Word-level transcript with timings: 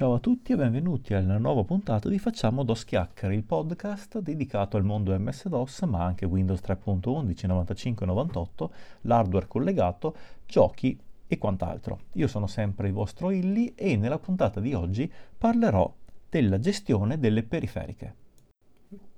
Ciao 0.00 0.14
a 0.14 0.18
tutti 0.18 0.52
e 0.52 0.56
benvenuti 0.56 1.12
alla 1.12 1.36
nuova 1.36 1.62
puntata 1.62 2.08
di 2.08 2.18
Facciamo 2.18 2.62
DOS 2.62 2.86
Chiacchiere, 2.86 3.34
il 3.34 3.42
podcast 3.42 4.20
dedicato 4.20 4.78
al 4.78 4.82
mondo 4.82 5.14
MS-DOS, 5.14 5.82
ma 5.82 6.02
anche 6.02 6.24
Windows 6.24 6.60
3.11, 6.60 7.46
95 7.46 8.06
e 8.06 8.08
98, 8.08 8.72
l'hardware 9.02 9.46
collegato, 9.46 10.16
giochi 10.46 10.98
e 11.26 11.36
quant'altro. 11.36 12.04
Io 12.14 12.28
sono 12.28 12.46
sempre 12.46 12.86
il 12.86 12.94
vostro 12.94 13.30
Illy 13.30 13.74
e 13.76 13.96
nella 13.96 14.18
puntata 14.18 14.58
di 14.58 14.72
oggi 14.72 15.12
parlerò 15.36 15.94
della 16.30 16.58
gestione 16.58 17.18
delle 17.18 17.42
periferiche. 17.42 18.14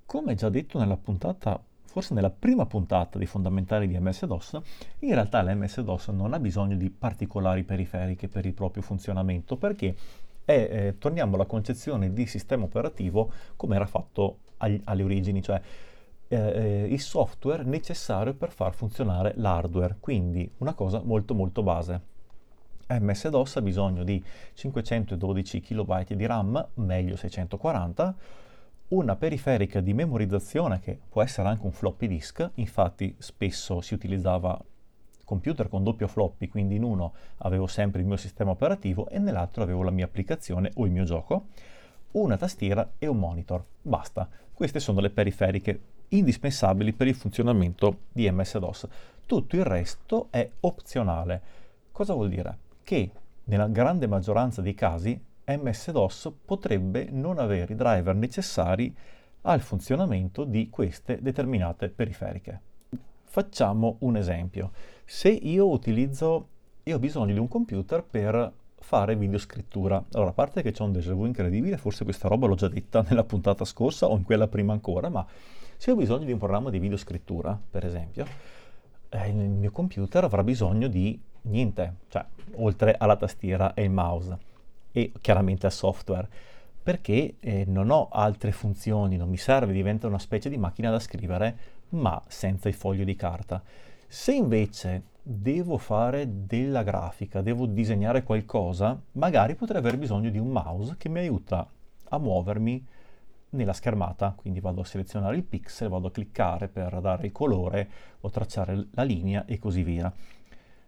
Come 0.05 0.35
già 0.35 0.49
detto 0.49 0.81
nella 0.81 0.97
puntata 0.97 1.63
forse 1.93 2.15
nella 2.15 2.31
prima 2.31 2.65
puntata 2.65 3.19
di 3.19 3.27
fondamentali 3.27 3.87
di 3.87 3.99
MS-DOS, 3.99 4.61
in 5.01 5.13
realtà 5.13 5.43
l'MS-DOS 5.43 6.09
non 6.09 6.33
ha 6.33 6.39
bisogno 6.39 6.75
di 6.75 6.89
particolari 6.89 7.65
periferiche 7.65 8.29
per 8.29 8.47
il 8.47 8.55
proprio 8.55 8.83
funzionamento 8.83 9.59
perché 9.59 9.95
è, 10.45 10.53
eh, 10.53 10.99
torniamo 10.99 11.35
alla 11.35 11.47
concezione 11.47 12.13
di 12.13 12.27
sistema 12.27 12.65
operativo 12.65 13.31
come 13.57 13.77
era 13.77 13.87
fatto 13.87 14.39
agli, 14.59 14.81
alle 14.85 15.03
origini, 15.03 15.43
cioè 15.43 15.61
eh, 16.29 16.37
eh 16.37 16.87
il 16.91 17.01
software 17.01 17.65
necessario 17.65 18.35
per 18.35 18.51
far 18.51 18.75
funzionare 18.75 19.35
l'hardware, 19.37 19.97
quindi 20.01 20.51
una 20.59 20.75
cosa 20.75 21.01
molto 21.03 21.35
molto 21.35 21.63
base. 21.63 22.11
MS-DOS 22.89 23.57
ha 23.57 23.63
bisogno 23.63 24.05
di 24.05 24.23
512 24.55 25.61
KB 25.61 26.13
di 26.13 26.27
RAM, 26.27 26.69
meglio 26.75 27.17
640, 27.17 28.15
una 28.89 29.17
periferica 29.17 29.81
di 29.81 29.95
memorizzazione 29.95 30.81
che 30.81 30.99
può 31.09 31.23
essere 31.23 31.49
anche 31.49 31.65
un 31.65 31.73
floppy 31.73 32.07
disk, 32.07 32.51
infatti 32.55 33.15
spesso 33.19 33.81
si 33.81 33.95
utilizzava 33.95 34.63
computer 35.25 35.69
con 35.69 35.83
doppio 35.83 36.09
floppy, 36.09 36.49
quindi 36.49 36.77
in 36.77 36.83
uno 36.83 37.13
avevo 37.39 37.67
sempre 37.67 38.01
il 38.01 38.07
mio 38.07 38.17
sistema 38.17 38.51
operativo 38.51 39.09
e 39.09 39.19
nell'altro 39.19 39.63
avevo 39.63 39.83
la 39.83 39.91
mia 39.91 40.05
applicazione 40.05 40.71
o 40.75 40.85
il 40.85 40.93
mio 40.93 41.05
gioco, 41.05 41.47
una 42.13 42.37
tastiera 42.37 42.93
e 42.99 43.07
un 43.07 43.19
monitor. 43.19 43.65
Basta. 43.81 44.29
Queste 44.53 44.81
sono 44.81 45.01
le 45.01 45.11
periferiche 45.11 45.81
indispensabili 46.09 46.93
per 46.93 47.07
il 47.07 47.15
funzionamento 47.15 48.01
di 48.13 48.31
MS-DOS. 48.31 48.89
Tutto 49.27 49.57
il 49.57 49.65
resto 49.65 50.29
è 50.31 50.49
opzionale. 50.61 51.43
Cosa 51.91 52.13
vuol 52.13 52.29
dire? 52.29 52.59
Che 52.83 53.11
nella 53.45 53.69
grande 53.69 54.07
maggioranza 54.07 54.61
dei 54.61 54.75
casi 54.75 55.19
MS-DOS 55.45 56.33
potrebbe 56.45 57.09
non 57.11 57.39
avere 57.39 57.73
i 57.73 57.77
driver 57.77 58.15
necessari 58.15 58.95
al 59.43 59.61
funzionamento 59.61 60.45
di 60.45 60.69
queste 60.71 61.21
determinate 61.21 61.89
periferiche. 61.89 62.61
Facciamo 63.33 63.97
un 64.01 64.19
esempio. 64.19 64.73
Se 65.07 65.31
io 65.31 65.67
utilizzo, 65.71 66.49
io 66.83 66.97
ho 66.97 66.99
bisogno 66.99 67.33
di 67.33 67.39
un 67.39 67.49
computer 67.49 68.05
per 68.05 68.53
fare 68.79 69.17
videoscrittura. 69.17 70.05
Allora, 70.13 70.29
a 70.29 70.35
parte 70.35 70.61
che 70.61 70.71
c'è 70.71 70.83
un 70.83 70.93
déjà 70.93 71.15
vu 71.15 71.25
incredibile, 71.25 71.79
forse 71.79 72.05
questa 72.05 72.29
roba 72.29 72.47
l'ho 72.47 72.57
già 72.57 72.69
detta 72.69 73.03
nella 73.09 73.25
puntata 73.25 73.65
scorsa 73.65 74.07
o 74.07 74.19
in 74.19 74.25
quella 74.25 74.49
prima 74.49 74.75
ancora, 74.75 75.09
ma 75.09 75.27
se 75.79 75.91
ho 75.91 75.97
bisogno 75.97 76.27
di 76.27 76.33
un 76.33 76.37
programma 76.37 76.69
di 76.69 76.79
videoscrittura, 76.79 77.59
per 77.71 77.87
esempio, 77.87 78.27
eh, 79.09 79.29
il 79.29 79.35
mio 79.35 79.71
computer 79.71 80.25
avrà 80.25 80.45
bisogno 80.45 80.87
di 80.89 81.19
niente, 81.45 81.95
cioè 82.09 82.27
oltre 82.57 82.95
alla 82.99 83.17
tastiera 83.17 83.73
e 83.73 83.85
il 83.85 83.91
mouse 83.91 84.37
e 84.93 85.11
chiaramente 85.23 85.65
al 85.65 85.73
software 85.73 86.29
perché 86.83 87.37
eh, 87.39 87.65
non 87.67 87.91
ho 87.91 88.09
altre 88.11 88.51
funzioni, 88.51 89.17
non 89.17 89.29
mi 89.29 89.37
serve, 89.37 89.73
diventa 89.73 90.07
una 90.07 90.19
specie 90.19 90.51
di 90.51 90.59
macchina 90.59 90.91
da 90.91 90.99
scrivere 90.99 91.57
ma 91.93 92.23
senza 92.29 92.69
il 92.69 92.75
foglio 92.75 93.05
di 93.05 93.15
carta. 93.15 93.63
Se 94.07 94.33
invece 94.33 95.05
devo 95.23 95.79
fare 95.79 96.47
della 96.47 96.83
grafica, 96.83 97.41
devo 97.41 97.67
disegnare 97.67 98.23
qualcosa, 98.23 99.01
magari 99.13 99.55
potrei 99.55 99.79
aver 99.81 99.97
bisogno 99.97 100.31
di 100.31 100.39
un 100.39 100.49
mouse 100.49 100.97
che 100.99 101.09
mi 101.09 101.21
aiuta 101.21 101.67
a 102.09 102.19
muovermi 102.19 102.87
nella 103.51 103.73
schermata, 103.73 104.33
quindi 104.37 104.61
vado 104.61 104.81
a 104.81 104.85
selezionare 104.85 105.37
il 105.37 105.45
pixel, 105.45 105.89
vado 105.89 106.09
a 106.09 106.11
cliccare 106.11 106.69
per 106.69 107.01
dare 107.01 107.27
il 107.27 107.33
colore 107.33 107.89
o 108.21 108.31
tracciare 108.31 108.89
la 108.93 109.03
linea 109.03 109.45
e 109.45 109.59
così 109.59 109.83
via. 109.83 110.13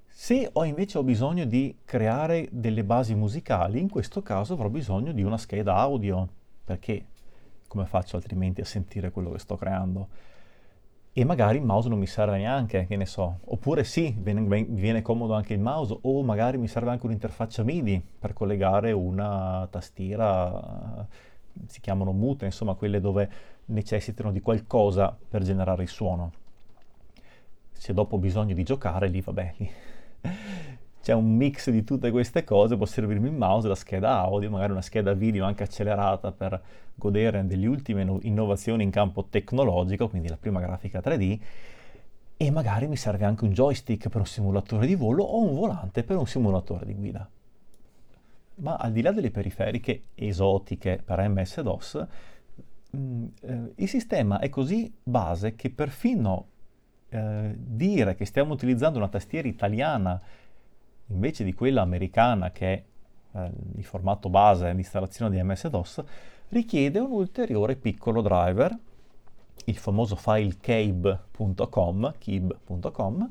Se 0.06 0.48
ho 0.52 0.64
invece 0.64 0.98
ho 0.98 1.02
bisogno 1.02 1.44
di 1.44 1.78
creare 1.84 2.48
delle 2.50 2.84
basi 2.84 3.14
musicali, 3.14 3.80
in 3.80 3.90
questo 3.90 4.22
caso 4.22 4.54
avrò 4.54 4.68
bisogno 4.68 5.12
di 5.12 5.22
una 5.22 5.38
scheda 5.38 5.74
audio, 5.76 6.28
perché 6.64 7.06
come 7.66 7.84
faccio 7.86 8.16
altrimenti 8.16 8.60
a 8.60 8.64
sentire 8.64 9.10
quello 9.10 9.32
che 9.32 9.40
sto 9.40 9.56
creando? 9.56 10.08
E 11.16 11.24
magari 11.24 11.58
il 11.58 11.64
mouse 11.64 11.88
non 11.88 12.00
mi 12.00 12.08
serve 12.08 12.38
neanche, 12.38 12.86
che 12.86 12.96
ne 12.96 13.06
so. 13.06 13.38
Oppure 13.44 13.84
sì, 13.84 14.16
viene, 14.18 14.64
viene, 14.68 15.00
comodo 15.00 15.34
anche 15.34 15.54
il 15.54 15.60
mouse, 15.60 15.96
o 16.00 16.22
magari 16.24 16.58
mi 16.58 16.66
serve 16.66 16.90
anche 16.90 17.06
un'interfaccia 17.06 17.62
MIDI 17.62 18.04
per 18.18 18.32
collegare 18.32 18.90
una 18.90 19.66
tastiera, 19.70 21.06
si 21.66 21.80
chiamano 21.80 22.10
mute, 22.10 22.46
insomma 22.46 22.74
quelle 22.74 23.00
dove 23.00 23.30
necessitano 23.66 24.32
di 24.32 24.40
qualcosa 24.40 25.16
per 25.28 25.44
generare 25.44 25.84
il 25.84 25.88
suono. 25.88 26.32
Se 27.70 27.94
dopo 27.94 28.16
ho 28.16 28.18
bisogno 28.18 28.52
di 28.54 28.64
giocare, 28.64 29.06
lì 29.06 29.20
vabbè, 29.20 29.54
lì 29.58 29.70
c'è 31.04 31.12
un 31.12 31.36
mix 31.36 31.68
di 31.68 31.84
tutte 31.84 32.10
queste 32.10 32.44
cose, 32.44 32.78
può 32.78 32.86
servirmi 32.86 33.28
il 33.28 33.34
mouse, 33.34 33.68
la 33.68 33.74
scheda 33.74 34.20
audio, 34.20 34.48
magari 34.48 34.72
una 34.72 34.80
scheda 34.80 35.12
video 35.12 35.44
anche 35.44 35.62
accelerata 35.62 36.32
per 36.32 36.58
godere 36.94 37.44
delle 37.44 37.66
ultime 37.66 38.04
no- 38.04 38.20
innovazioni 38.22 38.84
in 38.84 38.90
campo 38.90 39.26
tecnologico, 39.28 40.08
quindi 40.08 40.28
la 40.28 40.38
prima 40.38 40.60
grafica 40.60 41.00
3D, 41.00 41.38
e 42.38 42.50
magari 42.50 42.88
mi 42.88 42.96
serve 42.96 43.26
anche 43.26 43.44
un 43.44 43.52
joystick 43.52 44.08
per 44.08 44.20
un 44.20 44.26
simulatore 44.26 44.86
di 44.86 44.94
volo 44.94 45.24
o 45.24 45.42
un 45.42 45.54
volante 45.54 46.04
per 46.04 46.16
un 46.16 46.26
simulatore 46.26 46.86
di 46.86 46.94
guida. 46.94 47.28
Ma 48.56 48.76
al 48.76 48.92
di 48.92 49.02
là 49.02 49.12
delle 49.12 49.30
periferiche 49.30 50.04
esotiche 50.14 51.02
per 51.04 51.28
MS-DOS, 51.28 52.06
mh, 52.92 52.96
mm, 52.96 53.24
eh, 53.42 53.72
il 53.74 53.88
sistema 53.90 54.38
è 54.38 54.48
così 54.48 54.90
base 55.02 55.54
che 55.54 55.68
perfino 55.68 56.46
eh, 57.10 57.54
dire 57.58 58.14
che 58.14 58.24
stiamo 58.24 58.54
utilizzando 58.54 58.96
una 58.96 59.08
tastiera 59.08 59.46
italiana 59.46 60.18
invece 61.08 61.44
di 61.44 61.54
quella 61.54 61.82
americana 61.82 62.50
che 62.50 62.72
è 62.72 62.82
eh, 63.38 63.50
il 63.76 63.84
formato 63.84 64.28
base 64.28 64.70
di 64.70 64.78
installazione 64.78 65.30
di 65.34 65.42
MS-DOS, 65.42 66.04
richiede 66.50 66.98
un 67.00 67.10
ulteriore 67.10 67.76
piccolo 67.76 68.22
driver, 68.22 68.76
il 69.66 69.76
famoso 69.76 70.16
file 70.16 70.56
cabe.com, 70.60 72.14
kib.com, 72.18 73.30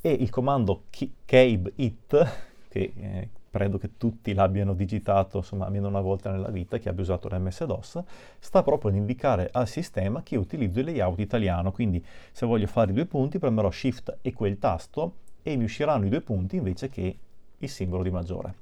e 0.00 0.10
il 0.10 0.30
comando 0.30 0.84
cabeit, 1.24 2.26
che 2.68 2.92
eh, 2.96 3.28
credo 3.50 3.78
che 3.78 3.96
tutti 3.96 4.32
l'abbiano 4.34 4.74
digitato, 4.74 5.38
insomma, 5.38 5.66
almeno 5.66 5.88
una 5.88 6.00
volta 6.00 6.30
nella 6.30 6.50
vita, 6.50 6.78
chi 6.78 6.88
abbia 6.88 7.02
usato 7.02 7.28
l'MS-DOS, 7.28 8.02
sta 8.38 8.62
proprio 8.62 8.90
ad 8.90 8.96
indicare 8.96 9.48
al 9.52 9.66
sistema 9.66 10.22
che 10.22 10.36
utilizzo 10.36 10.80
il 10.80 10.86
layout 10.86 11.18
italiano, 11.18 11.72
quindi 11.72 12.04
se 12.32 12.46
voglio 12.46 12.66
fare 12.66 12.90
i 12.90 12.94
due 12.94 13.06
punti 13.06 13.38
premerò 13.38 13.70
Shift 13.70 14.18
e 14.22 14.32
quel 14.32 14.58
tasto 14.58 15.24
e 15.48 15.56
mi 15.56 15.62
usciranno 15.62 16.06
i 16.06 16.08
due 16.08 16.22
punti 16.22 16.56
invece 16.56 16.88
che 16.88 17.18
il 17.56 17.68
simbolo 17.68 18.02
di 18.02 18.10
maggiore. 18.10 18.54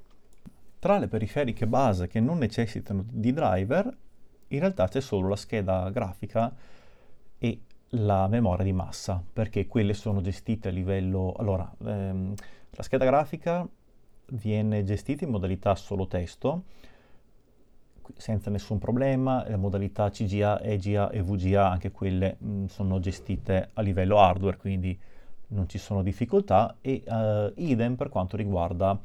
Tra 0.78 0.98
le 0.98 1.08
periferiche 1.08 1.66
base 1.66 2.08
che 2.08 2.20
non 2.20 2.36
necessitano 2.36 3.06
di 3.08 3.32
driver, 3.32 3.96
in 4.48 4.58
realtà 4.58 4.86
c'è 4.86 5.00
solo 5.00 5.28
la 5.28 5.36
scheda 5.36 5.88
grafica 5.88 6.54
e 7.38 7.60
la 7.88 8.28
memoria 8.28 8.66
di 8.66 8.74
massa, 8.74 9.22
perché 9.32 9.66
quelle 9.66 9.94
sono 9.94 10.20
gestite 10.20 10.68
a 10.68 10.72
livello... 10.72 11.32
Allora, 11.38 11.74
ehm, 11.86 12.34
la 12.72 12.82
scheda 12.82 13.06
grafica 13.06 13.66
viene 14.32 14.84
gestita 14.84 15.24
in 15.24 15.30
modalità 15.30 15.74
solo 15.76 16.06
testo, 16.06 16.64
senza 18.18 18.50
nessun 18.50 18.76
problema, 18.76 19.42
le 19.48 19.56
modalità 19.56 20.10
CGA, 20.10 20.60
EGA 20.60 21.08
e 21.08 21.22
VGA, 21.22 21.70
anche 21.70 21.90
quelle 21.90 22.36
mh, 22.38 22.66
sono 22.66 23.00
gestite 23.00 23.70
a 23.72 23.80
livello 23.80 24.18
hardware, 24.18 24.58
quindi 24.58 25.00
non 25.48 25.68
ci 25.68 25.78
sono 25.78 26.02
difficoltà 26.02 26.76
e 26.80 27.02
uh, 27.06 27.52
idem 27.56 27.96
per 27.96 28.08
quanto 28.08 28.36
riguarda 28.36 28.98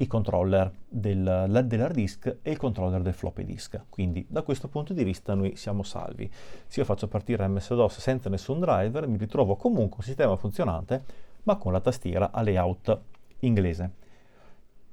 i 0.00 0.06
controller 0.06 0.70
del, 0.88 1.64
dell'hard 1.66 1.94
disk 1.94 2.38
e 2.42 2.50
il 2.50 2.56
controller 2.56 3.02
del 3.02 3.12
floppy 3.12 3.44
disk. 3.44 3.82
Quindi 3.88 4.24
da 4.28 4.42
questo 4.42 4.68
punto 4.68 4.94
di 4.94 5.04
vista 5.04 5.34
noi 5.34 5.56
siamo 5.56 5.82
salvi. 5.82 6.30
Se 6.66 6.80
io 6.80 6.86
faccio 6.86 7.06
partire 7.06 7.46
MS-DOS 7.46 7.98
senza 7.98 8.30
nessun 8.30 8.60
driver, 8.60 9.06
mi 9.06 9.18
ritrovo 9.18 9.56
comunque 9.56 9.98
un 9.98 10.02
sistema 10.02 10.36
funzionante, 10.36 11.04
ma 11.42 11.56
con 11.56 11.72
la 11.72 11.80
tastiera 11.80 12.30
a 12.30 12.42
layout 12.42 13.00
inglese. 13.40 13.90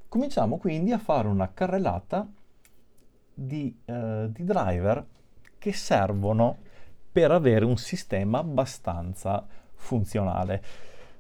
Cominciamo 0.10 0.58
quindi 0.58 0.92
a 0.92 0.98
fare 0.98 1.28
una 1.28 1.52
carrellata 1.54 2.28
di, 3.34 3.78
uh, 3.86 4.28
di 4.30 4.44
driver 4.44 5.06
che 5.58 5.72
servono 5.72 6.58
per 7.12 7.32
avere 7.32 7.64
un 7.64 7.78
sistema 7.78 8.40
abbastanza 8.40 9.46
funzionale. 9.78 10.62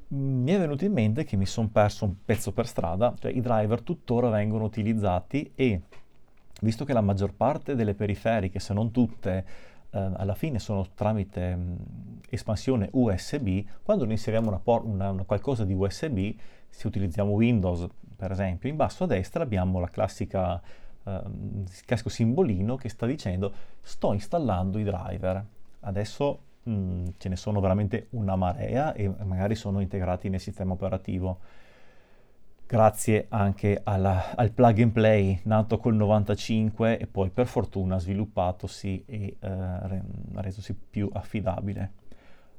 Mi 0.09 0.51
è 0.51 0.59
venuto 0.59 0.85
in 0.85 0.93
mente 0.93 1.23
che 1.23 1.35
mi 1.35 1.45
sono 1.45 1.69
perso 1.71 2.05
un 2.05 2.15
pezzo 2.23 2.51
per 2.51 2.67
strada, 2.67 3.13
cioè 3.19 3.31
i 3.31 3.41
driver 3.41 3.81
tuttora 3.81 4.29
vengono 4.29 4.63
utilizzati 4.63 5.51
e 5.55 5.81
visto 6.61 6.85
che 6.85 6.93
la 6.93 7.01
maggior 7.01 7.33
parte 7.33 7.75
delle 7.75 7.93
periferiche, 7.93 8.59
se 8.59 8.73
non 8.73 8.91
tutte, 8.91 9.45
eh, 9.89 10.11
alla 10.15 10.35
fine 10.35 10.59
sono 10.59 10.85
tramite 10.93 11.55
mh, 11.55 11.77
espansione 12.29 12.89
USB, 12.91 13.65
quando 13.83 14.03
noi 14.03 14.13
inseriamo 14.13 14.47
una 14.47 14.59
por- 14.59 14.85
una, 14.85 15.11
una 15.11 15.23
qualcosa 15.23 15.65
di 15.65 15.73
USB, 15.73 16.33
se 16.69 16.87
utilizziamo 16.87 17.31
Windows 17.31 17.87
per 18.17 18.31
esempio, 18.31 18.67
in 18.67 18.75
basso 18.75 19.03
a 19.03 19.07
destra 19.07 19.43
abbiamo 19.43 19.79
la 19.79 19.89
classica 19.89 20.59
um, 21.03 21.63
classico 21.85 22.09
simbolino 22.09 22.75
che 22.75 22.89
sta 22.89 23.05
dicendo 23.05 23.53
sto 23.79 24.11
installando 24.11 24.79
i 24.79 24.83
driver. 24.83 25.45
Adesso 25.81 26.39
mm, 26.67 27.05
ce 27.17 27.29
ne 27.29 27.35
sono 27.35 27.59
veramente 27.59 28.07
una 28.11 28.35
marea 28.35 28.93
e 28.93 29.07
magari 29.23 29.55
sono 29.55 29.79
integrati 29.79 30.29
nel 30.29 30.39
sistema 30.39 30.73
operativo. 30.73 31.39
Grazie 32.65 33.27
anche 33.29 33.79
alla, 33.83 34.35
al 34.35 34.51
plug 34.51 34.81
and 34.81 34.91
play 34.91 35.39
nato 35.43 35.77
col 35.77 35.95
95 35.95 36.97
e 36.99 37.07
poi 37.07 37.29
per 37.29 37.47
fortuna 37.47 37.97
sviluppatosi 37.97 39.05
e 39.05 39.37
eh, 39.39 40.01
resosi 40.33 40.75
più 40.75 41.09
affidabile. 41.13 41.91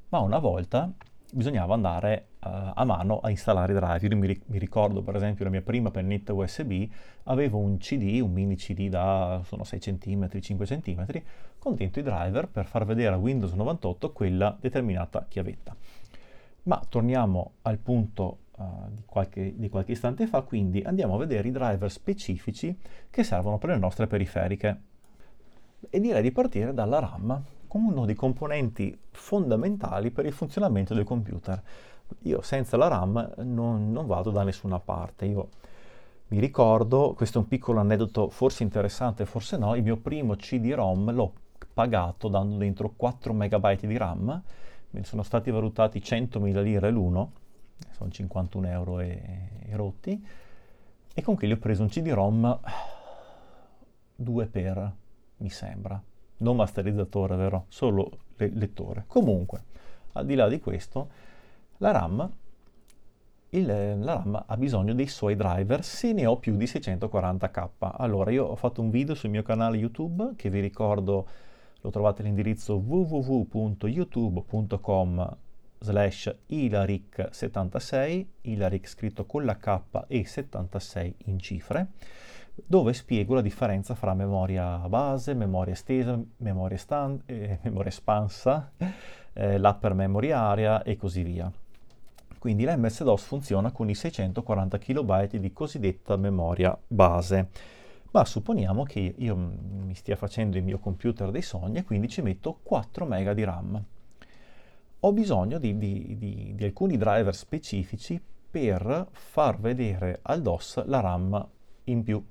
Ma 0.09 0.19
una 0.19 0.39
volta 0.39 0.91
bisognava 1.33 1.73
andare 1.73 2.27
uh, 2.39 2.71
a 2.73 2.83
mano 2.83 3.19
a 3.19 3.29
installare 3.29 3.73
i 3.73 3.75
drive. 3.75 4.07
Io 4.07 4.17
mi, 4.17 4.41
mi, 4.45 4.57
ricordo 4.57 5.01
per 5.01 5.15
esempio 5.15 5.45
la 5.45 5.51
mia 5.51 5.61
prima 5.61 5.91
pennetta 5.91 6.33
USB, 6.33 6.87
avevo 7.23 7.59
un 7.59 7.77
CD, 7.77 8.19
un 8.21 8.31
mini 8.31 8.55
CD 8.55 8.89
da 8.89 9.41
sono 9.43 9.63
6 9.63 9.79
cm, 9.79 10.39
5 10.39 10.65
cm, 10.65 11.05
con 11.57 11.75
dentro 11.75 12.01
i 12.01 12.03
driver 12.03 12.47
per 12.47 12.65
far 12.65 12.85
vedere 12.85 13.15
a 13.15 13.17
Windows 13.17 13.53
98 13.53 14.11
quella 14.11 14.55
determinata 14.59 15.25
chiavetta. 15.27 15.75
Ma 16.63 16.81
torniamo 16.87 17.53
al 17.63 17.77
punto 17.77 18.39
uh, 18.57 18.63
di, 18.89 19.03
qualche, 19.05 19.53
di 19.55 19.69
qualche 19.69 19.93
istante 19.93 20.27
fa, 20.27 20.41
quindi 20.41 20.81
andiamo 20.81 21.15
a 21.15 21.17
vedere 21.17 21.47
i 21.47 21.51
driver 21.51 21.89
specifici 21.89 22.77
che 23.09 23.23
servono 23.23 23.57
per 23.57 23.69
le 23.69 23.77
nostre 23.77 24.07
periferiche. 24.07 24.81
E 25.89 25.99
direi 25.99 26.21
di 26.21 26.31
partire 26.31 26.73
dalla 26.73 26.99
RAM, 26.99 27.41
come 27.69 27.87
uno 27.89 28.05
dei 28.05 28.15
componenti 28.15 28.97
fondamentali 29.11 30.09
per 30.09 30.25
il 30.25 30.33
funzionamento 30.33 30.95
del 30.95 31.03
computer. 31.03 31.61
Io 32.23 32.41
senza 32.41 32.75
la 32.75 32.87
RAM 32.87 33.33
non, 33.43 33.91
non 33.91 34.07
vado 34.07 34.31
da 34.31 34.43
nessuna 34.43 34.79
parte. 34.79 35.25
Io 35.25 35.49
mi 36.29 36.39
ricordo, 36.39 37.13
questo 37.15 37.37
è 37.37 37.41
un 37.41 37.47
piccolo 37.47 37.79
aneddoto 37.79 38.29
forse 38.29 38.63
interessante, 38.63 39.25
forse 39.25 39.55
no, 39.57 39.75
il 39.75 39.83
mio 39.83 39.97
primo 39.97 40.35
CD-ROM 40.35 41.13
l'ho 41.13 41.31
pagato 41.71 42.27
dando 42.27 42.57
dentro 42.57 42.91
4 42.95 43.33
MB 43.33 43.79
di 43.81 43.97
RAM, 43.97 44.43
mi 44.91 45.03
sono 45.03 45.21
stati 45.21 45.51
valutati 45.51 45.99
100.000 45.99 46.63
lire 46.63 46.89
l'uno, 46.89 47.31
sono 47.91 48.09
51 48.09 48.67
euro 48.67 48.99
e, 48.99 49.49
e 49.63 49.75
rotti, 49.75 50.25
e 51.13 51.21
con 51.21 51.35
quelli 51.35 51.53
ho 51.53 51.57
preso 51.57 51.83
un 51.83 51.89
CD-ROM 51.89 52.59
2 54.15 54.45
per, 54.47 54.95
mi 55.37 55.49
sembra 55.49 56.01
non 56.39 56.55
masterizzatore, 56.55 57.35
vero? 57.35 57.65
Solo 57.69 58.09
le- 58.37 58.51
lettore. 58.53 59.03
Comunque, 59.07 59.63
al 60.13 60.25
di 60.25 60.35
là 60.35 60.47
di 60.47 60.59
questo, 60.59 61.09
la 61.77 61.91
RAM, 61.91 62.31
il, 63.51 63.65
la 63.65 64.13
RAM 64.13 64.43
ha 64.45 64.57
bisogno 64.57 64.93
dei 64.93 65.07
suoi 65.07 65.35
driver 65.35 65.83
se 65.83 66.13
ne 66.13 66.25
ho 66.25 66.37
più 66.37 66.55
di 66.55 66.65
640k. 66.65 67.69
Allora, 67.97 68.31
io 68.31 68.45
ho 68.45 68.55
fatto 68.55 68.81
un 68.81 68.89
video 68.89 69.15
sul 69.15 69.29
mio 69.29 69.43
canale 69.43 69.77
YouTube 69.77 70.33
che 70.35 70.49
vi 70.49 70.59
ricordo, 70.59 71.27
lo 71.81 71.89
trovate 71.89 72.21
all'indirizzo 72.21 72.75
www.youtube.com 72.75 75.37
slash 75.81 76.35
ilaric76, 76.49 78.25
ilaric 78.41 78.85
scritto 78.87 79.25
con 79.25 79.45
la 79.45 79.57
K 79.57 79.79
e 80.07 80.25
76 80.25 81.15
in 81.25 81.39
cifre 81.39 81.87
dove 82.65 82.93
spiego 82.93 83.33
la 83.33 83.41
differenza 83.41 83.95
fra 83.95 84.13
memoria 84.13 84.77
base, 84.87 85.33
memoria 85.33 85.73
estesa, 85.73 86.19
memoria, 86.37 86.77
stand, 86.77 87.21
eh, 87.25 87.59
memoria 87.63 87.89
espansa, 87.89 88.71
eh, 89.33 89.57
l'upper 89.57 89.93
memory 89.93 90.31
area 90.31 90.83
e 90.83 90.95
così 90.95 91.23
via. 91.23 91.51
Quindi 92.39 92.63
l'MS-DOS 92.63 93.23
funziona 93.23 93.71
con 93.71 93.89
i 93.89 93.95
640 93.95 94.77
KB 94.77 95.25
di 95.35 95.51
cosiddetta 95.51 96.15
memoria 96.15 96.77
base. 96.87 97.49
Ma 98.11 98.25
supponiamo 98.25 98.83
che 98.83 99.13
io 99.17 99.35
mi 99.35 99.93
stia 99.93 100.15
facendo 100.15 100.57
il 100.57 100.63
mio 100.63 100.79
computer 100.79 101.29
dei 101.31 101.41
sogni 101.41 101.77
e 101.77 101.83
quindi 101.83 102.07
ci 102.07 102.21
metto 102.21 102.59
4 102.63 103.05
MB 103.05 103.31
di 103.31 103.43
RAM. 103.43 103.83
Ho 105.01 105.13
bisogno 105.13 105.59
di, 105.59 105.77
di, 105.77 106.15
di, 106.17 106.53
di 106.55 106.63
alcuni 106.63 106.97
driver 106.97 107.35
specifici 107.35 108.19
per 108.49 109.07
far 109.11 109.59
vedere 109.59 110.19
al 110.23 110.41
DOS 110.41 110.85
la 110.85 111.01
RAM 111.01 111.47
in 111.85 112.03
più 112.03 112.23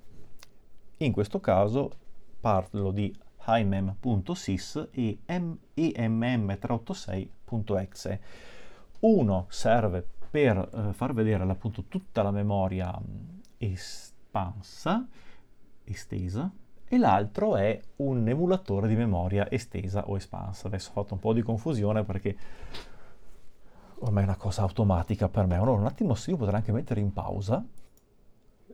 in 1.05 1.12
questo 1.12 1.41
caso 1.41 1.91
parlo 2.41 2.91
di 2.91 3.15
HiMem.sys 3.47 4.89
e 4.91 5.19
EMM386.exe. 5.27 8.21
Uno 9.00 9.47
serve 9.49 10.06
per 10.31 10.59
eh, 10.59 10.93
far 10.93 11.15
vedere 11.15 11.43
appunto 11.45 11.85
tutta 11.85 12.23
la 12.23 12.31
memoria 12.31 12.93
mm, 12.93 13.39
espansa, 13.59 15.06
estesa, 15.85 16.53
e 16.91 16.99
l'altro 16.99 17.56
è 17.56 17.79
un 17.97 18.27
emulatore 18.27 18.89
di 18.89 18.97
memoria 18.97 19.50
estesa 19.50 20.09
o 20.09 20.17
espansa. 20.17 20.69
Adesso 20.69 20.91
ho 20.91 20.93
fatto 20.93 21.15
un 21.15 21.21
po' 21.21 21.33
di 21.33 21.43
confusione 21.43 22.05
perché 22.05 22.37
ormai 24.00 24.23
è 24.23 24.27
una 24.27 24.37
cosa 24.37 24.62
automatica 24.62 25.29
per 25.29 25.47
me. 25.47 25.56
Allora 25.56 25.81
un 25.81 25.87
attimo 25.87 26.15
sì, 26.15 26.31
io 26.31 26.37
potrei 26.37 26.56
anche 26.56 26.73
mettere 26.73 27.00
in 27.00 27.12
pausa 27.12 27.65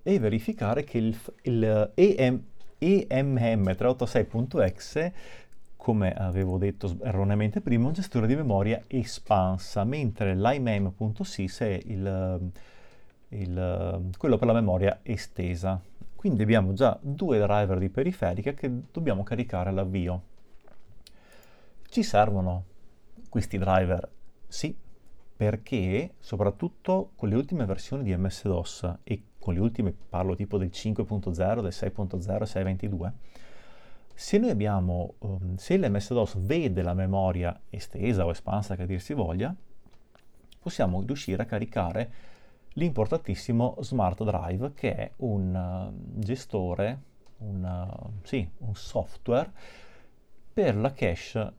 e 0.04 0.20
verificare 0.20 0.84
che 0.84 0.98
il, 0.98 1.18
il 1.42 1.90
EM, 1.94 2.40
EMM386.exe 2.78 5.12
come 5.84 6.14
avevo 6.14 6.56
detto 6.56 6.96
erroneamente 7.02 7.60
prima, 7.60 7.84
è 7.84 7.86
un 7.88 7.92
gestore 7.92 8.26
di 8.26 8.34
memoria 8.34 8.82
espansa, 8.86 9.84
mentre 9.84 10.34
l'iMem.sys 10.34 11.60
è 11.60 11.78
il, 11.84 12.50
il, 13.28 14.10
quello 14.16 14.38
per 14.38 14.46
la 14.46 14.54
memoria 14.54 15.00
estesa. 15.02 15.78
Quindi 16.14 16.42
abbiamo 16.42 16.72
già 16.72 16.98
due 17.02 17.38
driver 17.38 17.76
di 17.76 17.90
periferica 17.90 18.54
che 18.54 18.70
dobbiamo 18.90 19.24
caricare 19.24 19.68
all'avvio. 19.68 20.22
Ci 21.86 22.02
servono 22.02 22.64
questi 23.28 23.58
driver? 23.58 24.08
Sì, 24.48 24.74
perché 25.36 26.14
soprattutto 26.18 27.10
con 27.14 27.28
le 27.28 27.34
ultime 27.34 27.66
versioni 27.66 28.04
di 28.04 28.16
MS-DOS 28.16 29.00
e 29.04 29.22
con 29.44 29.52
le 29.52 29.60
ultime 29.60 29.92
parlo 29.92 30.34
tipo 30.34 30.56
del 30.56 30.70
5.0, 30.72 31.60
del 31.60 31.70
6.0, 31.70 32.16
6.22, 32.16 33.12
se 34.14 34.38
noi 34.38 34.48
abbiamo, 34.48 35.16
um, 35.18 35.56
se 35.56 35.76
l'MS-DOS 35.76 36.38
vede 36.38 36.80
la 36.80 36.94
memoria 36.94 37.60
estesa 37.68 38.24
o 38.24 38.30
espansa 38.30 38.74
che 38.74 38.86
dir 38.86 39.02
si 39.02 39.12
voglia, 39.12 39.54
possiamo 40.58 41.02
riuscire 41.02 41.42
a 41.42 41.44
caricare 41.44 42.12
l'importantissimo 42.72 43.76
Smart 43.80 44.24
Drive 44.24 44.72
che 44.72 44.94
è 44.94 45.10
un 45.16 45.54
uh, 45.54 46.20
gestore, 46.20 47.02
un, 47.40 47.64
uh, 47.64 48.12
sì, 48.22 48.48
un 48.60 48.74
software 48.74 49.52
per 50.54 50.74
la 50.74 50.94
cache 50.94 51.52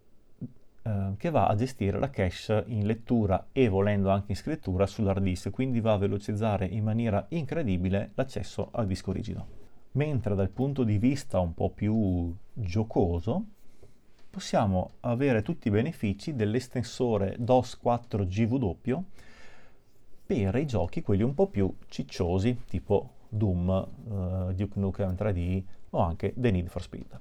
Ehm, 0.87 1.17
che 1.17 1.31
va 1.31 1.47
a 1.47 1.55
gestire 1.55 1.97
la 1.97 2.11
cache 2.11 2.63
in 2.67 2.85
lettura 2.85 3.47
e 3.51 3.67
volendo 3.69 4.11
anche 4.11 4.33
in 4.33 4.37
scrittura 4.37 4.85
sull'hard 4.85 5.23
disk, 5.23 5.49
quindi 5.49 5.81
va 5.81 5.93
a 5.93 5.97
velocizzare 5.97 6.67
in 6.67 6.83
maniera 6.83 7.25
incredibile 7.29 8.11
l'accesso 8.13 8.69
al 8.71 8.85
disco 8.85 9.11
rigido. 9.11 9.63
Mentre 9.93 10.35
dal 10.35 10.49
punto 10.49 10.83
di 10.83 10.99
vista 10.99 11.39
un 11.39 11.55
po' 11.55 11.71
più 11.71 12.31
giocoso, 12.53 13.45
possiamo 14.29 14.91
avere 14.99 15.41
tutti 15.41 15.69
i 15.69 15.71
benefici 15.71 16.35
dell'estensore 16.35 17.35
DOS 17.39 17.77
4 17.77 18.25
GW 18.25 19.03
per 20.23 20.55
i 20.55 20.67
giochi 20.67 21.01
quelli 21.01 21.23
un 21.23 21.33
po' 21.33 21.47
più 21.47 21.73
cicciosi, 21.87 22.61
tipo 22.67 23.13
Doom, 23.29 23.87
uh, 24.49 24.53
Duke 24.53 24.79
Nukem 24.79 25.15
3D 25.15 25.63
o 25.91 25.99
anche 25.99 26.33
The 26.35 26.51
Need 26.51 26.67
for 26.67 26.81
Speed. 26.81 27.19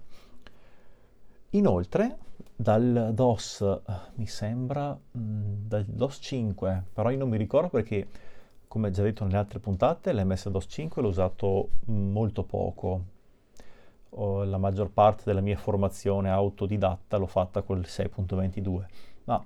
Inoltre, 1.55 2.19
dal 2.57 3.11
DOS, 3.15 3.81
mi 4.15 4.27
sembra, 4.27 4.91
mh, 4.91 5.19
mm, 5.19 5.67
dal 5.69 5.85
DOS 5.85 6.19
5, 6.21 6.85
però 6.93 7.11
io 7.11 7.19
non 7.19 7.29
mi 7.29 7.37
ricordo 7.37 7.69
perché, 7.69 8.09
come 8.67 8.91
già 8.91 9.05
detto 9.05 9.23
nelle 9.23 9.37
altre 9.37 9.61
puntate, 9.61 10.13
l'MS 10.13 10.49
DOS 10.49 10.67
5 10.69 11.01
l'ho 11.01 11.09
usato 11.09 11.69
molto 11.87 12.43
poco. 12.43 13.05
Ho, 14.17 14.43
la 14.43 14.59
maggior 14.59 14.91
parte 14.91 15.23
della 15.27 15.41
mia 15.41 15.57
formazione 15.57 16.29
autodidatta 16.29 17.19
l'ho 17.19 17.27
fatta 17.27 17.63
col 17.63 17.83
6.22, 17.87 18.85
ma 19.25 19.45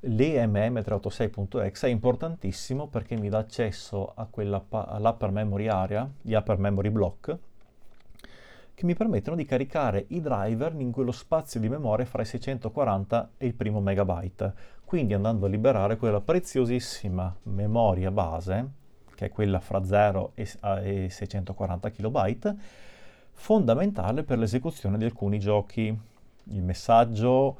l'EMM386.exe 0.00 1.86
è 1.86 1.90
importantissimo 1.90 2.86
perché 2.88 3.16
mi 3.16 3.30
dà 3.30 3.38
accesso 3.38 4.12
a 4.14 4.26
quella, 4.26 4.62
all'upper 4.68 5.30
memory 5.30 5.68
area, 5.68 6.10
gli 6.20 6.34
upper 6.34 6.58
memory 6.58 6.90
block, 6.90 7.38
che 8.80 8.86
mi 8.86 8.94
permettono 8.94 9.36
di 9.36 9.44
caricare 9.44 10.06
i 10.08 10.22
driver 10.22 10.74
in 10.78 10.90
quello 10.90 11.12
spazio 11.12 11.60
di 11.60 11.68
memoria 11.68 12.06
fra 12.06 12.22
i 12.22 12.24
640 12.24 13.32
e 13.36 13.44
il 13.44 13.52
primo 13.52 13.78
megabyte, 13.82 14.54
quindi 14.86 15.12
andando 15.12 15.44
a 15.44 15.50
liberare 15.50 15.98
quella 15.98 16.22
preziosissima 16.22 17.36
memoria 17.42 18.10
base, 18.10 18.70
che 19.14 19.26
è 19.26 19.28
quella 19.28 19.60
fra 19.60 19.84
0 19.84 20.32
e, 20.34 21.08
640 21.10 21.90
kilobyte, 21.90 22.56
fondamentale 23.32 24.22
per 24.22 24.38
l'esecuzione 24.38 24.96
di 24.96 25.04
alcuni 25.04 25.38
giochi. 25.38 25.94
Il 26.44 26.62
messaggio 26.62 27.58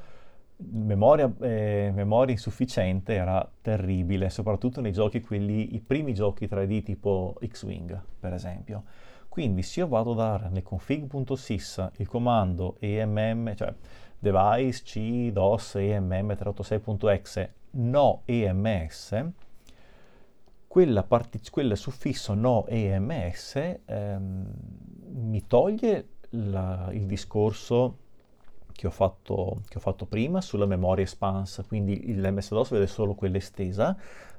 memoria, 0.57 1.31
eh, 1.41 1.93
memoria 1.95 2.33
insufficiente 2.33 3.13
era 3.13 3.47
terribile, 3.61 4.31
soprattutto 4.31 4.81
nei 4.81 4.93
giochi 4.93 5.21
quelli, 5.21 5.75
i 5.75 5.81
primi 5.81 6.15
giochi 6.15 6.47
3D 6.47 6.83
tipo 6.83 7.37
X-Wing, 7.47 8.01
per 8.19 8.33
esempio 8.33 8.85
Quindi 9.31 9.63
se 9.63 9.79
io 9.79 9.87
vado 9.87 10.11
a 10.11 10.17
dare 10.17 10.49
nel 10.49 10.65
config.sys 10.65 11.91
il 11.99 12.09
comando 12.09 12.75
emm, 12.81 13.55
cioè 13.55 13.73
device 14.19 14.83
c 14.83 15.31
dos 15.31 15.77
emm 15.77 16.13
386.exe 16.13 17.53
no 17.71 18.23
ems, 18.25 19.33
quel 20.67 21.77
suffisso 21.77 22.35
no 22.35 22.67
ems 22.67 23.79
ehm, 23.85 24.47
mi 25.13 25.47
toglie 25.47 26.09
la, 26.31 26.89
il 26.91 27.07
discorso 27.07 27.99
che 28.73 28.89
ho, 28.89 28.91
fatto, 28.91 29.61
che 29.69 29.77
ho, 29.77 29.81
fatto, 29.81 30.07
prima 30.07 30.41
sulla 30.41 30.67
memoria 30.67 31.05
espansa, 31.05 31.63
quindi 31.63 32.15
l'MS-DOS 32.17 32.71
vede 32.71 32.87
solo 32.89 33.15
quella 33.15 33.37
estesa, 33.37 33.97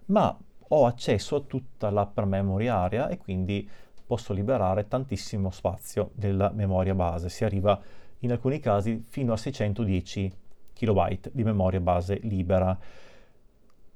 ma 0.08 0.38
ho 0.74 0.86
accesso 0.86 1.36
a 1.38 1.42
tutta 1.42 1.90
l'upper 1.92 2.26
memory 2.26 2.68
area 2.68 3.08
e 3.08 3.18
quindi 3.18 3.70
posso 4.12 4.34
liberare 4.34 4.90
tantissimo 4.90 5.52
spazio 5.52 6.10
della 6.16 6.52
memoria 6.54 6.94
base. 6.94 7.30
Si 7.30 7.46
arriva 7.46 7.80
in 8.20 8.32
alcuni 8.32 8.60
casi 8.60 9.02
fino 9.08 9.32
a 9.32 9.38
610 9.38 10.34
KB 10.74 11.30
di 11.32 11.46
memoria 11.46 11.80
base 11.80 12.20
libera. 12.24 12.78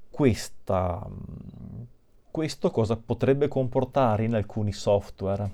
Questa, 0.08 1.06
questo 2.30 2.70
cosa 2.70 2.96
potrebbe 2.96 3.46
comportare 3.46 4.24
in 4.24 4.34
alcuni 4.34 4.72
software? 4.72 5.50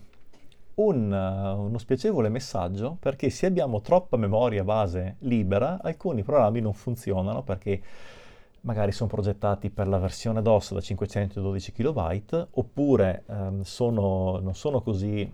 Un, 0.74 1.10
uno 1.10 1.78
spiacevole 1.78 2.28
messaggio 2.28 2.96
perché 3.00 3.30
se 3.30 3.46
abbiamo 3.46 3.80
troppa 3.80 4.16
memoria 4.16 4.62
base 4.62 5.16
libera, 5.22 5.80
alcuni 5.82 6.22
programmi 6.22 6.60
non 6.60 6.72
funzionano 6.72 7.42
perché 7.42 7.82
magari 8.62 8.92
sono 8.92 9.08
progettati 9.08 9.70
per 9.70 9.88
la 9.88 9.98
versione 9.98 10.42
DOS 10.42 10.72
da 10.72 10.80
512 10.80 11.72
KB 11.72 12.48
oppure 12.52 13.24
ehm, 13.28 13.62
sono, 13.62 14.38
non 14.40 14.54
sono 14.54 14.80
così 14.82 15.30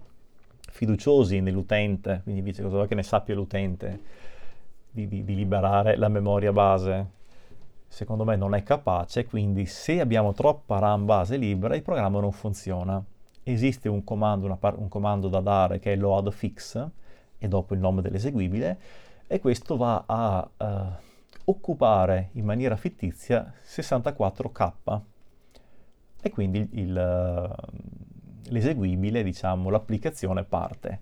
fiduciosi 0.71 1.41
nell'utente, 1.41 2.21
quindi 2.23 2.43
dice 2.43 2.63
cosa 2.63 2.87
che 2.87 2.95
ne 2.95 3.03
sappia 3.03 3.35
l'utente 3.35 4.01
di, 4.91 5.09
di, 5.09 5.25
di 5.25 5.35
liberare 5.35 5.97
la 5.97 6.09
memoria 6.09 6.53
base. 6.53 7.17
Secondo 7.87 8.25
me 8.25 8.37
non 8.37 8.55
è 8.55 8.63
capace, 8.63 9.25
quindi 9.25 9.65
se 9.65 10.01
abbiamo 10.01 10.33
troppa 10.35 10.79
RAM 10.79 11.07
base 11.07 11.37
libera 11.37 11.75
il 11.75 11.83
programma 11.83 12.21
non 12.21 12.33
funziona. 12.33 13.03
Esiste 13.43 13.89
un 13.89 14.05
comando, 14.05 14.55
par- 14.57 14.79
un 14.79 14.89
comando 14.89 15.29
da 15.29 15.41
dare 15.41 15.79
che 15.79 15.95
è 15.95 15.97
load 15.97 16.31
fix 16.31 16.87
e 17.39 17.49
dopo 17.49 17.73
il 17.73 17.81
nome 17.81 18.03
dell'eseguibile 18.03 18.79
e 19.27 19.41
questo 19.41 19.77
va 19.77 20.05
a 20.07 20.51
uh, 20.57 21.07
occupare 21.49 22.31
in 22.33 22.45
maniera 22.45 22.77
fittizia 22.77 23.53
64K 23.65 25.01
e 26.21 26.31
quindi 26.31 26.59
il, 26.59 26.69
il, 26.73 27.55
l'eseguibile, 28.49 29.23
diciamo, 29.23 29.71
l'applicazione 29.71 30.45
parte. 30.45 31.01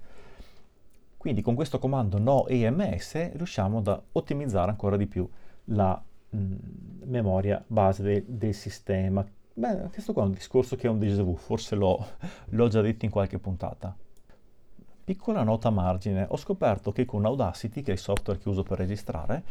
Quindi 1.16 1.42
con 1.42 1.54
questo 1.54 1.78
comando 1.78 2.18
no 2.18 2.46
EMS 2.46 3.32
riusciamo 3.32 3.78
ad 3.78 4.02
ottimizzare 4.12 4.70
ancora 4.70 4.96
di 4.96 5.06
più 5.06 5.28
la 5.66 6.00
mh, 6.30 6.38
mm, 6.38 6.54
memoria 7.04 7.62
base 7.66 8.02
de- 8.02 8.24
del 8.26 8.54
sistema. 8.54 9.26
Beh, 9.54 9.88
questo 9.90 10.12
qua 10.12 10.22
è 10.22 10.26
un 10.26 10.32
discorso 10.32 10.76
che 10.76 10.86
è 10.86 10.90
un 10.90 10.98
déjà 10.98 11.22
vu, 11.22 11.34
forse 11.34 11.74
l'ho, 11.74 12.06
l'ho 12.50 12.68
già 12.68 12.80
detto 12.82 13.04
in 13.04 13.10
qualche 13.10 13.38
puntata. 13.38 13.96
Piccola 15.04 15.42
nota 15.42 15.68
a 15.68 15.70
margine, 15.70 16.26
ho 16.28 16.36
scoperto 16.36 16.92
che 16.92 17.04
con 17.04 17.24
Audacity, 17.24 17.80
che 17.82 17.90
è 17.90 17.94
il 17.94 18.00
software 18.00 18.38
che 18.40 18.48
uso 18.48 18.64
per 18.64 18.78
registrare, 18.78 19.44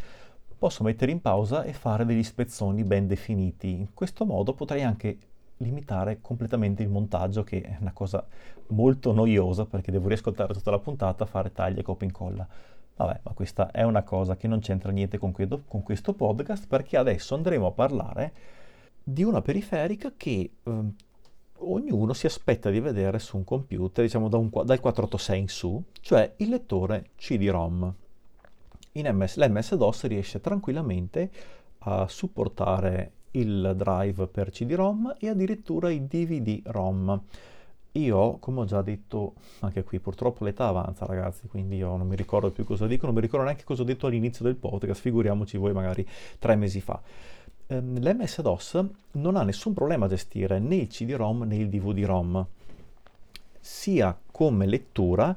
posso 0.57 0.83
mettere 0.83 1.11
in 1.11 1.21
pausa 1.21 1.63
e 1.63 1.73
fare 1.73 2.05
degli 2.05 2.23
spezzoni 2.23 2.83
ben 2.83 3.07
definiti. 3.07 3.71
In 3.71 3.93
questo 3.93 4.25
modo 4.25 4.53
potrei 4.53 4.83
anche 4.83 5.17
limitare 5.57 6.19
completamente 6.21 6.83
il 6.83 6.89
montaggio, 6.89 7.43
che 7.43 7.61
è 7.61 7.77
una 7.79 7.93
cosa 7.93 8.25
molto 8.67 9.13
noiosa 9.13 9.65
perché 9.65 9.91
devo 9.91 10.07
riascoltare 10.07 10.53
tutta 10.53 10.71
la 10.71 10.79
puntata, 10.79 11.25
fare 11.25 11.51
tagli 11.51 11.79
e 11.79 11.83
copia 11.83 12.07
e 12.07 12.09
incolla. 12.09 12.47
Vabbè, 12.97 13.19
ma 13.23 13.31
questa 13.33 13.71
è 13.71 13.83
una 13.83 14.03
cosa 14.03 14.37
che 14.37 14.47
non 14.47 14.59
c'entra 14.59 14.91
niente 14.91 15.17
con, 15.17 15.31
questo, 15.31 15.63
con 15.67 15.83
questo 15.83 16.13
podcast 16.13 16.67
perché 16.67 16.95
adesso 16.97 17.35
andremo 17.35 17.67
a 17.67 17.71
parlare 17.71 18.33
di 19.03 19.23
una 19.23 19.41
periferica 19.41 20.13
che 20.15 20.51
eh, 20.63 20.81
ognuno 21.57 22.13
si 22.13 22.25
aspetta 22.25 22.69
di 22.69 22.79
vedere 22.79 23.19
su 23.19 23.37
un 23.37 23.43
computer, 23.43 24.03
diciamo 24.03 24.29
da 24.29 24.37
un, 24.37 24.49
dal 24.49 24.79
486 24.79 25.39
in 25.39 25.47
su, 25.47 25.83
cioè 26.01 26.33
il 26.37 26.49
lettore 26.49 27.09
CD-ROM. 27.17 27.95
In 28.97 29.13
MS, 29.13 29.35
l'MS-DOS 29.35 30.05
riesce 30.05 30.39
tranquillamente 30.39 31.29
a 31.79 32.07
supportare 32.07 33.11
il 33.31 33.73
drive 33.75 34.27
per 34.27 34.51
CD-ROM 34.51 35.17
e 35.19 35.27
addirittura 35.27 35.89
i 35.89 36.07
DVD-ROM. 36.07 37.21
Io, 37.91 38.37
come 38.37 38.61
ho 38.61 38.63
già 38.63 38.81
detto 38.81 39.33
anche 39.59 39.83
qui, 39.83 39.99
purtroppo 39.99 40.45
l'età 40.45 40.67
avanza 40.67 41.05
ragazzi, 41.05 41.47
quindi 41.47 41.75
io 41.75 41.97
non 41.97 42.07
mi 42.07 42.15
ricordo 42.15 42.51
più 42.51 42.63
cosa 42.63 42.87
dico, 42.87 43.05
non 43.05 43.15
mi 43.15 43.19
ricordo 43.19 43.43
neanche 43.45 43.65
cosa 43.65 43.81
ho 43.81 43.85
detto 43.85 44.07
all'inizio 44.07 44.45
del 44.45 44.55
podcast, 44.55 45.01
figuriamoci 45.01 45.57
voi 45.57 45.73
magari 45.73 46.07
tre 46.39 46.55
mesi 46.55 46.79
fa. 46.79 47.01
Ehm, 47.67 47.99
L'MS-DOS 47.99 48.85
non 49.13 49.35
ha 49.35 49.43
nessun 49.43 49.73
problema 49.73 50.05
a 50.05 50.09
gestire 50.09 50.57
né 50.59 50.75
il 50.77 50.87
CD-ROM 50.87 51.43
né 51.43 51.57
il 51.57 51.67
DVD-ROM, 51.67 52.47
sia 53.59 54.17
come 54.31 54.65
lettura 54.65 55.35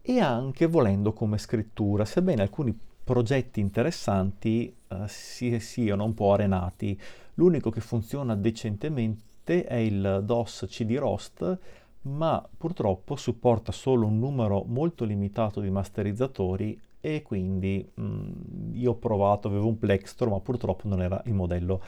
e 0.00 0.20
anche 0.20 0.66
volendo 0.66 1.12
come 1.12 1.38
scrittura, 1.38 2.04
sebbene 2.04 2.42
alcuni 2.42 2.90
progetti 3.04 3.60
interessanti 3.60 4.74
eh, 4.88 5.08
si, 5.08 5.58
siano 5.60 6.04
un 6.04 6.14
po' 6.14 6.32
arenati. 6.32 6.98
L'unico 7.34 7.70
che 7.70 7.80
funziona 7.80 8.34
decentemente 8.34 9.64
è 9.64 9.76
il 9.76 10.22
DOS 10.24 10.66
CD-ROST, 10.68 11.58
ma 12.02 12.46
purtroppo 12.56 13.16
supporta 13.16 13.72
solo 13.72 14.06
un 14.06 14.18
numero 14.18 14.64
molto 14.66 15.04
limitato 15.04 15.60
di 15.60 15.70
masterizzatori 15.70 16.78
e 17.00 17.22
quindi 17.22 17.88
mh, 17.94 18.02
mm, 18.02 18.74
io 18.74 18.92
ho 18.92 18.96
provato, 18.96 19.48
avevo 19.48 19.66
un 19.66 19.78
Plextor, 19.78 20.28
ma 20.28 20.40
purtroppo 20.40 20.88
non 20.88 21.02
era 21.02 21.20
il 21.26 21.34
modello 21.34 21.82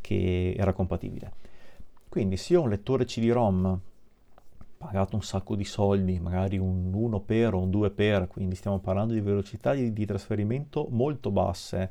che 0.00 0.54
era 0.56 0.72
compatibile. 0.72 1.32
Quindi 2.08 2.36
se 2.36 2.56
ho 2.56 2.62
un 2.62 2.70
lettore 2.70 3.04
CD-ROM 3.04 3.80
pagato 4.78 5.16
un 5.16 5.22
sacco 5.22 5.56
di 5.56 5.64
soldi, 5.64 6.20
magari 6.20 6.56
un 6.56 6.92
1 6.94 7.20
per 7.20 7.54
o 7.54 7.58
un 7.58 7.70
2 7.70 7.90
per, 7.90 8.28
quindi 8.28 8.54
stiamo 8.54 8.78
parlando 8.78 9.12
di 9.12 9.20
velocità 9.20 9.74
di, 9.74 9.92
di 9.92 10.06
trasferimento 10.06 10.86
molto 10.90 11.30
basse, 11.30 11.90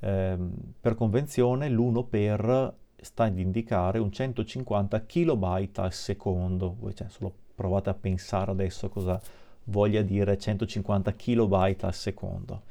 eh, 0.00 0.36
per 0.80 0.94
convenzione 0.94 1.70
l'1 1.70 2.04
per 2.08 2.74
sta 3.00 3.24
ad 3.24 3.38
indicare 3.38 3.98
un 3.98 4.10
150 4.10 5.04
KB 5.06 5.68
al 5.76 5.92
secondo. 5.92 6.76
Voi 6.78 6.94
cioè, 6.94 7.08
solo 7.08 7.32
provate 7.54 7.90
a 7.90 7.94
pensare 7.94 8.50
adesso 8.50 8.88
cosa 8.88 9.20
voglia 9.64 10.02
dire 10.02 10.36
150 10.36 11.14
KB 11.14 11.76
al 11.80 11.94
secondo. 11.94 12.62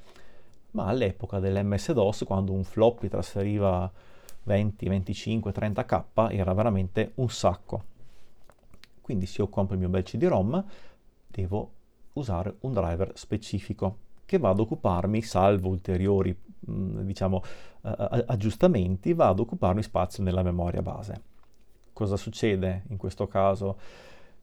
Ma 0.71 0.87
all'epoca 0.87 1.39
dell'MS-DOS, 1.39 2.23
quando 2.25 2.51
un 2.51 2.63
floppy 2.63 3.07
trasferiva 3.07 3.89
20, 4.43 4.89
25, 4.89 5.51
30k, 5.51 6.31
era 6.31 6.53
veramente 6.53 7.13
un 7.15 7.29
sacco. 7.29 7.93
Quindi 9.05 9.27
se 9.27 9.41
io 9.41 9.49
compro 9.49 9.75
il 9.75 9.81
mio 9.81 9.89
bel 9.89 10.01
CD-ROM, 10.01 10.65
devo 11.27 11.73
usare 12.13 12.55
un 12.61 12.73
driver 12.73 13.11
specifico 13.13 13.99
che 14.25 14.39
va 14.39 14.49
ad 14.49 14.59
occuparmi, 14.59 15.21
salvo 15.21 15.69
ulteriori 15.69 16.35
diciamo, 16.59 17.43
uh, 17.81 17.91
aggiustamenti, 18.25 19.13
va 19.13 19.27
ad 19.27 19.39
occuparmi 19.39 19.83
spazio 19.83 20.23
nella 20.23 20.41
memoria 20.41 20.81
base. 20.81 21.21
Cosa 21.93 22.17
succede 22.17 22.85
in 22.87 22.97
questo 22.97 23.27
caso? 23.27 23.77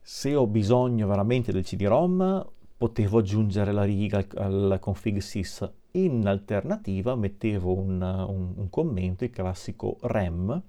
Se 0.00 0.32
ho 0.32 0.46
bisogno 0.46 1.08
veramente 1.08 1.50
del 1.50 1.64
CD-ROM, 1.64 2.46
potevo 2.76 3.18
aggiungere 3.18 3.72
la 3.72 3.82
riga 3.82 4.24
al, 4.36 4.70
al 4.70 4.78
config 4.78 5.18
sys. 5.18 5.68
In 5.94 6.24
alternativa 6.24 7.16
mettevo 7.16 7.76
un, 7.76 8.00
un, 8.00 8.52
un, 8.54 8.70
commento, 8.70 9.24
il 9.24 9.30
classico 9.30 9.98
rem, 10.02 10.62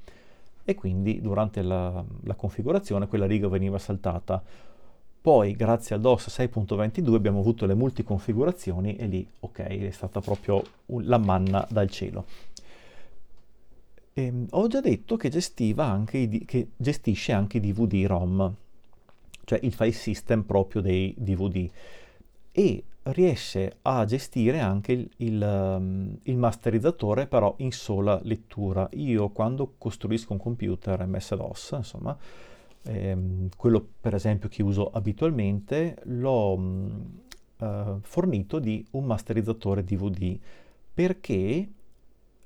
e 0.63 0.75
quindi 0.75 1.21
durante 1.21 1.61
la, 1.61 2.03
la 2.23 2.35
configurazione 2.35 3.07
quella 3.07 3.25
riga 3.25 3.47
veniva 3.47 3.77
saltata 3.77 4.41
poi, 5.23 5.53
grazie 5.53 5.95
al 5.95 6.01
DOS 6.01 6.27
6.22, 6.37 7.13
abbiamo 7.13 7.39
avuto 7.39 7.65
le 7.65 7.75
multiconfigurazioni 7.75 8.97
e 8.97 9.05
lì, 9.05 9.25
ok, 9.39 9.59
è 9.61 9.89
stata 9.89 10.19
proprio 10.19 10.61
la 10.87 11.17
manna 11.17 11.65
dal 11.69 11.89
cielo. 11.89 12.25
E, 14.11 14.21
ehm, 14.21 14.47
ho 14.49 14.67
già 14.67 14.81
detto 14.81 15.15
che, 15.15 15.31
anche 15.77 16.17
i, 16.17 16.43
che 16.43 16.71
gestisce 16.75 17.31
anche 17.31 17.55
i 17.55 17.61
DVD-ROM, 17.61 18.53
cioè 19.45 19.59
il 19.63 19.73
file 19.73 19.93
system 19.93 20.41
proprio 20.43 20.81
dei 20.81 21.15
DVD, 21.17 21.69
e 22.51 22.83
riesce 23.03 23.77
a 23.81 24.05
gestire 24.05 24.59
anche 24.59 24.93
il, 24.93 25.09
il, 25.17 25.41
um, 25.41 26.17
il, 26.23 26.37
masterizzatore 26.37 27.27
però 27.27 27.53
in 27.57 27.71
sola 27.71 28.19
lettura. 28.23 28.87
Io 28.93 29.29
quando 29.29 29.75
costruisco 29.77 30.33
un 30.33 30.39
computer 30.39 31.05
MS-DOS, 31.05 31.71
insomma, 31.77 32.17
eh, 32.83 33.17
quello 33.57 33.85
per 33.99 34.13
esempio 34.13 34.49
che 34.49 34.63
uso 34.63 34.89
abitualmente, 34.89 35.97
l'ho 36.03 36.57
mh, 36.57 37.19
uh, 37.57 37.99
fornito 38.01 38.59
di 38.59 38.85
un 38.91 39.05
masterizzatore 39.05 39.83
DVD 39.83 40.37
perché 40.93 41.69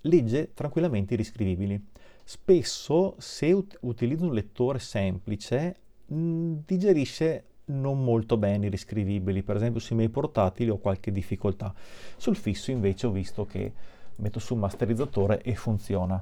legge 0.01 0.53
tranquillamente 0.53 1.13
i 1.13 1.17
riscrivibili. 1.17 1.79
Spesso 2.23 3.15
se 3.19 3.51
ut- 3.51 3.77
utilizzo 3.81 4.25
un 4.25 4.33
lettore 4.33 4.79
semplice 4.79 5.75
mh, 6.07 6.53
digerisce 6.65 7.43
non 7.67 8.03
molto 8.03 8.37
bene 8.37 8.69
riscrivibili, 8.69 9.43
per 9.43 9.55
esempio 9.55 9.79
sui 9.79 9.95
miei 9.95 10.09
portatili 10.09 10.69
ho 10.69 10.77
qualche 10.77 11.11
difficoltà. 11.11 11.73
Sul 12.15 12.35
fisso 12.35 12.71
invece 12.71 13.07
ho 13.07 13.11
visto 13.11 13.45
che 13.45 13.73
metto 14.17 14.39
sul 14.39 14.57
masterizzatore 14.57 15.41
e 15.41 15.55
funziona. 15.55 16.21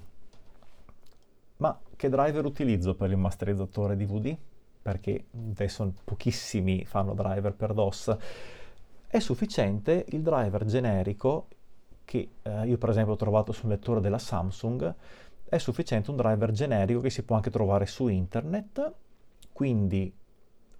Ma 1.57 1.79
che 1.95 2.09
driver 2.09 2.45
utilizzo 2.45 2.95
per 2.95 3.11
il 3.11 3.17
masterizzatore 3.17 3.95
DVD? 3.95 4.35
Perché 4.81 5.25
adesso 5.31 5.93
pochissimi 6.03 6.85
fanno 6.85 7.13
driver 7.13 7.53
per 7.53 7.73
DOS. 7.73 8.17
È 9.07 9.19
sufficiente 9.19 10.05
il 10.09 10.21
driver 10.21 10.65
generico 10.65 11.47
che 12.03 12.29
eh, 12.41 12.67
io 12.67 12.77
per 12.77 12.89
esempio 12.89 13.13
ho 13.13 13.17
trovato 13.17 13.51
sul 13.51 13.69
lettore 13.69 13.99
della 13.99 14.19
Samsung, 14.19 14.93
è 15.47 15.57
sufficiente 15.57 16.11
un 16.11 16.17
driver 16.17 16.51
generico 16.51 16.99
che 17.01 17.09
si 17.09 17.23
può 17.23 17.35
anche 17.35 17.49
trovare 17.49 17.85
su 17.85 18.07
internet, 18.07 18.93
quindi 19.53 20.13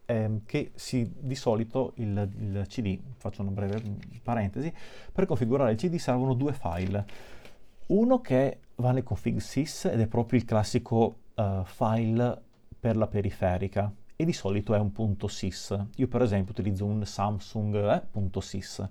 ehm, 0.06 0.42
che 0.46 0.72
si, 0.76 1.12
di 1.20 1.36
solito 1.36 1.94
il, 1.96 2.30
il, 2.40 2.66
CD, 2.68 3.00
faccio 3.18 3.42
una 3.42 3.52
breve 3.52 3.82
parentesi, 4.24 4.74
per 5.12 5.26
configurare 5.26 5.72
il 5.72 5.78
CD 5.78 5.96
servono 5.98 6.34
due 6.34 6.54
file. 6.54 7.06
Uno 7.88 8.22
che 8.22 8.60
va 8.76 8.92
nel 8.92 9.04
config 9.04 9.38
sys 9.38 9.86
ed 9.86 10.00
è 10.00 10.08
proprio 10.08 10.40
il 10.40 10.46
classico 10.46 11.20
uh, 11.36 11.64
file 11.64 12.42
per 12.80 12.98
la 12.98 13.08
periferica 13.08 13.94
e 14.16 14.26
di 14.26 14.34
solito 14.34 14.74
è 14.74 14.80
un 14.80 14.92
punto 14.92 15.28
.sys. 15.28 15.88
Io 15.96 16.08
per 16.08 16.22
esempio 16.22 16.52
utilizzo 16.52 16.86
un 16.86 17.06
Samsung 17.06 17.76
eh, 17.76 18.40
.sys. 18.42 18.88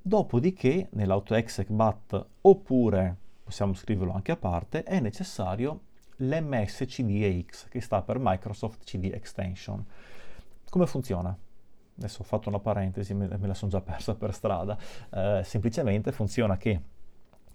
Dopodiché 0.00 0.88
nell'AutoExec.bat 0.92 2.26
oppure 2.42 3.16
possiamo 3.44 3.74
scriverlo 3.74 4.12
anche 4.12 4.32
a 4.32 4.36
parte, 4.36 4.82
è 4.82 5.00
necessario 5.00 5.80
l'MSCDX 6.16 7.68
che 7.68 7.80
sta 7.80 8.02
per 8.02 8.18
Microsoft 8.18 8.84
CD 8.84 9.10
Extension. 9.12 9.84
Come 10.74 10.86
funziona? 10.88 11.38
Adesso 11.98 12.22
ho 12.22 12.24
fatto 12.24 12.48
una 12.48 12.58
parentesi, 12.58 13.14
me, 13.14 13.28
me 13.28 13.46
la 13.46 13.54
sono 13.54 13.70
già 13.70 13.80
persa 13.80 14.16
per 14.16 14.34
strada. 14.34 14.76
Eh, 15.08 15.42
semplicemente 15.44 16.10
funziona 16.10 16.56
che 16.56 16.80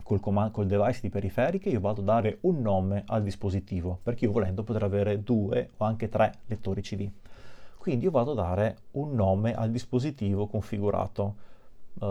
col, 0.03 0.21
comand- 0.21 0.51
col 0.51 0.67
device 0.67 1.01
di 1.01 1.09
periferiche 1.09 1.67
io 1.67 1.81
vado 1.81 1.99
a 1.99 2.05
dare 2.05 2.37
un 2.43 2.61
nome 2.61 3.03
al 3.07 3.21
dispositivo, 3.21 3.99
perché 4.01 4.23
io 4.23 4.31
volendo 4.31 4.63
potrei 4.63 4.87
avere 4.87 5.21
due 5.21 5.71
o 5.75 5.83
anche 5.83 6.07
tre 6.07 6.35
lettori 6.45 6.79
CD. 6.79 7.11
Quindi 7.77 8.05
io 8.05 8.11
vado 8.11 8.31
a 8.31 8.35
dare 8.35 8.77
un 8.91 9.13
nome 9.13 9.53
al 9.53 9.69
dispositivo 9.69 10.47
configurato 10.47 11.35
uh, 11.95 12.05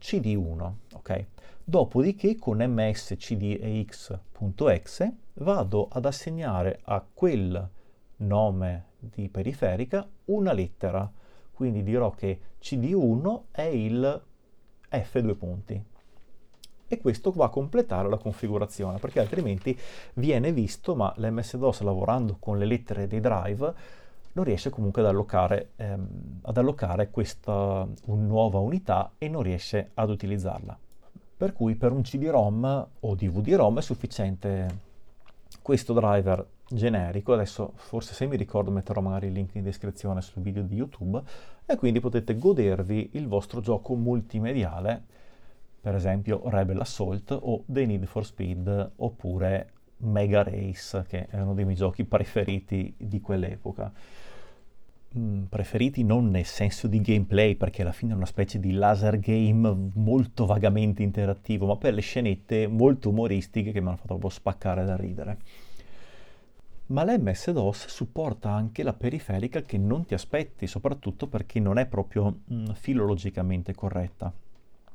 CD1, 0.00 0.72
ok? 0.94 1.26
Dopodiché 1.62 2.38
con 2.38 2.64
mscdex.exe 2.64 3.96
vado 5.34 5.88
ad 5.90 6.06
assegnare 6.06 6.80
a 6.84 7.04
quel 7.12 7.68
nome 8.18 8.84
di 8.98 9.28
periferica 9.28 10.06
una 10.26 10.52
lettera. 10.52 11.10
Quindi 11.52 11.82
dirò 11.82 12.10
che 12.10 12.40
CD1 12.60 13.42
è 13.50 13.62
il 13.62 14.22
F2 14.90 15.36
punti. 15.36 15.84
E 16.86 16.98
questo 16.98 17.30
va 17.30 17.46
a 17.46 17.50
completare 17.50 18.08
la 18.08 18.18
configurazione, 18.18 18.98
perché 18.98 19.20
altrimenti 19.20 19.76
viene 20.14 20.52
visto, 20.52 20.94
ma 20.94 21.12
l'MS-DOS 21.16 21.80
lavorando 21.80 22.36
con 22.38 22.58
le 22.58 22.66
lettere 22.66 23.06
dei 23.06 23.20
drive 23.20 24.02
non 24.34 24.44
riesce 24.44 24.70
comunque 24.70 25.00
ad 25.02 25.08
allocare, 25.08 25.70
ehm, 25.76 26.40
ad 26.42 26.56
allocare 26.56 27.10
questa 27.10 27.86
un 28.06 28.26
nuova 28.26 28.58
unità 28.58 29.12
e 29.16 29.28
non 29.28 29.42
riesce 29.42 29.90
ad 29.94 30.10
utilizzarla. 30.10 30.76
Per 31.36 31.52
cui 31.52 31.74
per 31.74 31.92
un 31.92 32.02
CD-ROM 32.02 32.86
o 33.00 33.14
DVD-ROM 33.14 33.78
è 33.78 33.82
sufficiente 33.82 34.78
questo 35.62 35.92
driver 35.92 36.46
generico, 36.68 37.32
adesso 37.32 37.72
forse 37.76 38.14
se 38.14 38.26
mi 38.26 38.36
ricordo 38.36 38.70
metterò 38.70 39.00
magari 39.00 39.26
il 39.26 39.32
link 39.32 39.54
in 39.54 39.62
descrizione 39.62 40.22
sul 40.22 40.42
video 40.42 40.62
di 40.62 40.76
YouTube 40.76 41.22
e 41.66 41.76
quindi 41.76 42.00
potete 42.00 42.36
godervi 42.36 43.10
il 43.12 43.28
vostro 43.28 43.60
gioco 43.60 43.94
multimediale, 43.94 45.02
per 45.80 45.94
esempio 45.94 46.42
Rebel 46.46 46.80
Assault 46.80 47.36
o 47.38 47.62
The 47.66 47.84
Need 47.86 48.06
for 48.06 48.24
Speed 48.24 48.92
oppure 48.96 49.68
Mega 49.98 50.42
Race, 50.42 51.04
che 51.06 51.26
è 51.26 51.40
uno 51.40 51.54
dei 51.54 51.64
miei 51.64 51.76
giochi 51.76 52.04
preferiti 52.04 52.94
di 52.96 53.20
quell'epoca. 53.20 53.92
Mm, 55.16 55.44
preferiti 55.44 56.02
non 56.02 56.30
nel 56.30 56.44
senso 56.44 56.88
di 56.88 57.00
gameplay, 57.00 57.54
perché 57.54 57.82
alla 57.82 57.92
fine 57.92 58.12
è 58.12 58.16
una 58.16 58.26
specie 58.26 58.58
di 58.58 58.72
laser 58.72 59.20
game 59.20 59.90
molto 59.94 60.44
vagamente 60.44 61.02
interattivo, 61.02 61.66
ma 61.66 61.76
per 61.76 61.94
le 61.94 62.00
scenette 62.00 62.66
molto 62.66 63.10
umoristiche 63.10 63.70
che 63.70 63.80
mi 63.80 63.88
hanno 63.88 63.96
fatto 63.96 64.08
proprio 64.08 64.30
spaccare 64.30 64.84
da 64.84 64.96
ridere 64.96 65.38
ma 66.94 67.02
l'MS-DOS 67.02 67.88
supporta 67.88 68.50
anche 68.50 68.84
la 68.84 68.92
periferica 68.92 69.62
che 69.62 69.76
non 69.78 70.06
ti 70.06 70.14
aspetti, 70.14 70.68
soprattutto 70.68 71.26
perché 71.26 71.58
non 71.58 71.76
è 71.76 71.86
proprio 71.86 72.42
mh, 72.44 72.54
mm, 72.54 72.66
filologicamente 72.74 73.74
corretta. 73.74 74.32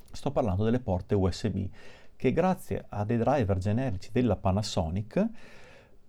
Sto 0.09 0.31
parlando 0.31 0.63
delle 0.63 0.79
porte 0.79 1.13
USB, 1.13 1.67
che 2.15 2.31
grazie 2.31 2.85
a 2.87 3.03
dei 3.03 3.17
driver 3.17 3.57
generici 3.57 4.11
della 4.13 4.37
Panasonic 4.37 5.27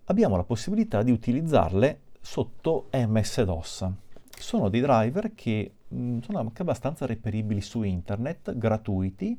abbiamo 0.05 0.37
la 0.37 0.45
possibilità 0.45 1.03
di 1.03 1.11
utilizzarle 1.11 1.99
sotto 2.21 2.87
MS-DOS. 2.93 3.89
Sono 4.29 4.69
dei 4.69 4.79
driver 4.79 5.35
che 5.35 5.73
mh, 5.89 6.01
mm, 6.01 6.19
sono 6.19 6.39
anche 6.39 6.61
abbastanza 6.61 7.05
reperibili 7.05 7.59
su 7.59 7.83
internet, 7.83 8.55
gratuiti, 8.55 9.37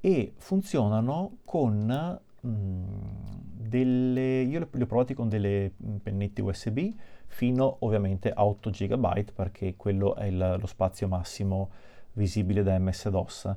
e 0.00 0.32
funzionano 0.36 1.38
con 1.44 2.20
delle, 2.44 4.40
io 4.42 4.68
li 4.70 4.82
ho 4.82 4.86
provati 4.86 5.14
con 5.14 5.28
delle 5.28 5.72
pennette 6.02 6.42
USB 6.42 6.92
fino 7.26 7.76
ovviamente 7.80 8.30
a 8.30 8.44
8 8.44 8.70
GB 8.70 9.32
perché 9.32 9.74
quello 9.76 10.14
è 10.14 10.26
il, 10.26 10.56
lo 10.60 10.66
spazio 10.66 11.08
massimo 11.08 11.70
visibile 12.12 12.62
da 12.62 12.78
MS-DOS 12.78 13.56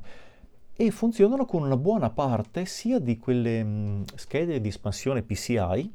e 0.73 0.91
funzionano 0.91 1.45
con 1.45 1.63
una 1.63 1.75
buona 1.75 2.09
parte 2.09 2.65
sia 2.65 2.99
di 2.99 3.17
quelle 3.17 3.63
mh, 3.63 4.03
schede 4.15 4.61
di 4.61 4.69
espansione 4.69 5.23
PCI 5.23 5.93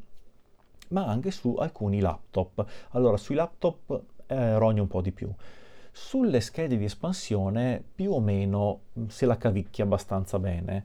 ma 0.88 1.06
anche 1.06 1.30
su 1.30 1.54
alcuni 1.58 2.00
laptop. 2.00 2.64
Allora 2.90 3.16
sui 3.16 3.34
laptop 3.34 4.02
eh, 4.26 4.58
rogno 4.58 4.82
un 4.82 4.88
po' 4.88 5.00
di 5.00 5.12
più. 5.12 5.32
Sulle 5.90 6.40
schede 6.40 6.76
di 6.76 6.84
espansione 6.84 7.82
più 7.94 8.12
o 8.12 8.20
meno 8.20 8.80
se 9.08 9.26
la 9.26 9.36
cavicchia 9.36 9.84
abbastanza 9.84 10.38
bene. 10.38 10.84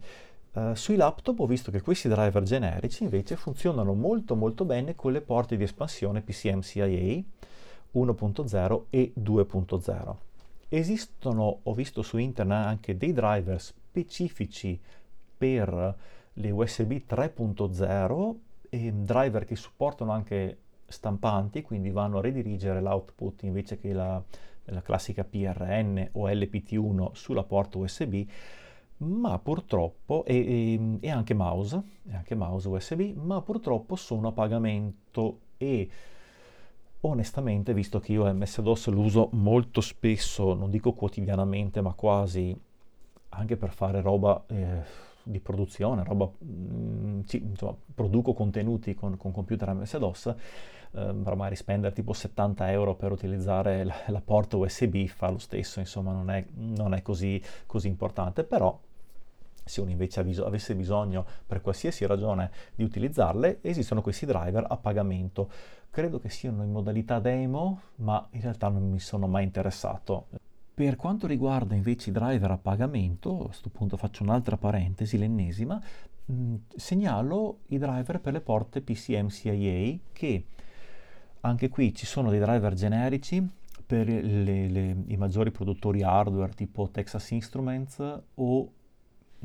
Uh, 0.58 0.74
sui 0.74 0.96
laptop 0.96 1.40
ho 1.42 1.46
visto 1.46 1.70
che 1.70 1.82
questi 1.82 2.08
driver 2.08 2.42
generici 2.42 3.04
invece 3.04 3.36
funzionano 3.36 3.94
molto 3.94 4.36
molto 4.36 4.66
bene 4.66 4.96
con 4.96 5.12
le 5.12 5.22
porte 5.22 5.56
di 5.56 5.62
espansione 5.62 6.22
PCMCIA 6.22 7.24
1.0 7.94 8.84
e 8.90 9.14
2.0. 9.20 10.16
Esistono, 10.68 11.60
ho 11.62 11.74
visto 11.76 12.02
su 12.02 12.18
internet, 12.18 12.66
anche 12.66 12.98
dei 12.98 13.14
driver 13.14 13.62
specifici 13.62 14.80
per 15.38 15.96
le 16.34 16.50
USB 16.50 17.04
3.0 17.08 18.36
e 18.70 18.92
driver 18.94 19.46
che 19.46 19.56
supportano 19.56 20.12
anche 20.12 20.58
stampanti, 20.88 21.62
quindi 21.62 21.92
vanno 21.92 22.18
a 22.18 22.22
redirigere 22.22 22.82
l'output 22.82 23.44
invece 23.44 23.78
che 23.78 23.94
la, 23.94 24.20
la 24.66 24.82
classica 24.82 25.24
PRN 25.24 26.10
o 26.14 26.28
LPT1 26.28 27.12
sulla 27.12 27.44
porta 27.44 27.78
USB 27.78 28.26
ma 28.98 29.38
purtroppo, 29.38 30.26
e, 30.26 30.98
e, 31.00 31.10
anche 31.10 31.34
mouse, 31.34 31.82
e 32.10 32.16
anche 32.16 32.36
mouse 32.36 32.68
USB, 32.68 33.16
ma 33.16 33.42
purtroppo 33.42 33.96
sono 33.96 34.30
a 34.30 34.32
pagamento. 34.32 35.40
E 35.58 35.90
onestamente, 37.02 37.74
visto 37.74 38.00
che 38.00 38.14
io 38.14 38.32
MS-DOS 38.34 38.88
lo 38.88 39.02
uso 39.02 39.30
molto 39.34 39.82
spesso, 39.82 40.54
non 40.54 40.70
dico 40.70 40.94
quotidianamente, 40.94 41.82
ma 41.82 41.94
quasi 41.94 42.60
anche 43.30 43.58
per 43.58 43.72
fare 43.72 44.02
roba 44.02 44.44
eh, 44.48 44.82
di 45.22 45.40
produzione, 45.40 46.04
roba, 46.04 46.26
mh, 46.26 46.46
mm, 46.46 47.20
sì, 47.26 47.38
insomma, 47.44 47.76
produco 47.94 48.34
contenuti 48.34 48.96
con, 48.96 49.16
con 49.18 49.32
computer 49.32 49.74
MS-DOS, 49.74 50.36
eh, 50.94 51.12
magari 51.12 51.56
spendere 51.56 51.94
tipo 51.94 52.14
70 52.14 52.72
euro 52.72 52.96
per 52.96 53.12
utilizzare 53.12 53.84
la, 53.84 53.96
la 54.08 54.22
porta 54.22 54.58
USB 54.58 55.06
fa 55.06 55.30
lo 55.30 55.38
stesso, 55.38 55.80
insomma 55.80 56.14
non 56.14 56.32
è, 56.32 56.46
non 56.56 56.94
è 56.96 57.02
così, 57.04 57.40
così 57.68 57.88
importante, 57.88 58.44
però 58.44 58.80
se 59.68 59.82
uno 59.82 59.92
invece 59.92 60.20
avesse 60.20 60.76
bisogno 60.76 61.26
per 61.46 61.62
qualsiasi 61.62 62.06
ragione 62.06 62.52
di 62.76 62.84
utilizzarle, 62.84 63.60
esistono 63.62 64.02
questi 64.02 64.26
driver 64.26 64.66
a 64.68 64.78
pagamento. 64.78 65.50
Credo 65.90 66.20
che 66.20 66.30
siano 66.30 66.64
in 66.64 66.72
modalità 66.72 67.20
demo, 67.20 67.82
ma 67.96 68.28
in 68.32 68.42
realtà 68.42 68.70
non 68.70 68.90
mi 68.90 69.00
sono 69.00 69.28
mai 69.28 69.44
interessato. 69.44 70.28
Per 70.74 70.96
quanto 70.96 71.26
riguarda 71.26 71.74
invece 71.74 72.12
i 72.12 72.14
driver 72.14 72.52
a 72.52 72.58
pagamento, 72.58 73.42
a 73.42 73.46
questo 73.46 73.70
punto 73.70 73.98
faccio 73.98 74.22
un'altra 74.22 74.58
parentesi, 74.58 75.18
l'ennesima, 75.18 75.82
mm, 76.32 76.56
segnalo 76.76 77.60
i 77.68 77.80
driver 77.80 78.20
per 78.20 78.34
le 78.34 78.42
porte 78.42 78.82
PCM-CIA 78.82 79.98
che 80.12 80.46
anche 81.42 81.70
qui 81.70 81.96
ci 81.96 82.06
sono 82.06 82.30
dei 82.30 82.40
driver 82.40 82.74
generici 82.74 83.48
per 83.88 84.08
le, 84.08 84.68
le, 84.68 85.04
i 85.08 85.16
maggiori 85.16 85.50
produttori 85.50 86.04
hardware 86.04 86.52
tipo 86.52 86.90
Texas 86.90 87.32
Instruments 87.32 88.22
o 88.36 88.72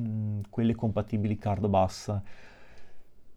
mh, 0.03 0.41
quelle 0.51 0.75
compatibili 0.75 1.37
card 1.38 1.67
bus. 1.67 2.15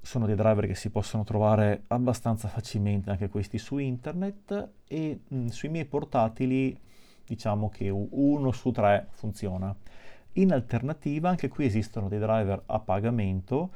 sono 0.01 0.25
dei 0.28 0.36
driver 0.36 0.67
che 0.67 0.75
si 0.75 0.89
possono 0.89 1.23
trovare 1.23 1.84
abbastanza 1.88 2.47
facilmente 2.47 3.10
anche 3.10 3.28
questi 3.30 3.58
su 3.58 3.78
internet 3.78 4.69
e 4.88 5.19
mh, 5.28 5.47
sui 5.47 5.69
miei 5.69 5.86
portatili 5.86 6.78
diciamo 7.25 7.69
che 7.69 7.89
uno 7.89 8.51
su 8.51 8.71
tre 8.71 9.08
funziona. 9.12 9.75
In 10.34 10.51
alternativa 10.51 11.30
anche 11.30 11.47
qui 11.47 11.65
esistono 11.65 12.08
dei 12.08 12.19
driver 12.19 12.62
a 12.67 12.80
pagamento 12.80 13.71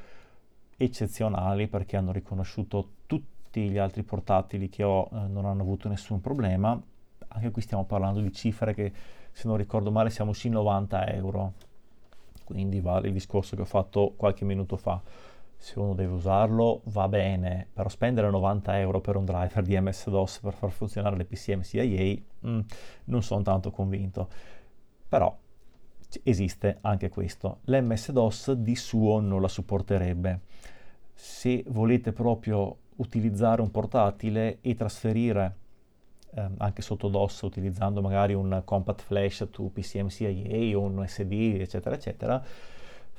eccezionali 0.77 1.67
perché 1.67 1.97
hanno 1.97 2.11
riconosciuto 2.11 2.91
tutti 3.05 3.69
gli 3.69 3.77
altri 3.77 4.03
portatili 4.03 4.69
che 4.69 4.83
ho, 4.83 5.09
eh, 5.11 5.27
non 5.27 5.45
hanno 5.45 5.61
avuto 5.61 5.87
nessun 5.89 6.21
problema. 6.21 6.79
Anche 7.29 7.51
qui 7.51 7.61
stiamo 7.61 7.85
parlando 7.85 8.21
di 8.21 8.31
cifre 8.31 8.73
che 8.73 8.91
se 9.31 9.47
non 9.47 9.57
ricordo 9.57 9.91
male 9.91 10.09
siamo 10.09 10.33
sui 10.33 10.49
90 10.49 11.07
euro. 11.13 11.53
Quindi 12.49 12.81
vale 12.81 13.07
il 13.07 13.13
discorso 13.13 13.55
che 13.55 13.61
ho 13.61 13.65
fatto 13.65 14.13
qualche 14.17 14.43
minuto 14.43 14.75
fa 14.75 15.01
se 15.61 15.77
uno 15.77 15.93
deve 15.93 16.13
usarlo 16.13 16.81
va 16.85 17.09
bene, 17.09 17.67
però 17.73 17.89
spendere 17.89 18.29
90 18.29 18.79
euro 18.79 19.01
per 19.01 19.17
un 19.17 19.25
driver 19.25 19.61
di 19.61 19.77
MS-DOS 19.77 20.39
per 20.39 20.53
far 20.53 20.71
funzionare 20.71 21.17
le 21.17 21.25
PCM 21.25 21.61
CIA 21.61 22.17
mm, 22.47 22.59
non 23.05 23.21
sono 23.21 23.41
tanto 23.41 23.69
convinto. 23.69 24.29
Però 25.09 25.37
esiste 26.23 26.77
anche 26.81 27.09
questo. 27.09 27.59
L'MS-DOS 27.65 28.53
di 28.53 28.75
suo 28.77 29.19
non 29.19 29.41
la 29.41 29.49
supporterebbe. 29.49 30.39
Se 31.13 31.65
volete 31.67 32.13
proprio 32.13 32.77
utilizzare 32.95 33.61
un 33.61 33.69
portatile 33.69 34.59
e 34.61 34.75
trasferire 34.75 35.57
eh, 36.35 36.49
anche 36.57 36.81
sotto 36.81 37.07
DOS 37.07 37.41
utilizzando 37.41 38.01
magari 38.01 38.33
un 38.33 38.61
compact 38.65 39.01
flash 39.01 39.47
to 39.51 39.63
PCM 39.63 40.07
CIA 40.07 40.77
o 40.77 40.81
un 40.81 41.05
SD 41.07 41.57
eccetera 41.59 41.95
eccetera 41.95 42.43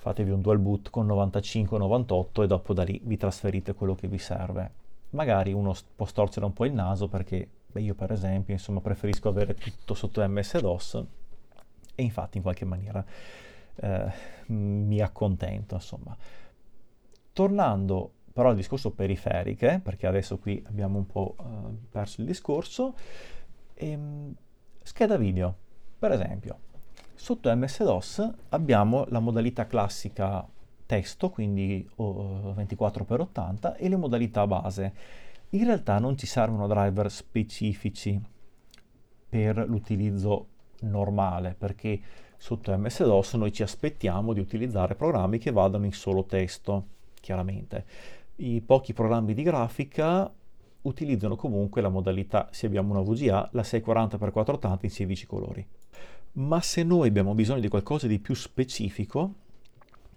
fatevi 0.00 0.30
un 0.30 0.40
dual 0.40 0.58
boot 0.58 0.88
con 0.88 1.06
95-98 1.06 2.42
e 2.42 2.46
dopo 2.46 2.72
da 2.72 2.84
lì 2.84 2.98
vi 3.04 3.18
trasferite 3.18 3.74
quello 3.74 3.94
che 3.94 4.08
vi 4.08 4.16
serve. 4.16 4.72
Magari 5.10 5.52
uno 5.52 5.74
può 5.94 6.06
storcere 6.06 6.46
un 6.46 6.54
po' 6.54 6.64
il 6.64 6.72
naso 6.72 7.06
perché 7.06 7.46
beh, 7.66 7.82
io 7.82 7.94
per 7.94 8.10
esempio 8.10 8.54
insomma, 8.54 8.80
preferisco 8.80 9.28
avere 9.28 9.54
tutto 9.54 9.92
sotto 9.92 10.26
MS-DOS 10.26 11.04
e 11.94 12.02
infatti 12.02 12.38
in 12.38 12.42
qualche 12.42 12.64
maniera 12.64 13.04
eh, 13.74 14.12
mi 14.46 15.00
accontento 15.00 15.74
insomma. 15.74 16.16
Tornando 17.34 18.12
però 18.32 18.50
al 18.50 18.56
discorso 18.56 18.90
periferiche, 18.90 19.80
perché 19.82 20.06
adesso 20.06 20.38
qui 20.38 20.62
abbiamo 20.66 20.98
un 20.98 21.06
po' 21.06 21.36
eh, 21.38 21.44
perso 21.90 22.20
il 22.20 22.26
discorso, 22.26 22.94
ehm, 23.74 24.34
scheda 24.82 25.16
video, 25.16 25.54
per 25.98 26.12
esempio, 26.12 26.58
Sotto 27.22 27.54
MS-DOS 27.54 28.32
abbiamo 28.48 29.04
la 29.10 29.20
modalità 29.20 29.66
classica 29.66 30.42
testo, 30.86 31.28
quindi 31.28 31.86
24x80, 31.98 33.76
e 33.76 33.90
le 33.90 33.96
modalità 33.96 34.46
base. 34.46 34.94
In 35.50 35.64
realtà 35.66 35.98
non 35.98 36.16
ci 36.16 36.24
servono 36.24 36.66
driver 36.66 37.10
specifici 37.10 38.18
per 39.28 39.68
l'utilizzo 39.68 40.46
normale, 40.80 41.54
perché 41.58 42.00
sotto 42.38 42.74
MS-DOS 42.74 43.34
noi 43.34 43.52
ci 43.52 43.62
aspettiamo 43.62 44.32
di 44.32 44.40
utilizzare 44.40 44.94
programmi 44.94 45.36
che 45.36 45.50
vadano 45.50 45.84
in 45.84 45.92
solo 45.92 46.24
testo, 46.24 46.86
chiaramente. 47.20 47.84
I 48.40 48.60
pochi 48.60 48.92
programmi 48.92 49.34
di 49.34 49.42
grafica 49.42 50.30
utilizzano 50.82 51.36
comunque 51.36 51.80
la 51.80 51.88
modalità, 51.88 52.48
se 52.52 52.66
abbiamo 52.66 52.92
una 52.92 53.02
VGA, 53.02 53.50
la 53.52 53.62
640x480 53.62 54.78
in 54.82 54.90
16 54.90 55.26
colori 55.26 55.66
ma 56.32 56.60
se 56.60 56.82
noi 56.82 57.08
abbiamo 57.08 57.34
bisogno 57.34 57.60
di 57.60 57.68
qualcosa 57.68 58.06
di 58.06 58.18
più 58.18 58.34
specifico, 58.34 59.34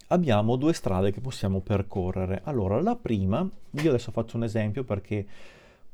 abbiamo 0.08 0.58
due 0.58 0.74
strade 0.74 1.12
che 1.12 1.22
possiamo 1.22 1.62
percorrere. 1.62 2.42
Allora, 2.44 2.80
la 2.82 2.96
prima, 2.96 3.48
io 3.72 3.90
adesso 3.90 4.12
faccio 4.12 4.38
un 4.38 4.44
esempio 4.44 4.84
perché 4.84 5.26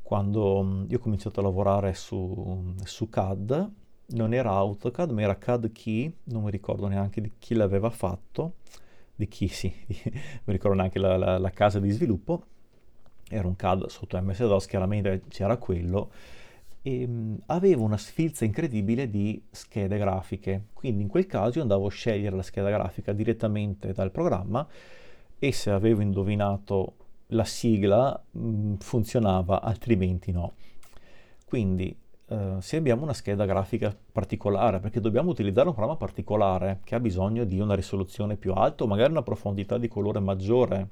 quando 0.02 0.62
mm, 0.62 0.84
io 0.88 0.98
ho 0.98 1.00
cominciato 1.00 1.40
a 1.40 1.44
lavorare 1.44 1.94
su, 1.94 2.74
su 2.84 3.08
CAD, 3.08 3.70
non 4.08 4.34
era 4.34 4.50
AutoCAD, 4.50 5.10
ma 5.12 5.22
era 5.22 5.38
CAD 5.38 5.72
Key, 5.72 6.12
non 6.24 6.42
mi 6.42 6.50
ricordo 6.50 6.86
neanche 6.88 7.20
di 7.20 7.32
chi 7.38 7.54
l'aveva 7.54 7.90
fatto, 7.90 8.54
di 9.20 9.28
chi 9.28 9.48
sì, 9.48 9.72
mi 9.86 10.52
ricordo 10.52 10.76
neanche 10.76 10.98
la, 10.98 11.16
la, 11.16 11.38
la 11.38 11.50
casa 11.50 11.78
di 11.78 11.90
sviluppo, 11.90 12.44
era 13.28 13.46
un 13.46 13.54
CAD 13.54 13.86
sotto 13.86 14.20
MS-DOS, 14.20 14.66
chiaramente 14.66 15.22
c'era 15.28 15.56
quello, 15.58 16.10
e 16.82 17.04
um, 17.04 17.38
avevo 17.46 17.84
una 17.84 17.98
sfilza 17.98 18.44
incredibile 18.44 19.10
di 19.10 19.40
schede 19.50 19.98
grafiche. 19.98 20.68
Quindi 20.72 21.02
in 21.02 21.08
quel 21.08 21.26
caso 21.26 21.56
io 21.56 21.62
andavo 21.62 21.86
a 21.86 21.90
scegliere 21.90 22.34
la 22.34 22.42
scheda 22.42 22.70
grafica 22.70 23.12
direttamente 23.12 23.92
dal 23.92 24.10
programma 24.10 24.66
e 25.38 25.52
se 25.52 25.70
avevo 25.70 26.00
indovinato 26.00 26.94
la 27.28 27.44
sigla 27.44 28.20
mm, 28.36 28.76
funzionava, 28.76 29.60
altrimenti 29.60 30.32
no. 30.32 30.54
Quindi 31.44 31.94
uh, 32.30 32.60
se 32.60 32.76
abbiamo 32.76 33.02
una 33.02 33.12
scheda 33.12 33.44
grafica 33.44 33.96
particolare, 34.12 34.80
perché 34.80 35.00
dobbiamo 35.00 35.30
utilizzare 35.30 35.68
un 35.68 35.74
programma 35.74 35.98
particolare 35.98 36.80
che 36.84 36.94
ha 36.94 37.00
bisogno 37.00 37.44
di 37.44 37.60
una 37.60 37.74
risoluzione 37.74 38.36
più 38.36 38.52
alta 38.52 38.84
o 38.84 38.86
magari 38.86 39.10
una 39.10 39.22
profondità 39.22 39.78
di 39.78 39.88
colore 39.88 40.20
maggiore 40.20 40.88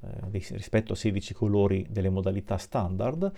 eh, 0.00 0.08
rispetto 0.30 0.92
a 0.92 0.96
16 0.96 1.34
colori 1.34 1.86
delle 1.90 2.08
modalità 2.08 2.56
standard, 2.56 3.32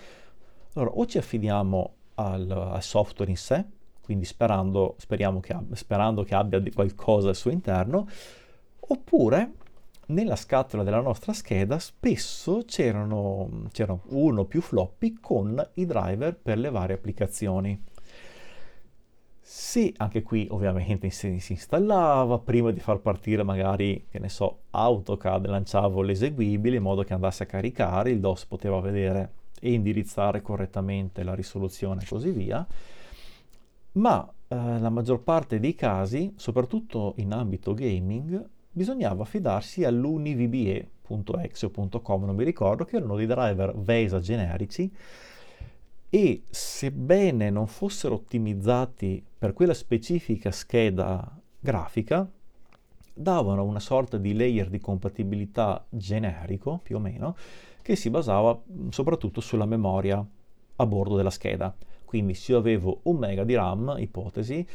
allora, 0.75 0.91
o 0.93 1.07
ci 1.07 1.19
affidiamo 1.19 1.95
al, 2.15 2.51
al 2.51 2.83
software 2.83 3.31
in 3.31 3.37
sé, 3.37 3.65
quindi 4.01 4.25
sperando, 4.25 4.97
che 5.41 5.57
sperando 5.73 6.23
che 6.23 6.35
abbia 6.35 6.63
qualcosa 6.73 7.31
al 7.31 7.37
suo 7.37 7.51
interno, 7.51 8.07
oppure 8.79 9.53
nella 10.07 10.37
scatola 10.37 10.83
della 10.83 11.01
nostra 11.01 11.33
scheda 11.33 11.79
spesso 11.79 12.63
c'erano, 12.67 13.69
c'erano 13.71 14.03
uno 14.09 14.43
o 14.43 14.45
più 14.45 14.61
floppy 14.61 15.15
con 15.21 15.71
i 15.75 15.87
driver 15.87 16.37
per 16.37 16.59
le 16.59 16.71
varie 16.71 16.97
applicazioni. 16.97 17.81
Se 19.41 19.93
anche 19.97 20.23
qui 20.23 20.47
ovviamente 20.51 21.11
si, 21.11 21.39
si, 21.39 21.53
installava, 21.53 22.39
prima 22.39 22.71
di 22.71 22.81
far 22.81 23.01
partire 23.01 23.43
magari, 23.43 24.07
che 24.09 24.19
ne 24.19 24.29
so, 24.29 24.63
AutoCAD 24.71 25.47
lanciavo 25.47 26.01
l'eseguibile 26.01 26.77
in 26.77 26.83
modo 26.83 27.03
che 27.03 27.13
andasse 27.13 27.43
a 27.43 27.47
caricare, 27.47 28.11
il 28.11 28.21
DOS 28.21 28.47
poteva 28.47 28.81
vedere 28.81 29.33
e 29.61 29.73
indirizzare 29.73 30.43
correttamente 30.43 31.23
la 31.23 31.35
risoluzione 31.35 32.03
e 32.03 32.07
così 32.09 32.31
via, 32.31 32.67
ma 33.93 34.33
eh, 34.49 34.79
la 34.79 34.91
maggior 34.91 35.23
parte 35.23 35.61
dei 35.61 35.75
casi, 35.75 36.33
soprattutto 36.37 37.15
in 37.19 37.33
ambito 37.33 37.75
gaming, 37.75 38.49
bisognava 38.73 39.23
affidarsi 39.23 39.85
all'univbe.exe 39.85 41.67
o 41.67 42.01
.com, 42.01 42.25
non 42.25 42.35
mi 42.35 42.45
ricordo, 42.45 42.85
che 42.85 42.97
erano 42.97 43.17
dei 43.17 43.27
driver 43.27 43.77
VESA 43.77 44.19
generici 44.19 44.91
e 46.09 46.43
sebbene 46.51 47.51
non 47.51 47.67
fossero 47.67 48.17
ottimizzati 48.17 49.25
per 49.39 49.53
quella 49.53 49.75
specifica 49.75 50.51
scheda 50.51 51.41
grafica, 51.59 52.29
davano 53.15 53.65
una 53.65 53.81
sorta 53.81 54.19
di 54.19 54.35
layer 54.35 54.69
di 54.69 54.79
compatibilità 54.79 55.85
generico, 55.89 56.81
più 56.83 56.97
o 56.97 56.99
meno, 56.99 57.37
che 57.83 57.97
si 57.97 58.11
basava 58.11 58.61
soprattutto 58.91 59.41
sulla 59.41 59.67
memoria 59.67 60.25
a 60.77 60.87
bordo 60.87 61.17
della 61.17 61.31
scheda. 61.31 61.75
Quindi 62.05 62.35
se 62.35 62.53
io 62.53 62.59
avevo 62.59 63.01
un 63.05 63.17
mega 63.17 63.45
di 63.45 63.55
RAM, 63.55 63.95
ipotesi, 63.99 64.67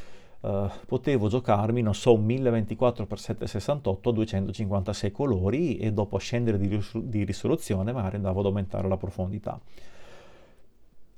Uh, 0.48 0.70
potevo 0.86 1.28
giocarmi, 1.28 1.82
non 1.82 1.94
so, 1.94 2.14
un 2.14 2.26
1024x768 2.26 4.08
a 4.08 4.12
256 4.14 5.12
colori 5.12 5.78
e 5.78 5.92
dopo 5.92 6.18
scendere 6.20 6.58
di, 6.58 6.68
ris- 6.68 6.98
di, 7.00 7.26
risoluzione 7.26 7.92
magari 7.92 8.16
andavo 8.16 8.40
ad 8.40 8.46
aumentare 8.46 8.88
la 8.88 8.96
profondità. 8.96 9.60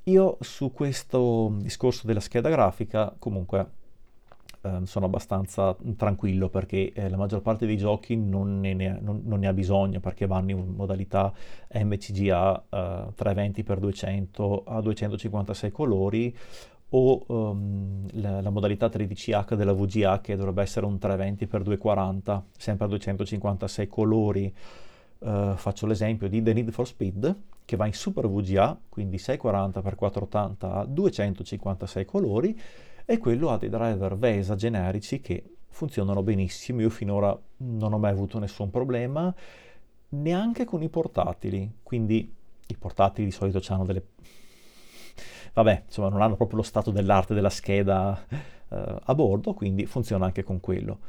Io 0.05 0.37
su 0.39 0.71
questo 0.71 1.53
discorso 1.59 2.07
della 2.07 2.21
scheda 2.21 2.49
grafica 2.49 3.13
comunque 3.19 3.67
eh, 4.61 4.79
sono 4.85 5.05
abbastanza 5.05 5.75
tranquillo 5.95 6.49
perché 6.49 6.91
eh, 6.91 7.07
la 7.07 7.17
maggior 7.17 7.43
parte 7.43 7.67
dei 7.67 7.77
giochi 7.77 8.15
non 8.15 8.59
ne, 8.59 8.73
ne, 8.73 8.97
non, 8.99 9.21
non 9.25 9.39
ne, 9.41 9.47
ha 9.47 9.53
bisogno 9.53 9.99
perché 9.99 10.25
vanno 10.25 10.49
in 10.49 10.73
modalità 10.75 11.31
MCGA 11.71 12.63
eh, 12.67 12.77
320x200 13.15 14.63
a 14.65 14.81
256 14.81 15.71
colori 15.71 16.35
o 16.89 17.23
um, 17.27 18.07
la, 18.13 18.41
la, 18.41 18.49
modalità 18.49 18.87
13H 18.87 19.53
della 19.55 19.73
VGA 19.73 20.21
che 20.21 20.35
dovrebbe 20.35 20.63
essere 20.63 20.85
un 20.85 20.95
320x240 20.95 22.41
sempre 22.57 22.85
a 22.85 22.87
256 22.87 23.87
colori 23.87 24.53
uh, 25.19 25.53
faccio 25.55 25.85
l'esempio 25.85 26.27
di 26.27 26.41
The 26.41 26.53
Need 26.53 26.71
for 26.71 26.87
Speed 26.87 27.35
che 27.63 27.75
va 27.75 27.85
in 27.85 27.93
Super 27.93 28.27
VGA 28.27 28.79
quindi 28.89 29.17
640x480 29.17 30.55
a 30.59 30.85
256 30.85 32.05
colori 32.05 32.59
e 33.05 33.17
quello 33.17 33.49
ha 33.49 33.57
dei 33.57 33.69
driver 33.69 34.15
VESA 34.15 34.55
generici 34.55 35.19
che 35.19 35.43
funzionano 35.69 36.21
benissimo. 36.23 36.81
Io 36.81 36.89
finora 36.89 37.37
non 37.57 37.93
ho 37.93 37.97
mai 37.97 38.11
avuto 38.11 38.37
nessun 38.37 38.69
problema, 38.69 39.33
neanche 40.09 40.65
con 40.65 40.83
i 40.83 40.89
portatili. 40.89 41.71
Quindi 41.81 42.31
i 42.67 42.77
portatili 42.77 43.27
di 43.27 43.33
solito 43.33 43.61
hanno 43.73 43.85
delle... 43.85 44.03
Vabbè, 45.53 45.83
insomma, 45.85 46.09
non 46.09 46.21
hanno 46.21 46.35
proprio 46.35 46.57
lo 46.57 46.63
stato 46.63 46.91
dell'arte 46.91 47.33
della 47.33 47.49
scheda 47.49 48.25
eh, 48.69 48.95
a 49.03 49.15
bordo, 49.15 49.53
quindi 49.53 49.85
funziona 49.85 50.25
anche 50.25 50.43
con 50.43 50.59
quello. 50.59 50.99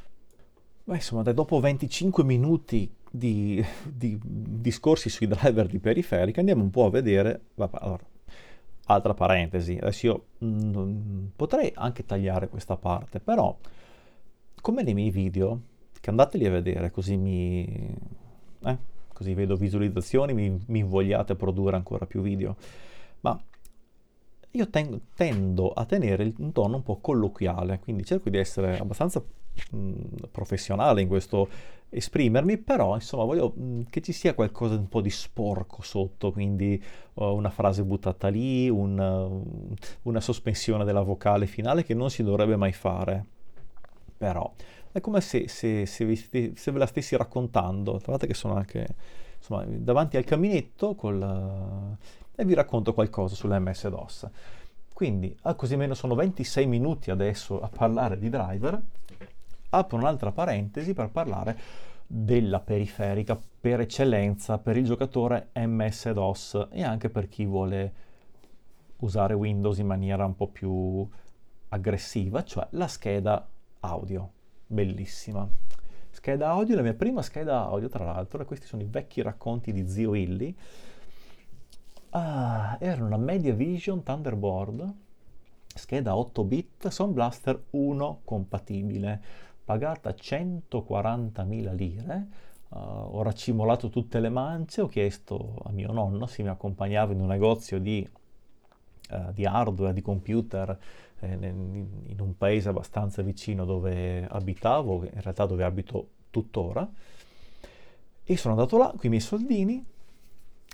Beh, 0.85 0.95
insomma, 0.97 1.23
dopo 1.23 1.61
25 1.61 2.25
minuti 2.25 2.93
di, 3.11 3.65
di, 3.85 4.19
discorsi 4.23 5.09
sui 5.09 5.27
driver 5.27 5.67
di 5.67 5.79
periferica 5.79 6.41
andiamo 6.41 6.63
un 6.63 6.71
po' 6.71 6.87
a 6.87 6.91
vedere, 6.91 7.41
allora, 7.57 8.05
altra 8.87 9.15
parentesi, 9.15 9.77
adesso 9.81 10.07
io 10.07 10.25
mh, 10.39 10.79
mm, 10.79 11.27
potrei 11.37 11.73
anche 11.75 12.05
tagliare 12.05 12.49
questa 12.49 12.77
parte, 12.77 13.21
però 13.21 13.57
come 14.61 14.83
nei 14.83 14.95
miei 14.95 15.11
video, 15.11 15.61
che 16.01 16.11
andateli 16.11 16.47
a 16.47 16.51
vedere 16.51 16.91
così 16.91 17.17
mi... 17.17 17.95
Eh, 18.63 18.79
così 19.13 19.35
vedo 19.35 19.55
visualizzazioni, 19.55 20.33
mi, 20.33 20.65
mi 20.67 20.79
invogliate 20.79 21.33
a 21.33 21.37
produrre 21.37 21.77
ancora 21.77 22.07
più 22.07 22.23
video, 22.23 22.57
ma 23.21 23.39
io 24.53 24.69
ten- 24.69 25.01
tendo 25.15 25.73
a 25.73 25.85
tenere 25.85 26.33
un 26.39 26.53
tono 26.53 26.77
un 26.77 26.83
po' 26.83 26.99
colloquiale, 27.01 27.79
quindi 27.79 28.05
cerco 28.05 28.31
di 28.31 28.39
essere 28.39 28.79
abbastanza 28.79 29.23
mh, 29.71 29.93
professionale 30.31 31.01
in 31.03 31.09
questo 31.09 31.49
esprimermi, 31.91 32.57
però 32.57 32.95
insomma 32.95 33.25
voglio 33.25 33.53
mh, 33.55 33.83
che 33.91 34.01
ci 34.01 34.13
sia 34.13 34.35
qualcosa 34.35 34.75
un 34.75 34.89
po' 34.89 35.01
di 35.01 35.11
sporco 35.11 35.83
sotto, 35.83 36.33
quindi 36.33 36.83
uh, 37.15 37.25
una 37.25 37.51
frase 37.51 37.85
buttata 37.85 38.29
lì, 38.29 38.69
un, 38.69 38.99
uh, 38.99 39.77
una 40.03 40.21
sospensione 40.21 40.85
della 40.85 41.03
vocale 41.03 41.47
finale 41.47 41.85
che 41.85 41.95
non 41.95 42.11
si 42.11 42.23
dovrebbe 42.23 42.57
mai 42.57 42.73
fare. 42.73 43.25
Però 44.17 44.53
è 44.93 45.01
come 45.01 45.21
se, 45.21 45.49
se, 45.49 45.87
se, 45.87 46.05
vi, 46.05 46.17
se 46.17 46.73
ve 46.73 46.79
la 46.79 46.87
stessi 46.87 47.17
raccontando, 47.17 47.99
trovate 47.99 48.27
che 48.27 48.35
sono 48.35 48.55
anche 48.55 48.87
insomma, 49.39 49.65
davanti 49.65 50.17
al 50.17 50.25
caminetto 50.25 50.95
col, 50.95 51.97
e 52.41 52.45
vi 52.47 52.55
racconto 52.55 52.95
qualcosa 52.95 53.35
sull'MS-DOS. 53.35 54.31
Quindi, 54.95 55.37
ah, 55.43 55.55
così 55.55 55.77
meno 55.77 55.93
sono 55.93 56.15
26 56.15 56.67
minuti 56.67 57.11
adesso 57.11 57.61
a 57.61 57.69
parlare 57.69 58.19
di 58.19 58.31
driver. 58.31 58.81
Apro 59.69 59.99
un'altra 59.99 60.33
parentesi 60.33 60.95
per 60.95 61.11
parlare 61.11 61.59
della 62.07 62.61
periferica 62.61 63.39
per 63.61 63.81
eccellenza 63.81 64.57
per 64.57 64.79
il 64.79 64.87
giocatore 64.87 65.51
MS-DOS 65.53 66.69
e 66.71 66.83
anche 66.83 67.11
per 67.11 67.29
chi 67.29 67.45
vuole 67.45 67.93
usare 69.01 69.35
Windows 69.35 69.77
in 69.77 69.87
maniera 69.87 70.25
un 70.25 70.35
po' 70.35 70.49
più 70.49 71.07
aggressiva, 71.69 72.43
cioè 72.43 72.67
la 72.71 72.89
scheda 72.89 73.47
audio. 73.81 74.31
Bellissima. 74.67 75.47
Scheda 76.09 76.49
audio, 76.49 76.75
la 76.75 76.83
mia 76.83 76.95
prima 76.95 77.21
scheda 77.21 77.67
audio 77.67 77.91
tra 77.91 78.05
l'altro, 78.05 78.41
e 78.41 78.47
questi 78.47 78.67
sono 78.67 78.81
i 78.81 78.89
vecchi 78.89 79.21
racconti 79.21 79.73
di 79.73 79.87
Zio 79.87 80.15
Illy, 80.15 80.57
Ah, 82.13 82.77
era 82.81 83.05
una 83.05 83.17
Media 83.17 83.55
Vision 83.55 84.03
Thunderboard, 84.03 84.95
scheda 85.73 86.17
8 86.17 86.43
bit, 86.43 86.89
Sound 86.89 87.13
Blaster 87.13 87.67
1 87.71 88.23
compatibile, 88.25 89.23
pagata 89.65 90.11
140.000 90.11 91.73
lire. 91.73 92.27
Uh, 92.71 92.79
ho 92.79 93.23
raccimolato 93.23 93.91
tutte 93.91 94.19
le 94.19 94.29
mance, 94.29 94.81
ho 94.81 94.89
chiesto 94.89 95.61
a 95.63 95.71
mio 95.71 95.93
nonno 95.93 96.27
se 96.27 96.43
mi 96.43 96.49
accompagnava 96.49 97.13
in 97.13 97.21
un 97.21 97.29
negozio 97.29 97.79
di, 97.79 98.09
uh, 99.11 99.33
di 99.33 99.45
hardware, 99.45 99.93
di 99.93 100.03
computer, 100.03 100.77
eh, 101.21 101.33
in 101.33 102.17
un 102.19 102.37
paese 102.37 102.71
abbastanza 102.71 103.23
vicino 103.23 103.65
dove 103.65 104.27
abitavo, 104.27 105.05
in 105.05 105.21
realtà 105.21 105.47
dove 105.47 105.63
abito 105.63 106.09
tuttora. 106.31 106.89
E 108.25 108.37
sono 108.37 108.55
andato 108.55 108.79
là 108.79 108.89
con 108.89 109.01
i 109.03 109.09
miei 109.09 109.21
soldini, 109.21 109.85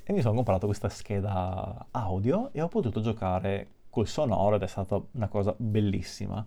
e 0.09 0.13
mi 0.13 0.21
sono 0.21 0.37
comprato 0.37 0.67
questa 0.67 0.89
scheda 0.89 1.87
audio 1.91 2.51
e 2.53 2.63
ho 2.63 2.69
potuto 2.69 3.01
giocare 3.01 3.71
col 3.91 4.07
sonoro 4.07 4.55
ed 4.55 4.63
è 4.63 4.67
stata 4.69 5.03
una 5.11 5.27
cosa 5.27 5.53
bellissima. 5.57 6.47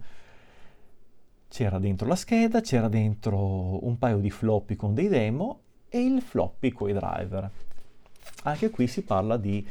C'era 1.50 1.78
dentro 1.78 2.08
la 2.08 2.16
scheda, 2.16 2.62
c'era 2.62 2.88
dentro 2.88 3.86
un 3.86 3.98
paio 3.98 4.20
di 4.20 4.30
floppy 4.30 4.78
con 4.78 4.94
dei 4.94 5.10
demo 5.10 5.60
e 5.90 6.00
il 6.00 6.22
floppy 6.22 6.72
con 6.72 6.88
i 6.88 6.94
driver. 6.94 7.52
Anche 8.44 8.70
qui 8.70 8.88
si 8.88 9.04
parla 9.04 9.36
di 9.36 9.68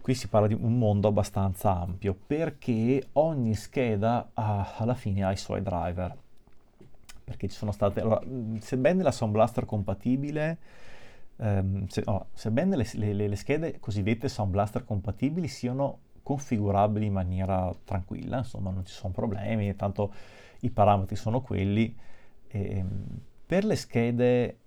qui 0.00 0.14
si 0.14 0.26
parla 0.26 0.48
di 0.48 0.54
un 0.54 0.76
mondo 0.76 1.06
abbastanza 1.06 1.78
ampio 1.78 2.16
perché 2.26 3.10
ogni 3.12 3.54
scheda 3.54 4.30
ha, 4.34 4.74
alla 4.76 4.94
fine 4.94 5.22
ha 5.22 5.30
i 5.30 5.36
suoi 5.36 5.62
driver. 5.62 6.16
Perché 7.22 7.46
ci 7.48 7.54
sono 7.56 7.70
state, 7.70 8.00
allora, 8.00 8.20
sebbene 8.58 9.04
la 9.04 9.12
Sound 9.12 9.34
Blaster 9.34 9.66
compatibile 9.66 10.58
ehm, 11.38 11.86
se, 11.86 12.02
oh, 12.06 12.26
sebbene 12.32 12.76
le, 12.76 12.86
le, 12.94 13.28
le, 13.28 13.36
schede 13.36 13.78
cosiddette 13.80 14.28
Sound 14.28 14.50
Blaster 14.50 14.84
compatibili 14.84 15.48
siano 15.48 16.00
configurabili 16.22 17.06
in 17.06 17.12
maniera 17.12 17.74
tranquilla, 17.84 18.38
insomma 18.38 18.70
non 18.70 18.84
ci 18.84 18.92
sono 18.92 19.12
problemi, 19.12 19.74
tanto 19.76 20.12
i 20.60 20.70
parametri 20.70 21.16
sono 21.16 21.40
quelli, 21.40 21.96
ehm, 22.48 23.04
per 23.46 23.64
le 23.64 23.76
schede 23.76 24.58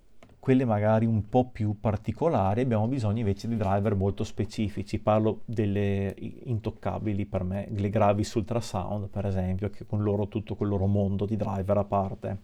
quelle 0.42 0.64
magari 0.64 1.06
un 1.06 1.28
po' 1.28 1.50
più 1.50 1.78
particolari 1.78 2.62
abbiamo 2.62 2.88
bisogno 2.88 3.20
invece 3.20 3.46
di 3.46 3.56
driver 3.56 3.94
molto 3.94 4.24
specifici, 4.24 4.98
parlo 4.98 5.42
delle 5.44 6.16
intoccabili 6.18 7.26
per 7.26 7.44
me, 7.44 7.68
le 7.70 7.88
Gravis 7.88 8.34
Ultrasound 8.34 9.06
per 9.08 9.24
esempio, 9.24 9.70
che 9.70 9.86
con 9.86 10.02
loro 10.02 10.26
tutto 10.26 10.56
quel 10.56 10.68
loro 10.68 10.86
mondo 10.86 11.26
di 11.26 11.36
driver 11.36 11.76
a 11.76 11.84
parte. 11.84 12.38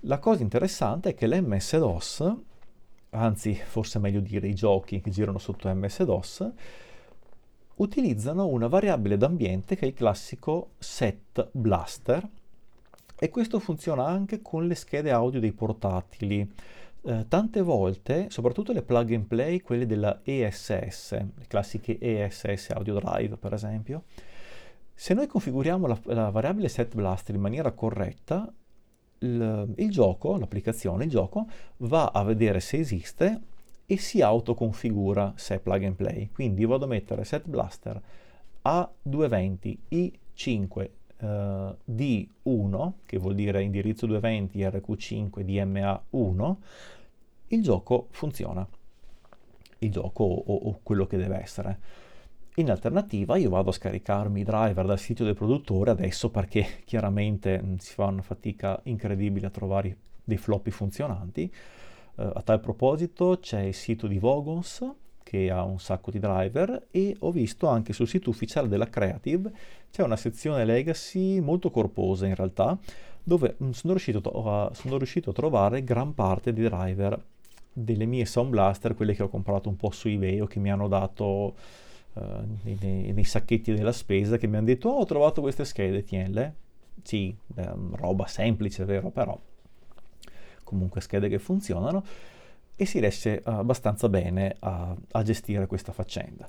La 0.00 0.18
cosa 0.18 0.42
interessante 0.42 1.10
è 1.10 1.14
che 1.14 1.26
l'MS-DOS 1.26 2.36
anzi 3.10 3.54
forse 3.54 3.98
è 3.98 4.00
meglio 4.00 4.20
dire 4.20 4.48
i 4.48 4.54
giochi 4.54 5.00
che 5.00 5.10
girano 5.10 5.38
sotto 5.38 5.72
MS-DOS, 5.72 6.52
utilizzano 7.76 8.46
una 8.46 8.66
variabile 8.66 9.16
d'ambiente 9.16 9.76
che 9.76 9.84
è 9.84 9.88
il 9.88 9.94
classico 9.94 10.70
set 10.78 11.48
blaster 11.52 12.28
e 13.20 13.30
questo 13.30 13.58
funziona 13.58 14.06
anche 14.06 14.42
con 14.42 14.66
le 14.66 14.74
schede 14.74 15.10
audio 15.10 15.40
dei 15.40 15.52
portatili. 15.52 16.48
Eh, 17.02 17.26
tante 17.28 17.62
volte, 17.62 18.26
soprattutto 18.28 18.72
le 18.72 18.82
plug 18.82 19.12
and 19.12 19.24
play, 19.26 19.60
quelle 19.60 19.86
della 19.86 20.20
ESS, 20.22 21.12
le 21.12 21.46
classiche 21.46 21.98
ESS 22.00 22.70
Audio 22.70 22.94
Drive 22.94 23.36
per 23.36 23.52
esempio, 23.52 24.04
se 24.94 25.14
noi 25.14 25.28
configuriamo 25.28 25.86
la, 25.86 25.98
la 26.04 26.30
variabile 26.30 26.68
set 26.68 26.94
blaster 26.94 27.34
in 27.34 27.40
maniera 27.40 27.70
corretta, 27.70 28.52
il, 29.20 29.72
il 29.76 29.90
gioco, 29.90 30.36
l'applicazione, 30.36 31.04
il 31.04 31.10
gioco, 31.10 31.46
va 31.78 32.06
a 32.06 32.22
vedere 32.22 32.60
se 32.60 32.78
esiste 32.78 33.40
e 33.86 33.96
si 33.96 34.20
autoconfigura 34.20 35.32
se 35.36 35.56
è 35.56 35.58
plug 35.60 35.84
and 35.84 35.94
play. 35.94 36.30
Quindi 36.32 36.64
vado 36.64 36.84
a 36.84 36.88
mettere 36.88 37.24
set 37.24 37.46
blaster 37.46 38.00
A220 38.64 39.76
I5 39.90 40.88
uh, 41.20 41.76
D1, 41.90 42.92
che 43.06 43.18
vuol 43.18 43.34
dire 43.34 43.62
indirizzo 43.62 44.06
220 44.06 44.58
RQ5 44.60 45.30
DMA1, 45.44 46.54
il 47.48 47.62
gioco 47.62 48.08
funziona. 48.10 48.66
Il 49.80 49.90
gioco 49.90 50.24
o, 50.24 50.54
o 50.54 50.80
quello 50.82 51.06
che 51.06 51.16
deve 51.16 51.40
essere. 51.40 51.78
In 52.58 52.72
alternativa 52.72 53.36
io 53.36 53.50
vado 53.50 53.70
a 53.70 53.72
scaricarmi 53.72 54.40
i 54.40 54.44
driver 54.44 54.84
dal 54.84 54.98
sito 54.98 55.22
del 55.22 55.34
produttore 55.34 55.92
adesso 55.92 56.28
perché 56.28 56.80
chiaramente 56.84 57.62
mm, 57.62 57.76
si 57.76 57.94
fa 57.94 58.06
una 58.06 58.20
fatica 58.20 58.80
incredibile 58.84 59.46
a 59.46 59.50
trovare 59.50 59.96
dei 60.24 60.38
floppy 60.38 60.72
funzionanti. 60.72 61.52
Uh, 62.16 62.32
a 62.34 62.42
tal 62.42 62.58
proposito 62.58 63.38
c'è 63.40 63.60
il 63.60 63.74
sito 63.74 64.08
di 64.08 64.18
Vogons 64.18 64.84
che 65.22 65.52
ha 65.52 65.62
un 65.62 65.78
sacco 65.78 66.10
di 66.10 66.18
driver 66.18 66.88
e 66.90 67.14
ho 67.20 67.30
visto 67.30 67.68
anche 67.68 67.92
sul 67.92 68.08
sito 68.08 68.28
ufficiale 68.30 68.66
della 68.66 68.88
Creative 68.88 69.52
c'è 69.92 70.02
una 70.02 70.16
sezione 70.16 70.64
legacy 70.64 71.38
molto 71.38 71.70
corposa 71.70 72.26
in 72.26 72.34
realtà 72.34 72.76
dove 73.22 73.54
mm, 73.62 73.70
sono, 73.70 73.92
riuscito 73.92 74.30
a, 74.30 74.74
sono 74.74 74.96
riuscito 74.96 75.30
a 75.30 75.32
trovare 75.32 75.84
gran 75.84 76.12
parte 76.12 76.52
dei 76.52 76.64
driver 76.64 77.22
delle 77.72 78.06
mie 78.06 78.24
Sound 78.24 78.50
Blaster, 78.50 78.96
quelle 78.96 79.14
che 79.14 79.22
ho 79.22 79.28
comprato 79.28 79.68
un 79.68 79.76
po' 79.76 79.92
su 79.92 80.08
eBay 80.08 80.40
o 80.40 80.46
che 80.46 80.58
mi 80.58 80.72
hanno 80.72 80.88
dato 80.88 81.54
uh, 82.18 82.58
nei, 82.62 83.12
nei, 83.12 83.24
sacchetti 83.24 83.74
della 83.74 83.92
spesa 83.92 84.36
che 84.36 84.46
mi 84.46 84.56
hanno 84.56 84.66
detto 84.66 84.88
oh, 84.88 85.00
ho 85.00 85.04
trovato 85.04 85.40
queste 85.40 85.64
schede, 85.64 86.04
tienle. 86.04 86.54
Sì, 87.02 87.34
eh, 87.56 87.72
roba 87.92 88.26
semplice, 88.26 88.84
vero, 88.84 89.10
però 89.10 89.38
comunque 90.64 91.00
schede 91.00 91.28
che 91.28 91.38
funzionano 91.38 92.04
e 92.76 92.84
si 92.84 93.00
riesce 93.00 93.40
abbastanza 93.44 94.08
bene 94.08 94.56
a, 94.60 94.94
a 95.12 95.22
gestire 95.22 95.66
questa 95.66 95.92
faccenda. 95.92 96.48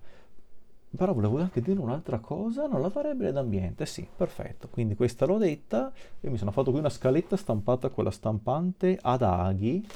Però 0.96 1.14
volevo 1.14 1.40
anche 1.40 1.62
dire 1.62 1.80
un'altra 1.80 2.18
cosa, 2.18 2.66
non 2.66 2.82
la 2.82 2.90
variabile 2.90 3.32
d'ambiente, 3.32 3.86
sì, 3.86 4.08
perfetto. 4.16 4.68
Quindi 4.70 4.96
questa 4.96 5.26
l'ho 5.26 5.38
detta, 5.38 5.92
io 6.20 6.32
mi 6.32 6.38
sono 6.38 6.52
fatto 6.52 6.72
qui 6.72 6.80
una 6.80 6.90
scaletta 6.90 7.38
stampata 7.38 7.90
con 7.90 8.04
la 8.04 8.12
stampante 8.12 8.98
ad 9.00 9.22
aghi, 9.22 9.88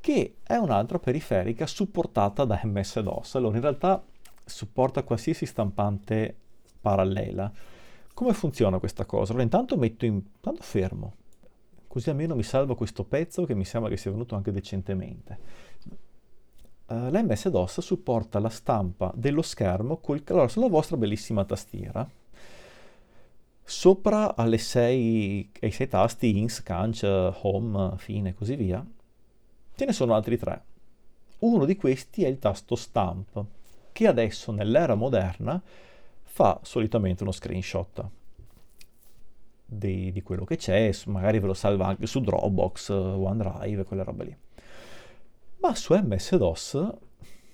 che 0.00 0.36
è 0.44 0.54
un'altra 0.54 1.00
periferica 1.00 1.66
supportata 1.66 2.44
da 2.44 2.60
MS-DOS. 2.62 3.34
Allora, 3.34 3.56
in 3.56 3.62
realtà 3.62 4.02
supporta 4.48 5.02
qualsiasi 5.02 5.46
stampante 5.46 6.36
parallela. 6.80 7.52
Come 8.14 8.32
funziona 8.32 8.78
questa 8.78 9.04
cosa? 9.04 9.30
Allora 9.30 9.44
intanto 9.44 9.76
metto 9.76 10.04
in... 10.04 10.14
intanto 10.14 10.62
fermo, 10.62 11.14
così 11.86 12.10
almeno 12.10 12.34
mi 12.34 12.42
salvo 12.42 12.74
questo 12.74 13.04
pezzo 13.04 13.44
che 13.44 13.54
mi 13.54 13.64
sembra 13.64 13.90
che 13.90 13.96
sia 13.96 14.10
venuto 14.10 14.34
anche 14.34 14.50
decentemente. 14.50 15.38
Uh, 16.86 16.94
eh, 16.94 17.10
L'MS-DOS 17.10 17.80
supporta 17.80 18.38
la 18.38 18.48
stampa 18.48 19.12
dello 19.14 19.42
schermo 19.42 19.98
col... 19.98 20.22
Allora, 20.26 20.48
sulla 20.48 20.68
vostra 20.68 20.96
bellissima 20.96 21.44
tastiera, 21.44 22.08
sopra 23.62 24.34
alle 24.34 24.58
sei, 24.58 25.50
ai 25.60 25.70
sei 25.70 25.86
tasti 25.86 26.38
INS, 26.38 26.62
CANC, 26.62 27.36
Home, 27.42 27.96
Fine 27.98 28.30
e 28.30 28.34
così 28.34 28.56
via, 28.56 28.84
Ce 29.78 29.84
ne 29.84 29.92
sono 29.92 30.12
altri 30.14 30.36
tre. 30.36 30.64
Uno 31.38 31.64
di 31.64 31.76
questi 31.76 32.24
è 32.24 32.26
il 32.26 32.40
tasto 32.40 32.74
stamp, 32.74 33.44
che 33.98 34.06
adesso 34.06 34.52
nell'era 34.52 34.94
moderna 34.94 35.60
fa 36.22 36.60
solitamente 36.62 37.24
uno 37.24 37.32
screenshot 37.32 38.08
di, 39.64 40.12
di 40.12 40.22
quello 40.22 40.44
che 40.44 40.54
c'è, 40.54 40.92
magari 41.06 41.40
ve 41.40 41.48
lo 41.48 41.52
salva 41.54 41.88
anche 41.88 42.06
su 42.06 42.20
Dropbox, 42.20 42.90
OneDrive, 42.90 43.82
quelle 43.82 44.04
robe 44.04 44.24
lì. 44.24 44.36
Ma 45.56 45.74
su 45.74 45.94
MS-DOS 45.94 46.94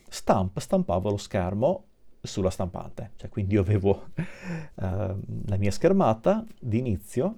Stamp 0.07 0.59
stampava 0.59 1.09
lo 1.09 1.17
schermo 1.17 1.85
sulla 2.21 2.51
stampante, 2.51 3.13
cioè 3.17 3.31
quindi 3.31 3.55
io 3.55 3.63
avevo 3.63 4.09
uh, 4.13 4.21
la 5.47 5.57
mia 5.57 5.71
schermata 5.71 6.45
di 6.61 6.77
inizio, 6.77 7.37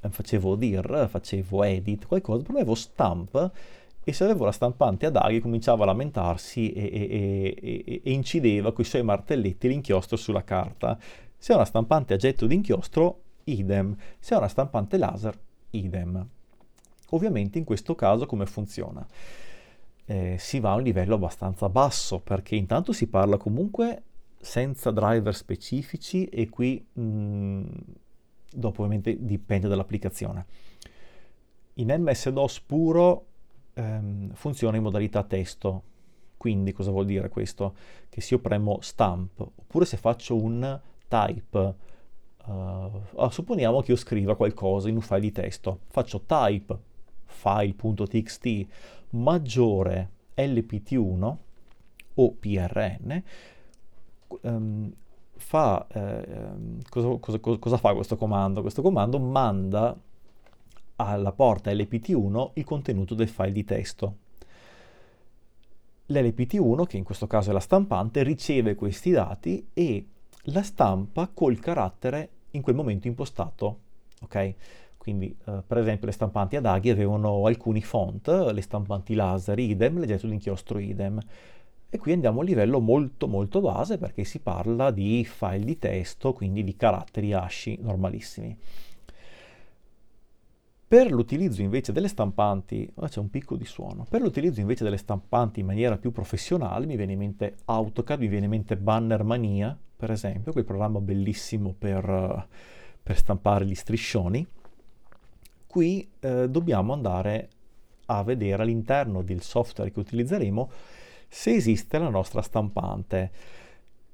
facevo 0.00 0.56
dir, 0.56 1.06
facevo 1.08 1.62
edit, 1.62 2.06
qualcosa, 2.06 2.42
poi 2.42 2.56
avevo 2.56 2.74
stamp 2.74 3.52
e 4.10 4.12
se 4.12 4.24
avevo 4.24 4.44
la 4.44 4.52
stampante 4.52 5.06
ad 5.06 5.14
aghi 5.14 5.40
cominciava 5.40 5.84
a 5.84 5.86
lamentarsi 5.86 6.72
e, 6.72 6.82
e, 6.82 7.56
e, 7.60 8.00
e 8.04 8.12
incideva 8.12 8.72
con 8.72 8.84
i 8.84 8.88
suoi 8.88 9.04
martelletti 9.04 9.68
l'inchiostro 9.68 10.16
sulla 10.16 10.42
carta. 10.42 10.98
Se 11.36 11.52
è 11.52 11.56
una 11.56 11.64
stampante 11.64 12.14
a 12.14 12.16
getto 12.16 12.46
di 12.46 12.56
inchiostro, 12.56 13.22
idem. 13.44 13.96
Se 14.18 14.34
è 14.34 14.38
una 14.38 14.48
stampante 14.48 14.98
laser, 14.98 15.38
idem. 15.70 16.28
Ovviamente 17.10 17.58
in 17.58 17.64
questo 17.64 17.94
caso 17.94 18.26
come 18.26 18.46
funziona? 18.46 19.06
Eh, 20.04 20.36
si 20.38 20.58
va 20.58 20.72
a 20.72 20.74
un 20.74 20.82
livello 20.82 21.14
abbastanza 21.14 21.68
basso 21.68 22.18
perché 22.18 22.56
intanto 22.56 22.92
si 22.92 23.06
parla 23.06 23.36
comunque 23.36 24.02
senza 24.40 24.90
driver 24.90 25.34
specifici 25.34 26.24
e 26.24 26.48
qui 26.48 26.84
mh, 26.92 27.02
mm, 27.02 27.64
dopo 28.52 28.82
ovviamente 28.82 29.16
dipende 29.20 29.68
dall'applicazione. 29.68 30.46
In 31.74 31.94
MS-DOS 31.96 32.60
puro 32.62 33.26
ehm, 33.74 34.32
funziona 34.32 34.76
in 34.76 34.82
modalità 34.82 35.22
testo, 35.22 35.82
quindi 36.36 36.72
cosa 36.72 36.90
vuol 36.90 37.06
dire 37.06 37.28
questo? 37.28 37.74
Che 38.08 38.20
se 38.20 38.34
io 38.34 38.40
premo 38.40 38.78
stamp 38.80 39.40
oppure 39.40 39.84
se 39.84 39.96
faccio 39.96 40.36
un 40.36 40.80
type 41.08 41.88
Uh, 42.42 43.28
supponiamo 43.28 43.82
che 43.82 43.92
io 43.92 43.96
scriva 43.96 44.34
qualcosa 44.34 44.88
in 44.88 44.94
un 44.96 45.02
file 45.02 45.20
di 45.20 45.30
testo, 45.30 45.80
faccio 45.88 46.22
type 46.26 46.76
file.txt 47.26 48.66
maggiore 49.10 50.10
lpt1 50.34 51.36
o 52.14 52.32
prn, 52.32 53.22
um, 54.42 54.92
fa, 55.36 55.86
eh, 55.88 56.48
cosa, 56.88 57.08
cosa, 57.18 57.38
cosa, 57.38 57.76
fa 57.76 57.94
questo 57.94 58.16
comando? 58.16 58.60
Questo 58.60 58.82
comando 58.82 59.18
manda 59.18 59.96
alla 61.06 61.32
porta 61.32 61.70
lpt1 61.70 62.50
il 62.54 62.64
contenuto 62.64 63.14
del 63.14 63.28
file 63.28 63.52
di 63.52 63.64
testo. 63.64 64.14
L'LPT1, 66.06 66.86
che 66.86 66.96
in 66.96 67.04
questo 67.04 67.26
caso 67.26 67.50
è 67.50 67.52
la 67.52 67.60
stampante, 67.60 68.22
riceve 68.22 68.74
questi 68.74 69.10
dati 69.10 69.68
e 69.72 70.06
la 70.44 70.62
stampa 70.62 71.30
col 71.32 71.60
carattere 71.60 72.28
in 72.52 72.62
quel 72.62 72.74
momento 72.74 73.06
impostato. 73.06 73.78
Ok? 74.22 74.54
Quindi, 74.96 75.34
eh, 75.46 75.62
per 75.66 75.78
esempio, 75.78 76.06
le 76.06 76.12
stampanti 76.12 76.56
ad 76.56 76.66
aghi 76.66 76.90
avevano 76.90 77.46
alcuni 77.46 77.80
font, 77.80 78.28
le 78.28 78.60
stampanti 78.60 79.14
laser 79.14 79.58
idem, 79.58 79.98
l'oggetto 79.98 80.26
d'inchiostro 80.26 80.78
idem. 80.78 81.18
E 81.88 81.98
qui 81.98 82.12
andiamo 82.12 82.40
a 82.40 82.44
livello 82.44 82.80
molto 82.80 83.26
molto 83.26 83.60
base 83.60 83.98
perché 83.98 84.24
si 84.24 84.40
parla 84.40 84.90
di 84.90 85.24
file 85.24 85.64
di 85.64 85.78
testo, 85.78 86.32
quindi 86.32 86.62
di 86.62 86.76
caratteri 86.76 87.32
asci 87.32 87.78
normalissimi. 87.80 88.56
Per 90.90 91.08
l'utilizzo 91.12 91.62
invece 91.62 91.92
delle 91.92 92.08
stampanti, 92.08 92.90
oh, 92.96 93.06
c'è 93.06 93.20
un 93.20 93.30
picco 93.30 93.54
di 93.54 93.64
suono, 93.64 94.04
per 94.10 94.20
l'utilizzo 94.20 94.58
invece 94.58 94.82
delle 94.82 94.96
stampanti 94.96 95.60
in 95.60 95.66
maniera 95.66 95.96
più 95.98 96.10
professionale, 96.10 96.84
mi 96.84 96.96
viene 96.96 97.12
in 97.12 97.18
mente 97.20 97.58
AutoCAD, 97.66 98.18
mi 98.18 98.26
viene 98.26 98.46
in 98.46 98.50
mente 98.50 98.76
Banner 98.76 99.22
Mania, 99.22 99.78
per 99.96 100.10
esempio, 100.10 100.50
quel 100.50 100.64
programma 100.64 100.98
bellissimo 101.00 101.76
per, 101.78 102.48
per 103.00 103.16
stampare 103.16 103.66
gli 103.66 103.74
striscioni, 103.76 104.44
qui 105.68 106.10
eh, 106.18 106.50
dobbiamo 106.50 106.92
andare 106.92 107.50
a 108.06 108.24
vedere 108.24 108.62
all'interno 108.64 109.22
del 109.22 109.42
software 109.42 109.92
che 109.92 110.00
utilizzeremo 110.00 110.70
se 111.28 111.54
esiste 111.54 111.98
la 111.98 112.08
nostra 112.08 112.42
stampante. 112.42 113.30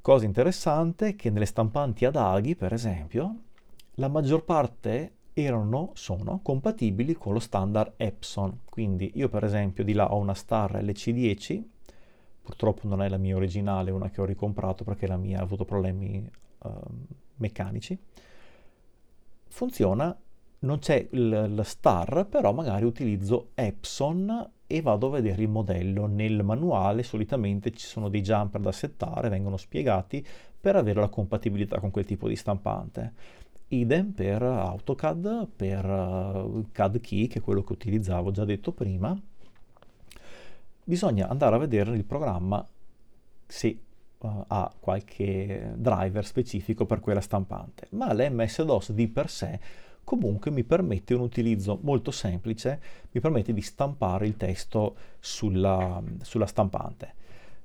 Cosa 0.02 0.26
interessante 0.26 1.06
è 1.06 1.16
che 1.16 1.30
nelle 1.30 1.46
stampanti 1.46 2.04
ad 2.04 2.16
aghi, 2.16 2.54
per 2.54 2.74
esempio, 2.74 3.34
la 3.94 4.08
maggior 4.08 4.44
parte 4.44 5.15
erano, 5.42 5.90
sono 5.94 6.40
compatibili 6.42 7.14
con 7.14 7.32
lo 7.32 7.40
standard 7.40 7.94
Epson. 7.96 8.60
Quindi 8.64 9.12
io 9.14 9.28
per 9.28 9.44
esempio 9.44 9.84
di 9.84 9.92
là 9.92 10.12
ho 10.12 10.18
una 10.18 10.34
Star 10.34 10.82
LC10 10.82 11.62
purtroppo 12.46 12.86
non 12.86 13.02
è 13.02 13.08
la 13.08 13.16
mia 13.16 13.34
originale, 13.34 13.90
una 13.90 14.08
che 14.08 14.20
ho 14.20 14.24
ricomprato 14.24 14.84
perché 14.84 15.08
la 15.08 15.16
mia 15.16 15.40
ha 15.40 15.42
avuto 15.42 15.64
problemi 15.64 16.24
uh, 16.58 16.70
meccanici. 17.38 17.98
Funziona, 19.48 20.16
non 20.60 20.78
c'è 20.78 21.08
il, 21.10 21.48
il 21.50 21.60
star, 21.64 22.24
però 22.28 22.52
magari 22.52 22.84
utilizzo 22.84 23.50
Epson 23.54 24.52
e 24.64 24.80
vado 24.80 25.08
a 25.08 25.10
vedere 25.10 25.42
il 25.42 25.48
modello. 25.48 26.06
Nel 26.06 26.44
manuale 26.44 27.02
solitamente 27.02 27.72
ci 27.72 27.86
sono 27.86 28.08
dei 28.08 28.22
jumper 28.22 28.60
da 28.60 28.72
settare, 28.72 29.28
vengono 29.28 29.56
spiegati 29.56 30.24
per 30.60 30.76
avere 30.76 31.00
la 31.00 31.08
compatibilità 31.08 31.80
con 31.80 31.90
quel 31.90 32.04
tipo 32.04 32.28
di 32.28 32.36
stampante. 32.36 33.12
Idem 33.68 34.12
per 34.12 34.42
AutoCAD, 34.42 35.48
per 35.56 35.84
uh, 35.84 36.66
CAD 36.70 37.00
Key, 37.00 37.26
che 37.26 37.40
è 37.40 37.42
quello 37.42 37.64
che 37.64 37.72
utilizzavo 37.72 38.30
già 38.30 38.44
detto 38.44 38.70
prima, 38.70 39.18
bisogna 40.84 41.28
andare 41.28 41.56
a 41.56 41.58
vedere 41.58 41.90
nel 41.90 42.04
programma 42.04 42.64
se 43.44 43.78
uh, 44.18 44.44
ha 44.46 44.72
qualche 44.78 45.72
driver 45.74 46.24
specifico 46.24 46.86
per 46.86 47.00
quella 47.00 47.20
stampante, 47.20 47.88
ma 47.90 48.12
l'MS-DOS 48.12 48.92
di 48.92 49.08
per 49.08 49.28
sé 49.28 49.60
comunque 50.06 50.52
mi 50.52 50.62
permette 50.62 51.14
un 51.14 51.22
utilizzo 51.22 51.80
molto 51.82 52.12
semplice, 52.12 52.80
mi 53.10 53.20
permette 53.20 53.52
di 53.52 53.60
stampare 53.60 54.28
il 54.28 54.36
testo 54.36 54.94
sulla, 55.18 56.00
sulla 56.22 56.46
stampante. 56.46 57.14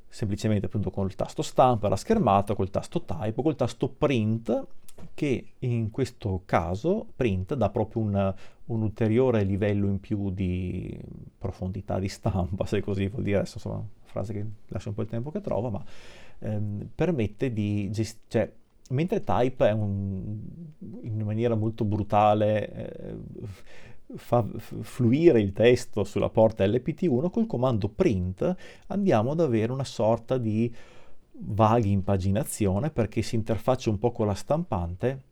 Semplicemente 0.10 0.66
appunto 0.66 0.90
con 0.90 1.06
il 1.06 1.16
tasto 1.16 1.44
stampa, 1.44 1.88
la 1.88 1.96
schermata, 1.96 2.56
col 2.56 2.72
tasto 2.72 3.04
type, 3.04 3.44
col 3.44 3.56
tasto 3.56 3.90
print 3.90 4.68
che 5.14 5.54
in 5.60 5.90
questo 5.92 6.42
caso 6.46 7.08
print 7.16 7.56
dà 7.56 7.70
proprio 7.70 8.02
un, 8.04 8.34
un, 8.66 8.82
ulteriore 8.82 9.44
livello 9.44 9.88
in 9.88 10.00
più 10.00 10.32
di 10.32 10.98
profondità 11.38 12.00
di 12.00 12.08
stampa, 12.08 12.66
se 12.68 12.82
così 12.82 13.08
vuol 13.08 13.24
dire, 13.24 13.38
adesso 13.38 13.58
insomma, 13.58 13.84
frase 14.04 14.34
che 14.34 14.46
lascia 14.68 14.90
un 14.90 14.96
po' 14.96 15.02
il 15.02 15.08
tempo 15.10 15.32
che 15.32 15.42
trova, 15.42 15.70
ma 15.70 15.84
ehm, 16.40 16.90
permette 16.94 17.52
di 17.54 17.90
gestire, 17.92 18.24
cioè, 18.28 18.52
mentre 18.90 19.24
type 19.24 19.68
è 19.68 19.72
un, 19.72 20.38
in 21.02 21.22
maniera 21.22 21.56
molto 21.56 21.86
brutale, 21.86 22.72
eh, 22.72 23.16
fa 24.16 24.46
fluire 24.82 25.40
il 25.40 25.54
testo 25.54 26.04
sulla 26.04 26.30
porta 26.30 26.66
LPT1, 26.66 27.30
col 27.30 27.48
comando 27.48 27.88
print 27.88 28.56
andiamo 28.88 29.32
ad 29.32 29.40
avere 29.40 29.72
una 29.72 29.86
sorta 29.86 30.38
di 30.38 30.74
vaghi 31.44 31.92
impaginazione 31.92 32.92
perché 32.92 33.22
si 33.22 33.36
interfaccia 33.36 33.90
un 33.90 33.98
po' 33.98 34.12
con 34.12 34.28
la 34.28 34.34
stampante 34.34 35.24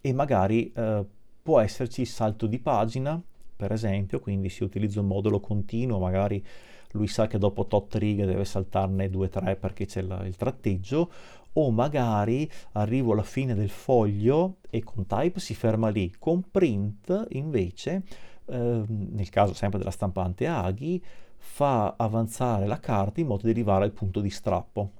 e 0.00 0.12
magari 0.12 0.72
eh, 0.72 1.04
può 1.42 1.60
esserci 1.60 2.04
salto 2.04 2.46
di 2.46 2.58
pagina, 2.58 3.20
per 3.56 3.72
esempio, 3.72 4.20
quindi 4.20 4.48
se 4.48 4.64
utilizzo 4.64 5.00
un 5.00 5.06
modulo 5.06 5.40
continuo, 5.40 5.98
magari 5.98 6.44
lui 6.92 7.06
sa 7.06 7.26
che 7.26 7.38
dopo 7.38 7.66
tot 7.66 7.94
righe 7.94 8.26
deve 8.26 8.44
saltarne 8.44 9.08
2-3 9.08 9.58
perché 9.58 9.86
c'è 9.86 10.02
la, 10.02 10.24
il 10.26 10.36
tratteggio, 10.36 11.10
o 11.54 11.70
magari 11.70 12.50
arrivo 12.72 13.12
alla 13.12 13.22
fine 13.22 13.54
del 13.54 13.68
foglio 13.68 14.56
e 14.70 14.82
con 14.82 15.06
type 15.06 15.38
si 15.38 15.54
ferma 15.54 15.88
lì, 15.88 16.12
con 16.18 16.42
print 16.50 17.28
invece, 17.30 18.02
eh, 18.46 18.84
nel 18.86 19.28
caso 19.30 19.54
sempre 19.54 19.78
della 19.78 19.90
stampante 19.90 20.46
Aghi, 20.46 21.02
fa 21.36 21.94
avanzare 21.96 22.66
la 22.66 22.78
carta 22.78 23.20
in 23.20 23.26
modo 23.26 23.42
da 23.42 23.50
arrivare 23.50 23.84
al 23.84 23.92
punto 23.92 24.20
di 24.20 24.30
strappo. 24.30 24.90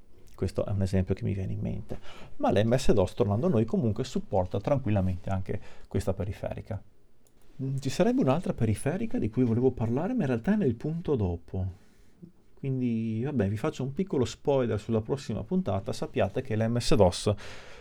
Questo 0.43 0.67
è 0.67 0.73
un 0.73 0.83
esempio 0.83 1.15
che 1.15 1.23
mi 1.23 1.35
viene 1.35 1.53
in 1.53 1.61
mente. 1.61 2.01
Ma 2.39 2.51
l'MS-DOS, 2.51 3.15
tornando 3.15 3.47
a 3.47 3.49
noi, 3.49 3.65
comunque 3.65 4.03
supporta 4.03 4.59
tranquillamente 4.59 5.31
anche 5.31 5.61
questa 5.87 6.15
periferica. 6.15 6.83
Mm, 7.63 7.77
ci 7.77 7.89
sarebbe 7.89 8.23
un'altra 8.23 8.53
periferica 8.53 9.19
di 9.19 9.31
cui 9.31 9.45
volevo 9.45 9.71
parlare, 9.71 10.15
ma 10.15 10.23
in 10.23 10.27
realtà 10.27 10.55
è 10.55 10.57
nel 10.57 10.75
punto 10.75 11.15
dopo. 11.15 11.65
Quindi, 12.59 13.23
vabbè, 13.23 13.49
vi 13.49 13.57
faccio 13.57 13.85
un 13.85 13.93
piccolo 13.93 14.25
spoiler 14.25 14.81
sulla 14.81 15.01
prossima 15.01 15.45
puntata. 15.45 15.93
Sappiate 15.93 16.43
che 16.43 16.57
l'MS-DOS 16.57 17.35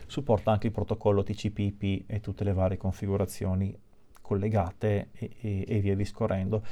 supporta 0.05 0.51
anche 0.51 0.67
il 0.67 0.73
protocollo 0.73 1.23
TCP/IP 1.23 2.03
e 2.05 2.19
tutte 2.19 2.43
le 2.43 2.53
varie 2.53 2.77
configurazioni 2.77 3.75
collegate 4.21 5.09
e, 5.13 5.31
e, 5.41 5.65
e 5.67 5.79
via 5.79 5.95
discorrendo. 5.95 6.63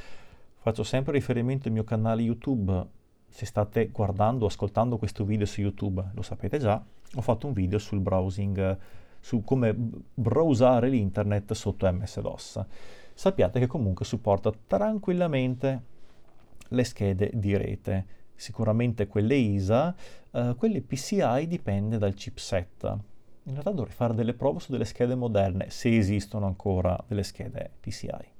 Faccio 0.54 0.84
sempre 0.84 1.14
riferimento 1.14 1.66
al 1.66 1.74
mio 1.74 1.82
canale 1.82 2.22
YouTube 2.22 2.98
se 3.30 3.46
state 3.46 3.88
guardando 3.88 4.44
o 4.44 4.48
ascoltando 4.48 4.98
questo 4.98 5.24
video 5.24 5.46
su 5.46 5.60
YouTube, 5.60 6.10
lo 6.12 6.22
sapete 6.22 6.58
già, 6.58 6.82
ho 7.14 7.20
fatto 7.22 7.46
un 7.46 7.52
video 7.52 7.78
sul 7.78 8.00
browsing, 8.00 8.78
su 9.20 9.42
come 9.42 9.74
browsare 9.74 10.88
l'internet 10.88 11.52
sotto 11.52 11.90
MS-DOS. 11.90 12.64
Sappiate 13.14 13.60
che 13.60 13.66
comunque 13.66 14.04
supporta 14.04 14.52
tranquillamente 14.66 15.82
le 16.68 16.84
schede 16.84 17.30
di 17.34 17.56
rete. 17.56 18.18
Sicuramente 18.34 19.06
quelle 19.06 19.34
ISA, 19.34 19.94
uh, 20.30 20.56
quelle 20.56 20.80
PCI 20.80 21.46
dipende 21.46 21.98
dal 21.98 22.14
chipset. 22.14 22.84
In 23.44 23.52
realtà 23.52 23.70
dovrei 23.70 23.92
fare 23.92 24.14
delle 24.14 24.34
prove 24.34 24.60
su 24.60 24.72
delle 24.72 24.84
schede 24.84 25.14
moderne, 25.14 25.68
se 25.70 25.94
esistono 25.96 26.46
ancora 26.46 26.98
delle 27.06 27.22
schede 27.22 27.70
PCI. 27.80 28.38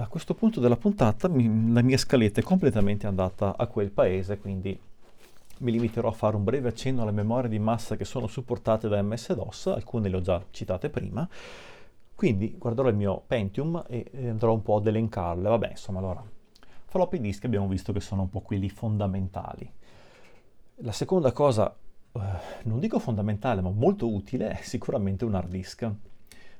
A 0.00 0.06
questo 0.06 0.34
punto 0.34 0.60
della 0.60 0.76
puntata 0.76 1.26
mi, 1.26 1.72
la 1.72 1.82
mia 1.82 1.98
scaletta 1.98 2.38
è 2.38 2.44
completamente 2.44 3.08
andata 3.08 3.56
a 3.56 3.66
quel 3.66 3.90
paese, 3.90 4.38
quindi 4.38 4.78
mi 5.58 5.72
limiterò 5.72 6.08
a 6.08 6.12
fare 6.12 6.36
un 6.36 6.44
breve 6.44 6.68
accenno 6.68 7.02
alle 7.02 7.10
memorie 7.10 7.50
di 7.50 7.58
massa 7.58 7.96
che 7.96 8.04
sono 8.04 8.28
supportate 8.28 8.86
da 8.86 9.02
MS-DOS, 9.02 9.66
alcune 9.66 10.08
le 10.08 10.16
ho 10.16 10.20
già 10.20 10.40
citate 10.50 10.88
prima, 10.88 11.28
quindi 12.14 12.54
guarderò 12.56 12.88
il 12.90 12.94
mio 12.94 13.20
Pentium 13.26 13.82
e 13.88 14.08
andrò 14.14 14.52
un 14.52 14.62
po' 14.62 14.76
ad 14.76 14.86
elencarle. 14.86 15.48
Vabbè, 15.48 15.70
insomma, 15.70 15.98
allora, 15.98 16.24
floppy 16.86 17.18
disk 17.18 17.44
abbiamo 17.46 17.66
visto 17.66 17.92
che 17.92 18.00
sono 18.00 18.22
un 18.22 18.30
po' 18.30 18.40
quelli 18.40 18.68
fondamentali. 18.68 19.68
La 20.76 20.92
seconda 20.92 21.32
cosa 21.32 21.74
eh, 22.12 22.20
non 22.62 22.78
dico 22.78 23.00
fondamentale, 23.00 23.62
ma 23.62 23.70
molto 23.70 24.08
utile, 24.08 24.50
è 24.50 24.62
sicuramente 24.62 25.24
un 25.24 25.34
hard 25.34 25.50
disk. 25.50 25.90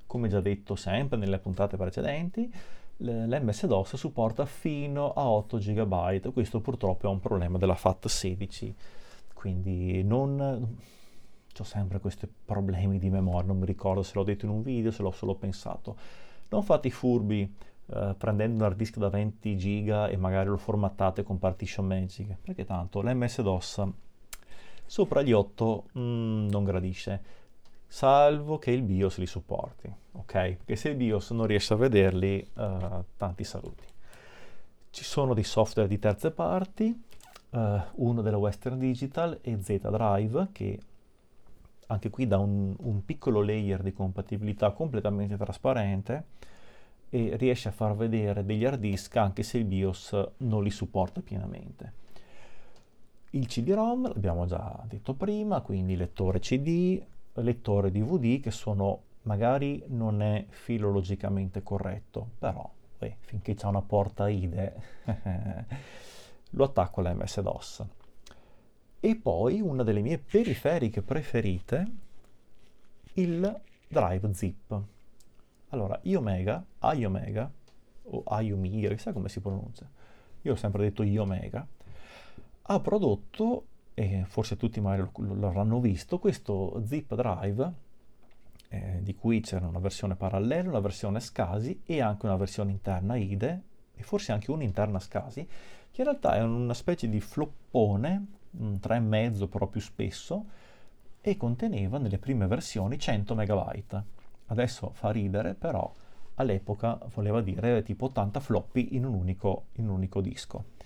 Come 0.06 0.28
già 0.28 0.40
detto 0.40 0.74
sempre 0.74 1.18
nelle 1.18 1.38
puntate 1.38 1.76
precedenti, 1.76 2.52
l'MS-DOS 2.98 3.96
supporta 3.96 4.44
fino 4.46 5.12
a 5.12 5.28
8 5.28 5.58
GB, 5.58 6.32
questo 6.32 6.60
purtroppo 6.60 7.06
è 7.06 7.10
un 7.10 7.20
problema 7.20 7.58
della 7.58 7.74
FAT16, 7.74 8.72
quindi 9.34 10.02
non... 10.02 10.40
ho 10.40 11.64
sempre 11.64 12.00
questi 12.00 12.28
problemi 12.44 12.98
di 12.98 13.10
memoria, 13.10 13.46
non 13.46 13.58
mi 13.58 13.66
ricordo 13.66 14.02
se 14.02 14.12
l'ho 14.14 14.24
detto 14.24 14.46
in 14.46 14.50
un 14.50 14.62
video, 14.62 14.90
se 14.90 15.02
l'ho 15.02 15.10
solo 15.10 15.34
pensato. 15.34 15.96
Non 16.48 16.62
fate 16.62 16.88
i 16.88 16.90
furbi 16.90 17.54
eh, 17.90 18.14
prendendo 18.18 18.56
un 18.56 18.62
hard 18.62 18.76
disk 18.76 18.96
da 18.96 19.08
20 19.08 19.54
GB 19.54 20.10
e 20.10 20.16
magari 20.16 20.48
lo 20.48 20.56
formattate 20.56 21.22
con 21.22 21.38
partition 21.38 21.86
magic, 21.86 22.36
perché 22.40 22.64
tanto 22.64 23.00
l'MS-DOS 23.00 23.86
sopra 24.84 25.22
gli 25.22 25.32
8 25.32 25.84
mm, 25.98 26.48
non 26.48 26.64
gradisce, 26.64 27.22
salvo 27.88 28.58
che 28.58 28.70
il 28.70 28.82
BIOS 28.82 29.16
li 29.18 29.26
supporti, 29.26 29.92
ok? 30.12 30.32
Perché 30.32 30.76
se 30.76 30.90
il 30.90 30.96
BIOS 30.96 31.30
non 31.30 31.46
riesce 31.46 31.72
a 31.72 31.76
vederli, 31.76 32.46
uh, 32.54 33.04
tanti 33.16 33.44
saluti. 33.44 33.84
Ci 34.90 35.04
sono 35.04 35.32
dei 35.32 35.44
software 35.44 35.88
di 35.88 35.98
terze 35.98 36.30
parti, 36.30 37.04
uh, 37.50 37.58
uno 37.94 38.20
della 38.20 38.36
Western 38.36 38.78
Digital 38.78 39.38
e 39.40 39.58
Z-Drive, 39.60 40.48
che 40.52 40.78
anche 41.86 42.10
qui 42.10 42.26
dà 42.26 42.38
un, 42.38 42.74
un 42.78 43.04
piccolo 43.04 43.40
layer 43.40 43.82
di 43.82 43.92
compatibilità 43.94 44.70
completamente 44.72 45.38
trasparente 45.38 46.24
e 47.08 47.36
riesce 47.36 47.68
a 47.68 47.72
far 47.72 47.96
vedere 47.96 48.44
degli 48.44 48.66
hard 48.66 48.78
disk 48.78 49.16
anche 49.16 49.42
se 49.42 49.56
il 49.56 49.64
BIOS 49.64 50.28
non 50.38 50.62
li 50.62 50.70
supporta 50.70 51.22
pienamente. 51.22 51.92
Il 53.30 53.46
CD-ROM 53.46 54.08
l'abbiamo 54.08 54.46
già 54.46 54.82
detto 54.86 55.14
prima, 55.14 55.60
quindi 55.60 55.96
lettore 55.96 56.40
CD, 56.40 57.02
lettore 57.42 57.90
DVD 57.90 58.40
che 58.40 58.50
sono 58.50 59.02
magari 59.22 59.82
non 59.88 60.22
è 60.22 60.46
filologicamente 60.48 61.62
corretto, 61.62 62.30
però 62.38 62.70
beh, 62.98 63.16
finché 63.20 63.54
c'è 63.54 63.66
una 63.66 63.82
porta 63.82 64.28
IDE 64.28 64.74
lo 66.50 66.64
attacco 66.64 67.00
alla 67.00 67.14
MS-DOS. 67.14 67.86
E 69.00 69.16
poi 69.16 69.60
una 69.60 69.82
delle 69.82 70.00
mie 70.00 70.18
periferiche 70.18 71.02
preferite, 71.02 71.86
il 73.14 73.60
drive 73.86 74.34
zip. 74.34 74.82
Allora, 75.68 75.98
Iomega, 76.02 76.64
Iomega, 76.94 77.50
o 78.04 78.40
Iomega, 78.40 78.88
chissà 78.88 79.12
come 79.12 79.28
si 79.28 79.40
pronuncia, 79.40 79.88
io 80.42 80.52
ho 80.52 80.56
sempre 80.56 80.82
detto 80.82 81.02
Iomega, 81.02 81.66
ha 82.62 82.80
prodotto, 82.80 83.66
e 83.98 84.24
forse 84.28 84.56
tutti 84.56 84.80
magari 84.80 85.10
lo, 85.16 85.34
l'avranno 85.34 85.80
visto, 85.80 86.20
questo 86.20 86.80
zip 86.86 87.16
drive, 87.16 87.72
eh, 88.68 89.00
di 89.02 89.12
cui 89.16 89.40
c'era 89.40 89.66
una 89.66 89.80
versione 89.80 90.14
parallela, 90.14 90.68
una 90.68 90.78
versione 90.78 91.18
SCSI 91.18 91.82
e 91.84 92.00
anche 92.00 92.26
una 92.26 92.36
versione 92.36 92.70
interna 92.70 93.16
IDE, 93.16 93.62
e 93.96 94.02
forse 94.04 94.30
anche 94.30 94.52
un'interna 94.52 95.00
SCSI, 95.00 95.48
che 95.90 96.02
in 96.02 96.04
realtà 96.04 96.36
è 96.36 96.42
una 96.42 96.74
specie 96.74 97.08
di 97.08 97.20
floppone, 97.20 98.26
un 98.52 98.78
3,5 98.80 99.48
però 99.48 99.66
più 99.66 99.80
spesso, 99.80 100.44
e 101.20 101.36
conteneva 101.36 101.98
nelle 101.98 102.18
prime 102.18 102.46
versioni 102.46 103.00
100 103.00 103.34
MB. 103.34 104.02
Adesso 104.46 104.90
fa 104.94 105.10
ridere, 105.10 105.54
però 105.54 105.92
all'epoca 106.34 107.00
voleva 107.14 107.40
dire 107.40 107.82
tipo 107.82 108.04
80 108.04 108.38
floppy 108.38 108.90
in 108.92 109.04
un 109.04 109.14
unico, 109.14 109.64
in 109.72 109.88
un 109.88 109.96
unico 109.96 110.20
disco 110.20 110.76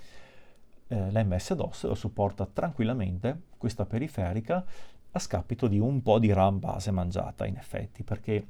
eh, 0.92 1.10
l'MS-DOS 1.10 1.84
lo 1.84 1.94
supporta 1.94 2.44
tranquillamente 2.44 3.44
questa 3.56 3.86
periferica 3.86 4.62
a 5.10 5.18
scapito 5.18 5.66
di 5.66 5.78
un 5.78 6.02
po' 6.02 6.18
di 6.18 6.32
RAM 6.32 6.58
base 6.58 6.90
mangiata 6.90 7.46
in 7.46 7.56
effetti 7.56 8.02
perché 8.02 8.46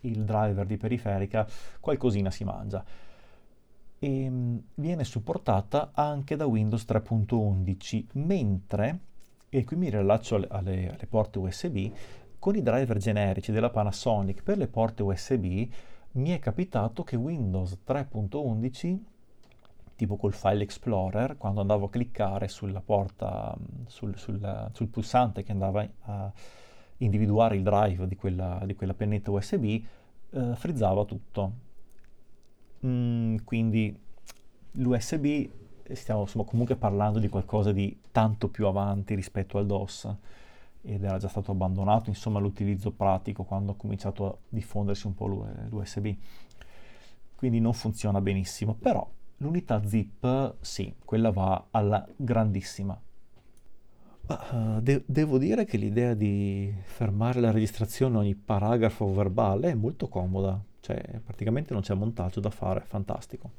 il 0.00 0.24
driver 0.24 0.64
di 0.64 0.76
periferica 0.78 1.46
qualcosina 1.80 2.30
si 2.30 2.44
mangia. 2.44 2.82
E 3.98 4.30
mm, 4.30 4.58
viene 4.74 5.04
supportata 5.04 5.90
anche 5.92 6.34
da 6.36 6.46
Windows 6.46 6.84
3.11 6.88 8.06
mentre 8.12 8.98
e 9.50 9.64
qui 9.64 9.76
mi 9.76 9.90
rilaccio 9.90 10.36
alle, 10.36 10.46
alle, 10.48 10.88
alle 10.88 11.06
porte 11.06 11.38
USB 11.38 11.92
con 12.38 12.56
i 12.56 12.62
driver 12.62 12.96
generici 12.96 13.52
della 13.52 13.68
Panasonic 13.68 14.42
per 14.42 14.56
le 14.56 14.66
porte 14.66 15.02
USB 15.02 15.68
mi 16.12 16.30
è 16.30 16.38
capitato 16.38 17.04
che 17.04 17.16
Windows 17.16 17.78
3.11 17.86 18.98
tipo 20.02 20.16
col 20.16 20.32
file 20.32 20.64
explorer, 20.64 21.36
quando 21.36 21.60
andavo 21.60 21.86
a 21.86 21.90
cliccare 21.90 22.48
sulla 22.48 22.80
porta, 22.80 23.56
sul, 23.86 24.18
sul, 24.18 24.70
sul 24.72 24.88
pulsante 24.88 25.44
che 25.44 25.52
andava 25.52 25.88
a 26.06 26.32
individuare 26.98 27.54
il 27.54 27.62
drive 27.62 28.08
di 28.08 28.16
quella, 28.16 28.60
di 28.64 28.74
quella 28.74 28.94
pennetta 28.94 29.30
USB, 29.30 29.64
eh, 29.64 30.54
frizzava 30.56 31.04
tutto. 31.04 31.52
Mm, 32.84 33.36
quindi 33.44 33.96
l'USB 34.72 35.48
stiamo 35.92 36.22
insomma, 36.22 36.44
comunque 36.44 36.74
parlando 36.74 37.20
di 37.20 37.28
qualcosa 37.28 37.70
di 37.70 37.96
tanto 38.10 38.48
più 38.48 38.66
avanti 38.66 39.14
rispetto 39.14 39.56
al 39.56 39.66
DOS 39.66 40.16
ed 40.82 41.04
era 41.04 41.16
già 41.18 41.28
stato 41.28 41.52
abbandonato 41.52 42.08
insomma 42.08 42.40
l'utilizzo 42.40 42.90
pratico 42.90 43.44
quando 43.44 43.72
ha 43.72 43.74
cominciato 43.76 44.26
a 44.26 44.36
diffondersi 44.48 45.06
un 45.06 45.14
po' 45.14 45.26
l'USB 45.26 46.08
quindi 47.36 47.60
non 47.60 47.72
funziona 47.72 48.20
benissimo 48.20 48.74
però 48.74 49.08
L'unità 49.42 49.84
zip, 49.84 50.54
sì, 50.60 50.94
quella 51.04 51.32
va 51.32 51.66
alla 51.72 52.06
grandissima. 52.14 52.98
Uh, 54.24 54.80
de- 54.80 55.02
devo 55.04 55.36
dire 55.36 55.64
che 55.64 55.76
l'idea 55.76 56.14
di 56.14 56.72
fermare 56.84 57.40
la 57.40 57.50
registrazione 57.50 58.18
ogni 58.18 58.36
paragrafo 58.36 59.12
verbale 59.12 59.70
è 59.70 59.74
molto 59.74 60.06
comoda, 60.06 60.62
cioè 60.78 61.20
praticamente 61.24 61.72
non 61.72 61.82
c'è 61.82 61.92
montaggio 61.94 62.38
da 62.38 62.50
fare, 62.50 62.84
fantastico. 62.86 63.50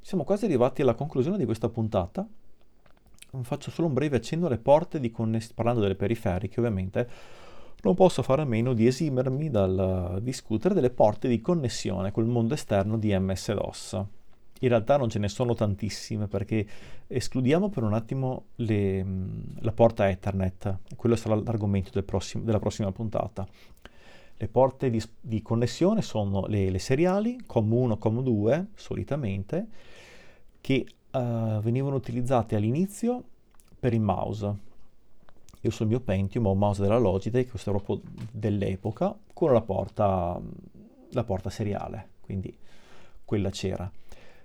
Siamo 0.00 0.22
quasi 0.22 0.44
arrivati 0.44 0.80
alla 0.82 0.94
conclusione 0.94 1.38
di 1.38 1.44
questa 1.44 1.68
puntata. 1.68 2.24
Faccio 3.40 3.70
solo 3.72 3.88
un 3.88 3.94
breve 3.94 4.18
accenno 4.18 4.46
alle 4.46 4.58
porte 4.58 5.00
di 5.00 5.10
connessione, 5.10 5.54
parlando 5.56 5.80
delle 5.80 5.96
periferiche 5.96 6.60
ovviamente, 6.60 7.08
non 7.82 7.96
posso 7.96 8.22
fare 8.22 8.42
a 8.42 8.44
meno 8.44 8.74
di 8.74 8.86
esimermi 8.86 9.50
dal 9.50 10.20
discutere 10.22 10.72
delle 10.72 10.90
porte 10.90 11.26
di 11.26 11.40
connessione 11.40 12.12
col 12.12 12.26
mondo 12.26 12.54
esterno 12.54 12.96
di 12.96 13.12
MS-DOS 13.18 14.20
in 14.62 14.68
realtà 14.68 14.96
non 14.96 15.08
ce 15.08 15.18
ne 15.18 15.28
sono 15.28 15.54
tantissime 15.54 16.28
perché 16.28 16.66
escludiamo 17.08 17.68
per 17.68 17.82
un 17.82 17.94
attimo 17.94 18.46
le, 18.56 19.04
la 19.58 19.72
porta 19.72 20.08
Ethernet, 20.08 20.78
quello 20.96 21.16
sarà 21.16 21.34
l'argomento 21.34 21.90
del 21.92 22.04
prossimo, 22.04 22.44
della 22.44 22.60
prossima 22.60 22.92
puntata. 22.92 23.46
Le 24.36 24.48
porte 24.48 24.90
di, 24.90 25.02
di 25.20 25.42
connessione 25.42 26.00
sono 26.02 26.46
le, 26.46 26.70
le, 26.70 26.78
seriali, 26.78 27.38
COM1, 27.46 27.98
COM2 28.00 28.66
solitamente, 28.74 29.66
che 30.60 30.86
uh, 31.10 31.60
venivano 31.60 31.96
utilizzate 31.96 32.56
all'inizio 32.56 33.22
per 33.78 33.92
il 33.92 34.00
mouse. 34.00 34.70
Io 35.60 35.70
sul 35.70 35.86
mio 35.86 36.00
Pentium 36.00 36.46
ho 36.46 36.52
un 36.52 36.58
mouse 36.58 36.82
della 36.82 36.98
Logitech, 36.98 37.50
questo 37.50 37.70
è 37.70 37.80
proprio 37.80 38.00
dell'epoca, 38.30 39.16
con 39.32 39.52
la 39.52 39.60
porta, 39.60 40.40
la 41.10 41.24
porta 41.24 41.50
seriale, 41.50 42.08
quindi 42.20 42.56
quella 43.24 43.50
c'era 43.50 43.90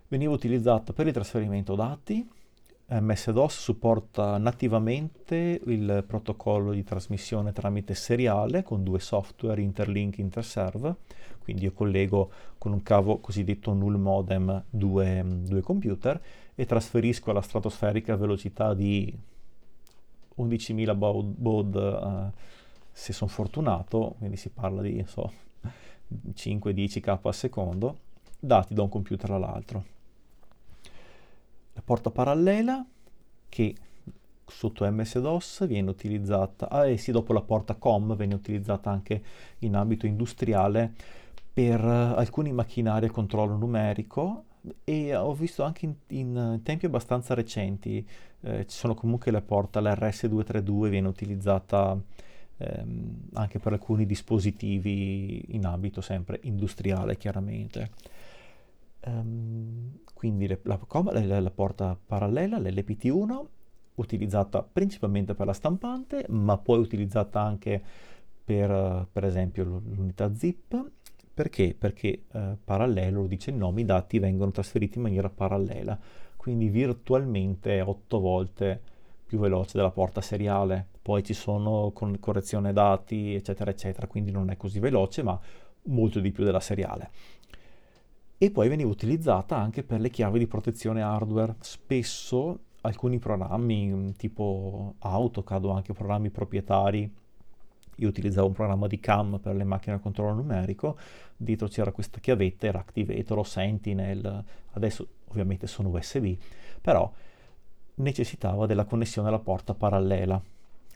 veniva 0.08 0.34
utilizzata 0.34 0.94
per 0.94 1.08
il 1.08 1.14
trasferimento 1.14 1.76
dati. 1.76 2.28
MS-DOS 2.90 3.60
supporta 3.60 4.38
nativamente 4.38 5.60
il 5.66 6.06
protocollo 6.08 6.72
di 6.72 6.86
trasmissione 6.86 7.52
tramite 7.52 7.94
seriale 7.94 8.64
con 8.64 8.84
due 8.84 9.00
software 9.00 9.62
interlink 9.62 10.20
interserve, 10.20 10.96
quindi 11.44 11.66
io 11.66 11.74
collego 11.74 12.32
con 12.58 12.72
un 12.72 12.82
cavo 12.84 13.20
cosiddetto 13.20 13.74
null 13.74 13.98
modem 13.98 14.64
due, 14.70 15.22
due 15.26 15.60
computer 15.60 16.22
e 16.56 16.66
trasferisco 16.66 17.30
alla 17.30 17.42
stratosferica 17.42 18.16
velocità 18.16 18.74
di 18.74 19.14
11.000 20.38 20.98
baud, 20.98 21.34
baud 21.36 21.76
uh, 21.76 22.38
se 22.90 23.12
sono 23.12 23.30
fortunato, 23.30 24.16
quindi 24.18 24.38
si 24.38 24.50
parla 24.50 24.82
di 24.82 25.04
so, 25.08 25.30
5-10k 26.34 27.20
al 27.22 27.36
secondo, 27.36 27.98
dati 28.40 28.74
da 28.74 28.84
un 28.84 28.90
computer 28.90 29.32
all'altro. 29.32 29.96
Porta 31.82 32.10
parallela 32.12 32.86
che 33.50 33.76
sotto 34.46 34.90
MS-DOS 34.90 35.68
viene 35.68 35.90
utilizzata, 35.90 36.70
ah, 36.70 36.88
e 36.88 36.98
sì, 36.98 37.12
dopo 37.12 37.34
la 37.34 37.42
porta 37.42 37.76
COM 37.76 38.16
viene 38.16 38.34
utilizzata 38.34 38.90
anche 38.90 39.22
in 39.60 39.76
ambito 39.76 40.06
industriale 40.06 40.94
per 41.52 41.84
uh, 41.84 42.18
alcuni 42.18 42.52
macchinari 42.52 43.08
a 43.08 43.12
controllo 43.12 43.58
numerico 43.58 44.44
e 44.84 45.16
ho 45.16 45.34
visto 45.34 45.64
anche 45.64 45.86
in, 45.86 45.96
in 46.08 46.60
tempi 46.64 46.86
abbastanza 46.86 47.34
recenti, 47.34 48.06
eh, 48.42 48.66
ci 48.68 48.78
sono 48.78 48.94
comunque 48.94 49.32
le 49.32 49.42
porte, 49.42 49.80
l'RS232 49.80 50.90
viene 50.90 51.08
utilizzata 51.08 51.98
ehm, 52.58 53.30
anche 53.34 53.60
per 53.60 53.74
alcuni 53.74 54.06
dispositivi 54.06 55.56
in 55.56 55.66
ambito 55.66 56.02
sempre 56.02 56.40
industriale 56.44 57.18
chiaramente. 57.18 57.92
Um, 59.08 60.00
quindi 60.14 60.48
le, 60.48 60.60
la, 60.64 60.80
la, 61.12 61.40
la, 61.40 61.52
porta 61.52 61.98
parallela, 62.04 62.58
l'LPT1, 62.58 63.46
utilizzata 63.96 64.64
principalmente 64.64 65.36
per 65.36 65.46
la 65.46 65.54
stampante, 65.54 66.26
ma 66.30 66.58
poi 66.58 66.80
utilizzata 66.80 67.42
anche 67.42 67.82
per, 68.44 69.08
per 69.12 69.24
esempio 69.24 69.64
l'unità 69.64 70.34
zip. 70.34 70.92
Perché? 71.34 71.76
Perché 71.78 72.24
eh, 72.32 72.58
parallelo, 72.64 73.22
lo 73.22 73.28
dice 73.28 73.52
il 73.52 73.58
nome, 73.58 73.82
i 73.82 73.86
dati 73.86 74.18
vengono 74.18 74.50
trasferiti 74.50 74.98
in 74.98 75.04
maniera 75.04 75.30
parallela, 75.30 75.98
quindi 76.36 76.68
virtualmente 76.70 77.80
8 77.80 78.20
volte 78.20 78.82
più 79.24 79.38
veloce 79.38 79.78
della 79.78 79.92
porta 79.92 80.20
seriale. 80.20 80.88
Poi 81.00 81.24
ci 81.24 81.34
sono 81.36 81.92
con 81.94 82.20
correzione 82.20 82.74
dati, 82.74 83.36
eccetera, 83.36 83.70
eccetera, 83.70 84.08
quindi 84.08 84.32
non 84.32 84.50
è 84.50 84.58
così 84.58 84.80
veloce, 84.80 85.22
ma 85.22 85.40
molto 85.84 86.20
di 86.20 86.32
più 86.32 86.44
della 86.44 86.60
seriale 86.60 87.12
e 88.38 88.52
poi 88.52 88.70
veniva 88.70 88.90
utilizzata 88.90 89.58
anche 89.58 89.84
per 89.84 90.00
le 90.00 90.10
chiavi 90.10 90.40
di 90.40 90.48
protezione 90.48 91.02
hardware. 91.02 91.56
Spesso 91.60 92.60
alcuni 92.82 93.18
programmi 93.18 93.88
mm, 93.88 94.10
tipo 94.12 94.96
AutoCAD 95.00 95.66
o 95.66 95.72
anche 95.72 95.94
programmi 95.94 96.30
proprietari, 96.30 97.12
io 98.00 98.08
utilizzavo 98.08 98.48
un 98.48 98.54
programma 98.54 98.88
di 98.88 99.00
CAM 99.00 99.40
per 99.40 99.56
le 99.56 99.64
macchine 99.64 99.96
a 99.96 100.00
controllo 100.00 100.36
numerico, 100.36 100.98
dietro 101.36 101.68
c'era 101.68 101.92
questa 101.92 102.20
chiavetta, 102.20 102.68
era 102.68 102.80
Activator 102.80 103.40
o 103.40 103.44
Sentinel, 103.44 104.44
adesso 104.74 105.08
ovviamente 105.30 105.66
sono 105.66 105.90
USB, 105.90 106.36
però 106.80 107.12
necessitava 107.96 108.68
della 108.68 108.86
connessione 108.86 109.30
alla 109.30 109.40
porta 109.40 109.74
parallela, 109.74 110.40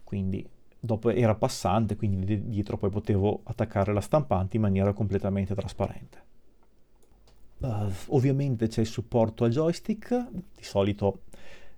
quindi 0.03 0.47
dopo 0.79 1.09
era 1.09 1.33
passante, 1.33 1.95
quindi 1.95 2.49
dietro 2.49 2.77
poi 2.77 2.91
potevo 2.91 3.41
attaccare 3.45 3.93
la 3.93 4.01
stampante 4.01 4.57
in 4.57 4.61
maniera 4.61 4.93
completamente 4.93 5.55
trasparente. 5.55 6.29
Uh, 7.61 7.91
ovviamente 8.07 8.67
c'è 8.67 8.81
il 8.81 8.87
supporto 8.87 9.43
al 9.43 9.51
joystick, 9.51 10.29
di 10.31 10.63
solito 10.63 11.21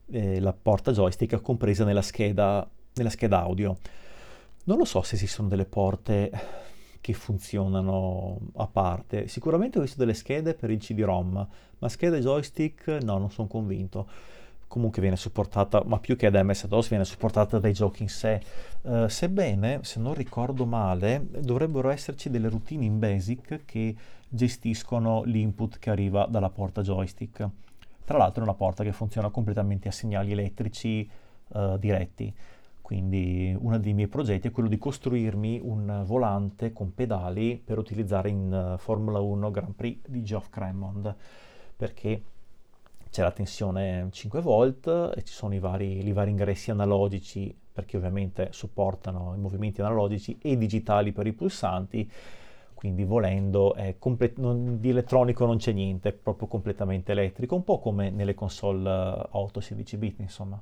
eh, 0.08 0.40
la 0.40 0.54
porta 0.54 0.92
joystick 0.92 1.36
è 1.36 1.42
compresa 1.42 1.84
nella 1.84 2.02
scheda, 2.02 2.68
nella 2.94 3.10
scheda 3.10 3.42
audio. 3.42 3.78
Non 4.66 4.78
lo 4.78 4.86
so 4.86 5.02
se 5.02 5.16
esistono 5.16 5.50
delle 5.50 5.66
porte 5.66 6.32
che 7.02 7.12
funzionano 7.12 8.40
a 8.56 8.68
parte. 8.68 9.28
Sicuramente 9.28 9.78
ho 9.78 9.82
visto 9.82 9.98
delle 9.98 10.14
schede 10.14 10.54
per 10.54 10.72
il 10.72 10.80
CD-ROM, 10.80 11.48
ma 11.80 11.90
schede 11.90 12.22
joystick 12.22 12.88
no, 13.04 13.18
non 13.18 13.30
sono 13.30 13.48
convinto. 13.48 14.08
Comunque 14.74 15.02
viene 15.04 15.18
supportata, 15.18 15.84
ma 15.86 16.00
più 16.00 16.16
che 16.16 16.32
da 16.32 16.42
MS-DOS, 16.42 16.90
viene 16.90 17.06
supportata 17.06 17.60
dai 17.60 17.74
giochi 17.74 18.02
in 18.02 18.10
sé. 18.10 18.42
Uh, 18.82 19.08
sebbene, 19.08 19.82
se 19.84 20.00
non 20.00 20.16
ricordo 20.16 20.66
male, 20.66 21.28
dovrebbero 21.30 21.92
esserci 21.92 22.32
delle 22.32 22.50
routine 22.50 22.84
in 22.84 22.98
BASIC 22.98 23.66
che 23.66 23.96
gestiscono 24.28 25.22
l'input 25.26 25.78
che 25.78 25.92
arriva 25.92 26.26
dalla 26.28 26.50
porta 26.50 26.82
joystick. 26.82 27.48
Tra 28.04 28.18
l'altro 28.18 28.42
è 28.42 28.48
una 28.48 28.56
porta 28.56 28.84
che 28.84 28.92
funziona 28.94 29.30
completamente 29.30 29.90
a 29.90 29.92
segnali 29.92 30.32
elettrici 30.32 31.08
uh, 31.50 31.78
diretti, 31.78 32.34
quindi 32.82 33.56
uno 33.56 33.78
dei 33.78 33.94
miei 33.94 34.08
progetti 34.08 34.48
è 34.48 34.52
quello 34.52 34.70
di 34.70 34.80
costruirmi 34.80 35.60
un 35.62 36.02
volante 36.04 36.74
con 36.74 36.96
pedali 36.96 37.62
per 37.64 37.78
utilizzare 37.78 38.30
in 38.30 38.74
uh, 38.74 38.80
Formula 38.80 39.20
1 39.20 39.52
Grand 39.52 39.76
Prix 39.76 40.08
di 40.08 40.24
Geoff 40.24 40.50
Cremond, 40.50 41.16
perché 41.76 42.24
c'è 43.14 43.22
la 43.22 43.32
tensione 43.32 44.08
5 44.12 44.42
volt 44.42 44.88
e 45.16 45.24
ci 45.24 45.34
sono 45.34 45.54
i 45.54 45.60
vari, 45.60 46.04
i 46.04 46.12
vari 46.12 46.32
ingressi 46.32 46.72
analogici 46.72 47.56
perché 47.72 47.96
ovviamente 47.96 48.48
supportano 48.52 49.36
i 49.36 49.40
movimenti 49.40 49.82
analogici 49.82 50.40
e 50.42 50.58
digitali 50.58 51.12
per 51.12 51.28
i 51.28 51.34
pulsanti 51.34 52.12
quindi 52.74 53.04
volendo 53.06 53.76
comple- 54.00 54.34
non, 54.38 54.80
di 54.82 54.90
elettronico 54.90 55.46
non 55.46 55.56
c'è 55.56 55.72
niente, 55.72 56.10
è 56.10 56.12
proprio 56.12 56.48
completamente 56.50 57.14
elettrico, 57.14 57.56
un 57.56 57.64
po' 57.64 57.80
come 57.80 58.10
nelle 58.10 58.34
console 58.34 58.90
uh, 58.90 59.28
auto 59.38 59.62
16 59.62 59.96
bit 59.96 60.20
insomma. 60.20 60.62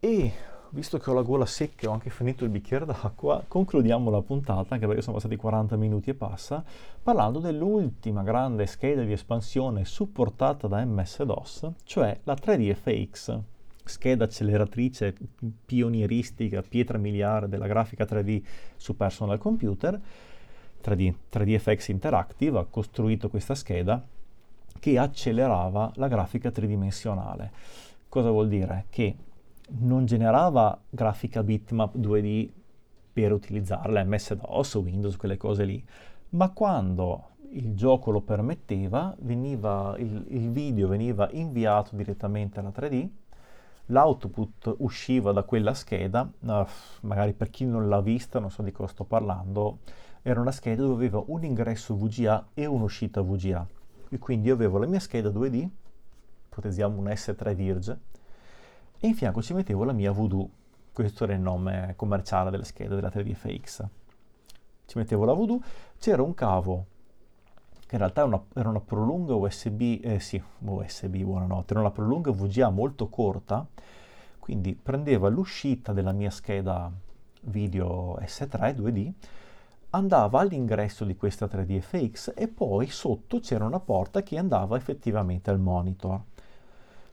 E 0.00 0.32
visto 0.74 0.98
che 0.98 1.08
ho 1.08 1.14
la 1.14 1.22
gola 1.22 1.46
secca 1.46 1.86
e 1.86 1.88
ho 1.88 1.92
anche 1.92 2.10
finito 2.10 2.42
il 2.42 2.50
bicchiere 2.50 2.84
d'acqua, 2.84 3.44
concludiamo 3.46 4.10
la 4.10 4.20
puntata, 4.22 4.74
anche 4.74 4.86
perché 4.86 5.02
sono 5.02 5.14
passati 5.14 5.36
40 5.36 5.76
minuti 5.76 6.10
e 6.10 6.14
passa, 6.14 6.64
parlando 7.00 7.38
dell'ultima 7.38 8.24
grande 8.24 8.66
scheda 8.66 9.04
di 9.04 9.12
espansione 9.12 9.84
supportata 9.84 10.66
da 10.66 10.84
MS-DOS, 10.84 11.70
cioè 11.84 12.18
la 12.24 12.34
3D-FX, 12.34 13.40
scheda 13.84 14.24
acceleratrice 14.24 15.14
pionieristica, 15.64 16.62
pietra 16.62 16.98
miliare 16.98 17.48
della 17.48 17.68
grafica 17.68 18.04
3D 18.04 18.42
su 18.76 18.96
personal 18.96 19.38
computer, 19.38 20.00
3D, 20.82 21.14
3DFX 21.32 21.90
Interactive 21.92 22.58
ha 22.58 22.66
costruito 22.68 23.30
questa 23.30 23.54
scheda 23.54 24.04
che 24.80 24.98
accelerava 24.98 25.92
la 25.94 26.08
grafica 26.08 26.50
tridimensionale. 26.50 27.52
Cosa 28.08 28.30
vuol 28.30 28.48
dire? 28.48 28.86
Che 28.90 29.16
non 29.70 30.04
generava 30.04 30.78
grafica 30.90 31.42
bitmap 31.42 31.96
2D 31.96 32.50
per 33.12 33.32
utilizzarla, 33.32 34.04
MS-DOS, 34.04 34.74
Windows, 34.74 35.16
quelle 35.16 35.36
cose 35.36 35.64
lì, 35.64 35.84
ma 36.30 36.50
quando 36.50 37.30
il 37.50 37.74
gioco 37.74 38.10
lo 38.10 38.20
permetteva, 38.20 39.14
veniva, 39.20 39.94
il, 39.98 40.24
il 40.28 40.50
video 40.50 40.88
veniva 40.88 41.28
inviato 41.30 41.94
direttamente 41.94 42.58
alla 42.58 42.72
3D, 42.74 43.08
l'output 43.86 44.74
usciva 44.78 45.32
da 45.32 45.42
quella 45.44 45.74
scheda, 45.74 46.28
uh, 46.40 46.66
magari 47.02 47.32
per 47.32 47.50
chi 47.50 47.64
non 47.64 47.88
l'ha 47.88 48.00
vista, 48.00 48.38
non 48.40 48.50
so 48.50 48.62
di 48.62 48.72
cosa 48.72 48.92
sto 48.92 49.04
parlando, 49.04 49.78
era 50.22 50.40
una 50.40 50.50
scheda 50.50 50.82
dove 50.82 50.94
aveva 50.94 51.22
un 51.26 51.44
ingresso 51.44 51.94
VGA 51.94 52.48
e 52.54 52.66
un'uscita 52.66 53.22
VGA. 53.22 53.66
E 54.08 54.18
quindi 54.18 54.48
io 54.48 54.54
avevo 54.54 54.78
la 54.78 54.86
mia 54.86 55.00
scheda 55.00 55.28
2D, 55.28 55.68
ipotizziamo 56.46 56.98
un 56.98 57.06
S3 57.06 57.52
Dirge, 57.52 57.98
e 59.04 59.08
in 59.08 59.14
fianco 59.14 59.42
ci 59.42 59.52
mettevo 59.52 59.84
la 59.84 59.92
mia 59.92 60.10
Voodoo. 60.12 60.48
Questo 60.90 61.24
era 61.24 61.34
il 61.34 61.40
nome 61.40 61.92
commerciale 61.94 62.50
della 62.50 62.64
scheda 62.64 62.94
della 62.94 63.10
3DFX. 63.10 63.84
Ci 64.86 64.96
mettevo 64.96 65.26
la 65.26 65.34
Voodoo, 65.34 65.60
c'era 65.98 66.22
un 66.22 66.32
cavo 66.32 66.86
che 67.86 67.96
in 67.96 67.98
realtà 67.98 68.24
una, 68.24 68.42
era 68.54 68.70
una 68.70 68.80
prolunga 68.80 69.34
USB, 69.34 69.98
eh 70.00 70.20
sì, 70.20 70.42
USB, 70.60 71.16
buonanotte, 71.16 71.72
era 71.72 71.80
una 71.80 71.90
prolunga 71.90 72.30
VGA 72.30 72.70
molto 72.70 73.10
corta, 73.10 73.66
quindi 74.38 74.74
prendeva 74.74 75.28
l'uscita 75.28 75.92
della 75.92 76.12
mia 76.12 76.30
scheda 76.30 76.90
video 77.42 78.18
S3 78.20 78.74
2D 78.74 79.12
andava 79.90 80.40
all'ingresso 80.40 81.04
di 81.04 81.14
questa 81.14 81.44
3DFX 81.44 82.32
e 82.34 82.48
poi 82.48 82.88
sotto 82.88 83.38
c'era 83.40 83.66
una 83.66 83.80
porta 83.80 84.22
che 84.22 84.38
andava 84.38 84.78
effettivamente 84.78 85.50
al 85.50 85.60
monitor. 85.60 86.22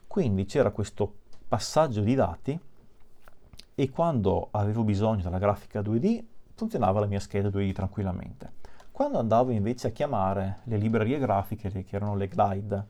Quindi 0.08 0.46
c'era 0.46 0.72
questo 0.72 1.20
passaggio 1.52 2.00
di 2.00 2.16
dati 2.16 2.58
e 3.76 3.90
quando 3.90 4.48
avevo 4.52 4.86
bisogno 4.86 5.22
della 5.22 5.38
grafica 5.38 5.82
2D 5.82 6.24
funzionava 6.54 7.02
la 7.02 7.08
mia 7.08 7.20
scheda 7.20 7.50
2D 7.50 7.74
tranquillamente. 7.74 8.54
Quando 8.90 9.20
andavo 9.20 9.52
invece 9.52 9.88
a 9.88 9.92
chiamare 9.92 10.60
le 10.64 10.78
librerie 10.78 11.20
grafiche 11.20 11.70
che 11.70 11.86
erano 11.90 12.16
le 12.16 12.30
glide 12.30 12.88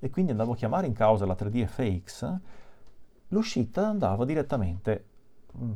e 0.00 0.10
quindi 0.10 0.32
andavo 0.32 0.54
a 0.54 0.56
chiamare 0.56 0.88
in 0.88 0.92
causa 0.92 1.24
la 1.24 1.36
3DFX, 1.38 2.36
l'uscita 3.28 3.86
andava 3.86 4.24
direttamente, 4.24 5.04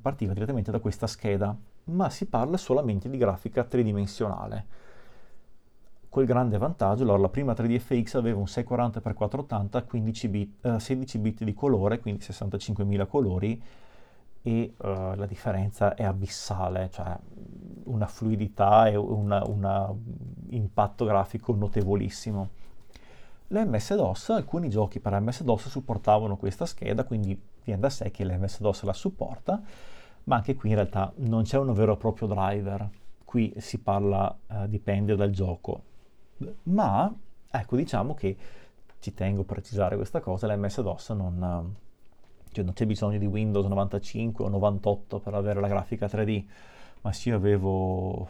partiva 0.02 0.32
direttamente 0.32 0.72
da 0.72 0.80
questa 0.80 1.06
scheda 1.06 1.56
ma 1.84 2.10
si 2.10 2.26
parla 2.26 2.56
solamente 2.56 3.08
di 3.08 3.16
grafica 3.16 3.62
tridimensionale. 3.62 4.66
Quel 6.18 6.30
grande 6.30 6.58
vantaggio, 6.58 7.04
allora 7.04 7.18
la 7.18 7.28
prima 7.28 7.52
3DFX 7.52 8.16
aveva 8.16 8.38
un 8.38 8.46
640x480, 8.46 9.86
15 9.86 10.28
bit, 10.28 10.66
eh, 10.66 10.80
16 10.80 11.18
bit 11.18 11.44
di 11.44 11.54
colore, 11.54 12.00
quindi 12.00 12.24
65.000 12.24 13.06
colori, 13.06 13.62
e 14.42 14.74
uh, 14.76 15.14
la 15.14 15.26
differenza 15.26 15.94
è 15.94 16.02
abissale, 16.02 16.90
cioè 16.90 17.16
una 17.84 18.08
fluidità 18.08 18.88
e 18.88 18.96
un 18.96 19.94
impatto 20.48 21.04
grafico 21.04 21.54
notevolissimo. 21.54 22.48
L'MS-DOS, 23.46 24.30
alcuni 24.30 24.70
giochi 24.70 24.98
per 24.98 25.20
MS-DOS 25.20 25.68
supportavano 25.68 26.36
questa 26.36 26.66
scheda, 26.66 27.04
quindi 27.04 27.40
viene 27.62 27.80
da 27.80 27.90
sé 27.90 28.10
che 28.10 28.24
l'MS-DOS 28.24 28.82
la 28.82 28.92
supporta, 28.92 29.62
ma 30.24 30.34
anche 30.34 30.56
qui 30.56 30.70
in 30.70 30.74
realtà 30.74 31.12
non 31.18 31.44
c'è 31.44 31.58
un 31.58 31.72
vero 31.74 31.92
e 31.92 31.96
proprio 31.96 32.26
driver, 32.26 32.90
qui 33.24 33.54
si 33.58 33.78
parla, 33.78 34.36
eh, 34.48 34.68
dipende 34.68 35.14
dal 35.14 35.30
gioco, 35.30 35.82
ma 36.64 37.14
ecco 37.50 37.76
diciamo 37.76 38.14
che 38.14 38.36
ci 39.00 39.14
tengo 39.14 39.42
a 39.42 39.44
precisare 39.44 39.96
questa 39.96 40.20
cosa, 40.20 40.52
l'MS-DOS 40.52 41.10
non, 41.10 41.74
cioè 42.50 42.64
non 42.64 42.72
c'è 42.74 42.86
bisogno 42.86 43.18
di 43.18 43.26
Windows 43.26 43.66
95 43.66 44.44
o 44.44 44.48
98 44.48 45.20
per 45.20 45.34
avere 45.34 45.60
la 45.60 45.68
grafica 45.68 46.06
3D, 46.06 46.44
ma 47.02 47.12
se 47.12 47.28
io 47.30 47.36
avevo... 47.36 48.28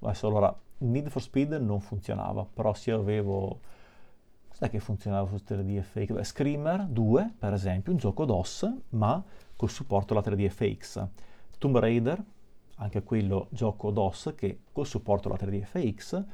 Adesso 0.00 0.26
allora, 0.26 0.54
Need 0.78 1.08
for 1.08 1.22
Speed 1.22 1.52
non 1.54 1.80
funzionava, 1.80 2.44
però 2.44 2.74
se 2.74 2.90
io 2.90 2.98
avevo... 2.98 3.60
Cos'è 4.48 4.68
che 4.68 4.80
funzionava 4.80 5.28
su 5.28 5.36
3DFX? 5.36 6.12
Beh, 6.12 6.24
Screamer 6.24 6.86
2, 6.86 7.34
per 7.38 7.52
esempio, 7.52 7.92
un 7.92 7.98
gioco 7.98 8.24
DOS, 8.24 8.70
ma 8.90 9.22
col 9.56 9.70
supporto 9.70 10.12
alla 10.12 10.22
3DFX. 10.22 11.06
Tomb 11.58 11.78
Raider, 11.78 12.22
anche 12.76 13.02
quello 13.02 13.46
gioco 13.50 13.90
DOS 13.90 14.34
che 14.36 14.60
col 14.72 14.86
supporto 14.86 15.28
alla 15.28 15.38
3DFX. 15.38 16.24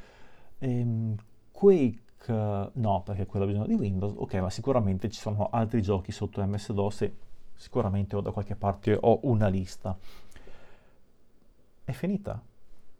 Ehm, 0.58 1.16
Quake 1.50 2.04
no, 2.28 3.02
perché 3.04 3.26
quello 3.26 3.44
ha 3.44 3.48
bisogno 3.48 3.66
di 3.66 3.74
Windows. 3.74 4.14
Ok, 4.16 4.34
ma 4.34 4.50
sicuramente 4.50 5.08
ci 5.10 5.20
sono 5.20 5.48
altri 5.50 5.82
giochi 5.82 6.12
sotto 6.12 6.44
MS-DOS 6.44 7.02
e 7.02 7.16
sicuramente 7.54 8.16
ho 8.16 8.20
da 8.20 8.30
qualche 8.30 8.56
parte 8.56 8.96
ho 9.00 9.20
una 9.22 9.48
lista. 9.48 9.96
È 11.84 11.92
finita. 11.92 12.42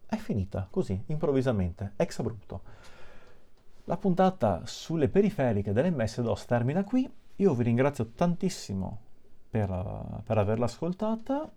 È 0.09 0.15
finita, 0.15 0.67
così, 0.71 1.03
improvvisamente, 1.07 1.93
ex 1.97 2.19
abrupto. 2.19 2.61
La 3.85 3.97
puntata 3.97 4.61
sulle 4.65 5.09
periferiche 5.09 5.73
dell'MS-DOS 5.73 6.45
termina 6.45 6.83
qui. 6.83 7.09
Io 7.37 7.53
vi 7.53 7.63
ringrazio 7.63 8.07
tantissimo 8.15 8.99
per, 9.49 10.21
per 10.23 10.37
averla 10.37 10.65
ascoltata. 10.65 11.49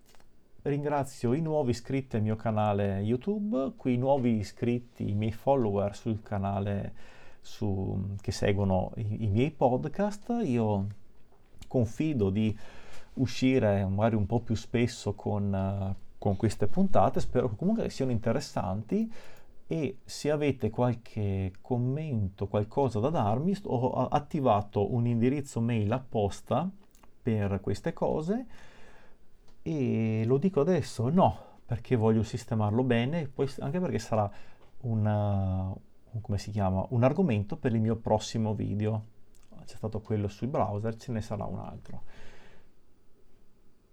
Ringrazio 0.63 1.33
i 1.33 1.41
nuovi 1.41 1.71
iscritti 1.71 2.17
al 2.17 2.21
mio 2.21 2.35
canale 2.35 2.99
YouTube, 2.99 3.73
qui 3.75 3.95
i 3.95 3.97
nuovi 3.97 4.37
iscritti, 4.37 5.09
i 5.09 5.15
miei 5.15 5.31
follower 5.31 5.95
sul 5.95 6.21
canale 6.21 6.93
su, 7.41 8.15
che 8.21 8.31
seguono 8.31 8.91
i, 8.97 9.23
i, 9.23 9.27
miei 9.29 9.49
podcast. 9.49 10.39
Io 10.43 10.85
confido 11.67 12.29
di 12.29 12.55
uscire 13.15 13.87
magari 13.87 14.13
un 14.13 14.27
po' 14.27 14.41
più 14.41 14.53
spesso 14.53 15.15
con, 15.15 15.95
con 16.19 16.35
queste 16.35 16.67
puntate, 16.67 17.21
spero 17.21 17.49
che 17.49 17.55
comunque 17.55 17.89
siano 17.89 18.11
interessanti 18.11 19.11
e 19.65 19.97
se 20.03 20.29
avete 20.29 20.69
qualche 20.69 21.53
commento, 21.59 22.45
qualcosa 22.45 22.99
da 22.99 23.09
darmi, 23.09 23.55
ho 23.63 24.07
attivato 24.09 24.93
un 24.93 25.07
indirizzo 25.07 25.59
mail 25.59 25.91
apposta 25.91 26.69
per 27.23 27.59
queste 27.61 27.93
cose 27.93 28.45
e 29.61 30.23
lo 30.25 30.37
dico 30.37 30.61
adesso 30.61 31.09
no 31.09 31.59
perché 31.65 31.95
voglio 31.95 32.23
sistemarlo 32.23 32.83
bene 32.83 33.27
poi 33.27 33.49
anche 33.59 33.79
perché 33.79 33.99
sarà 33.99 34.29
una, 34.81 35.73
si 36.35 36.51
chiama, 36.51 36.85
un 36.89 37.03
argomento 37.03 37.57
per 37.57 37.73
il 37.73 37.81
mio 37.81 37.95
prossimo 37.95 38.53
video 38.53 39.05
c'è 39.65 39.75
stato 39.75 40.01
quello 40.01 40.27
sui 40.27 40.47
browser 40.47 40.95
ce 40.95 41.11
ne 41.11 41.21
sarà 41.21 41.45
un 41.45 41.59
altro 41.59 42.01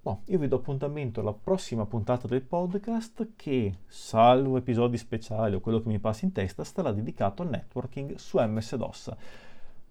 Boh, 0.01 0.23
io 0.27 0.39
vi 0.39 0.49
do 0.49 0.57
appuntamento 0.57 1.21
alla 1.21 1.35
prossima 1.35 1.85
puntata 1.85 2.27
del 2.27 2.41
podcast 2.41 3.33
che, 3.37 3.81
salvo 3.89 4.57
episodi 4.57 4.97
speciali 4.97 5.55
o 5.55 5.61
quello 5.61 5.83
che 5.83 5.89
mi 5.89 5.99
passa 5.99 6.25
in 6.25 6.33
testa, 6.33 6.65
sarà 6.65 6.93
dedicato 6.93 7.43
al 7.43 7.51
networking 7.51 8.15
su 8.15 8.39
MS-DOS. 8.39 9.17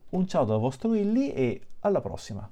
Un 0.10 0.28
ciao 0.28 0.44
dal 0.44 0.60
vostro 0.60 0.90
Willy 0.90 1.30
e 1.30 1.62
alla 1.82 2.02
prossima! 2.02 2.50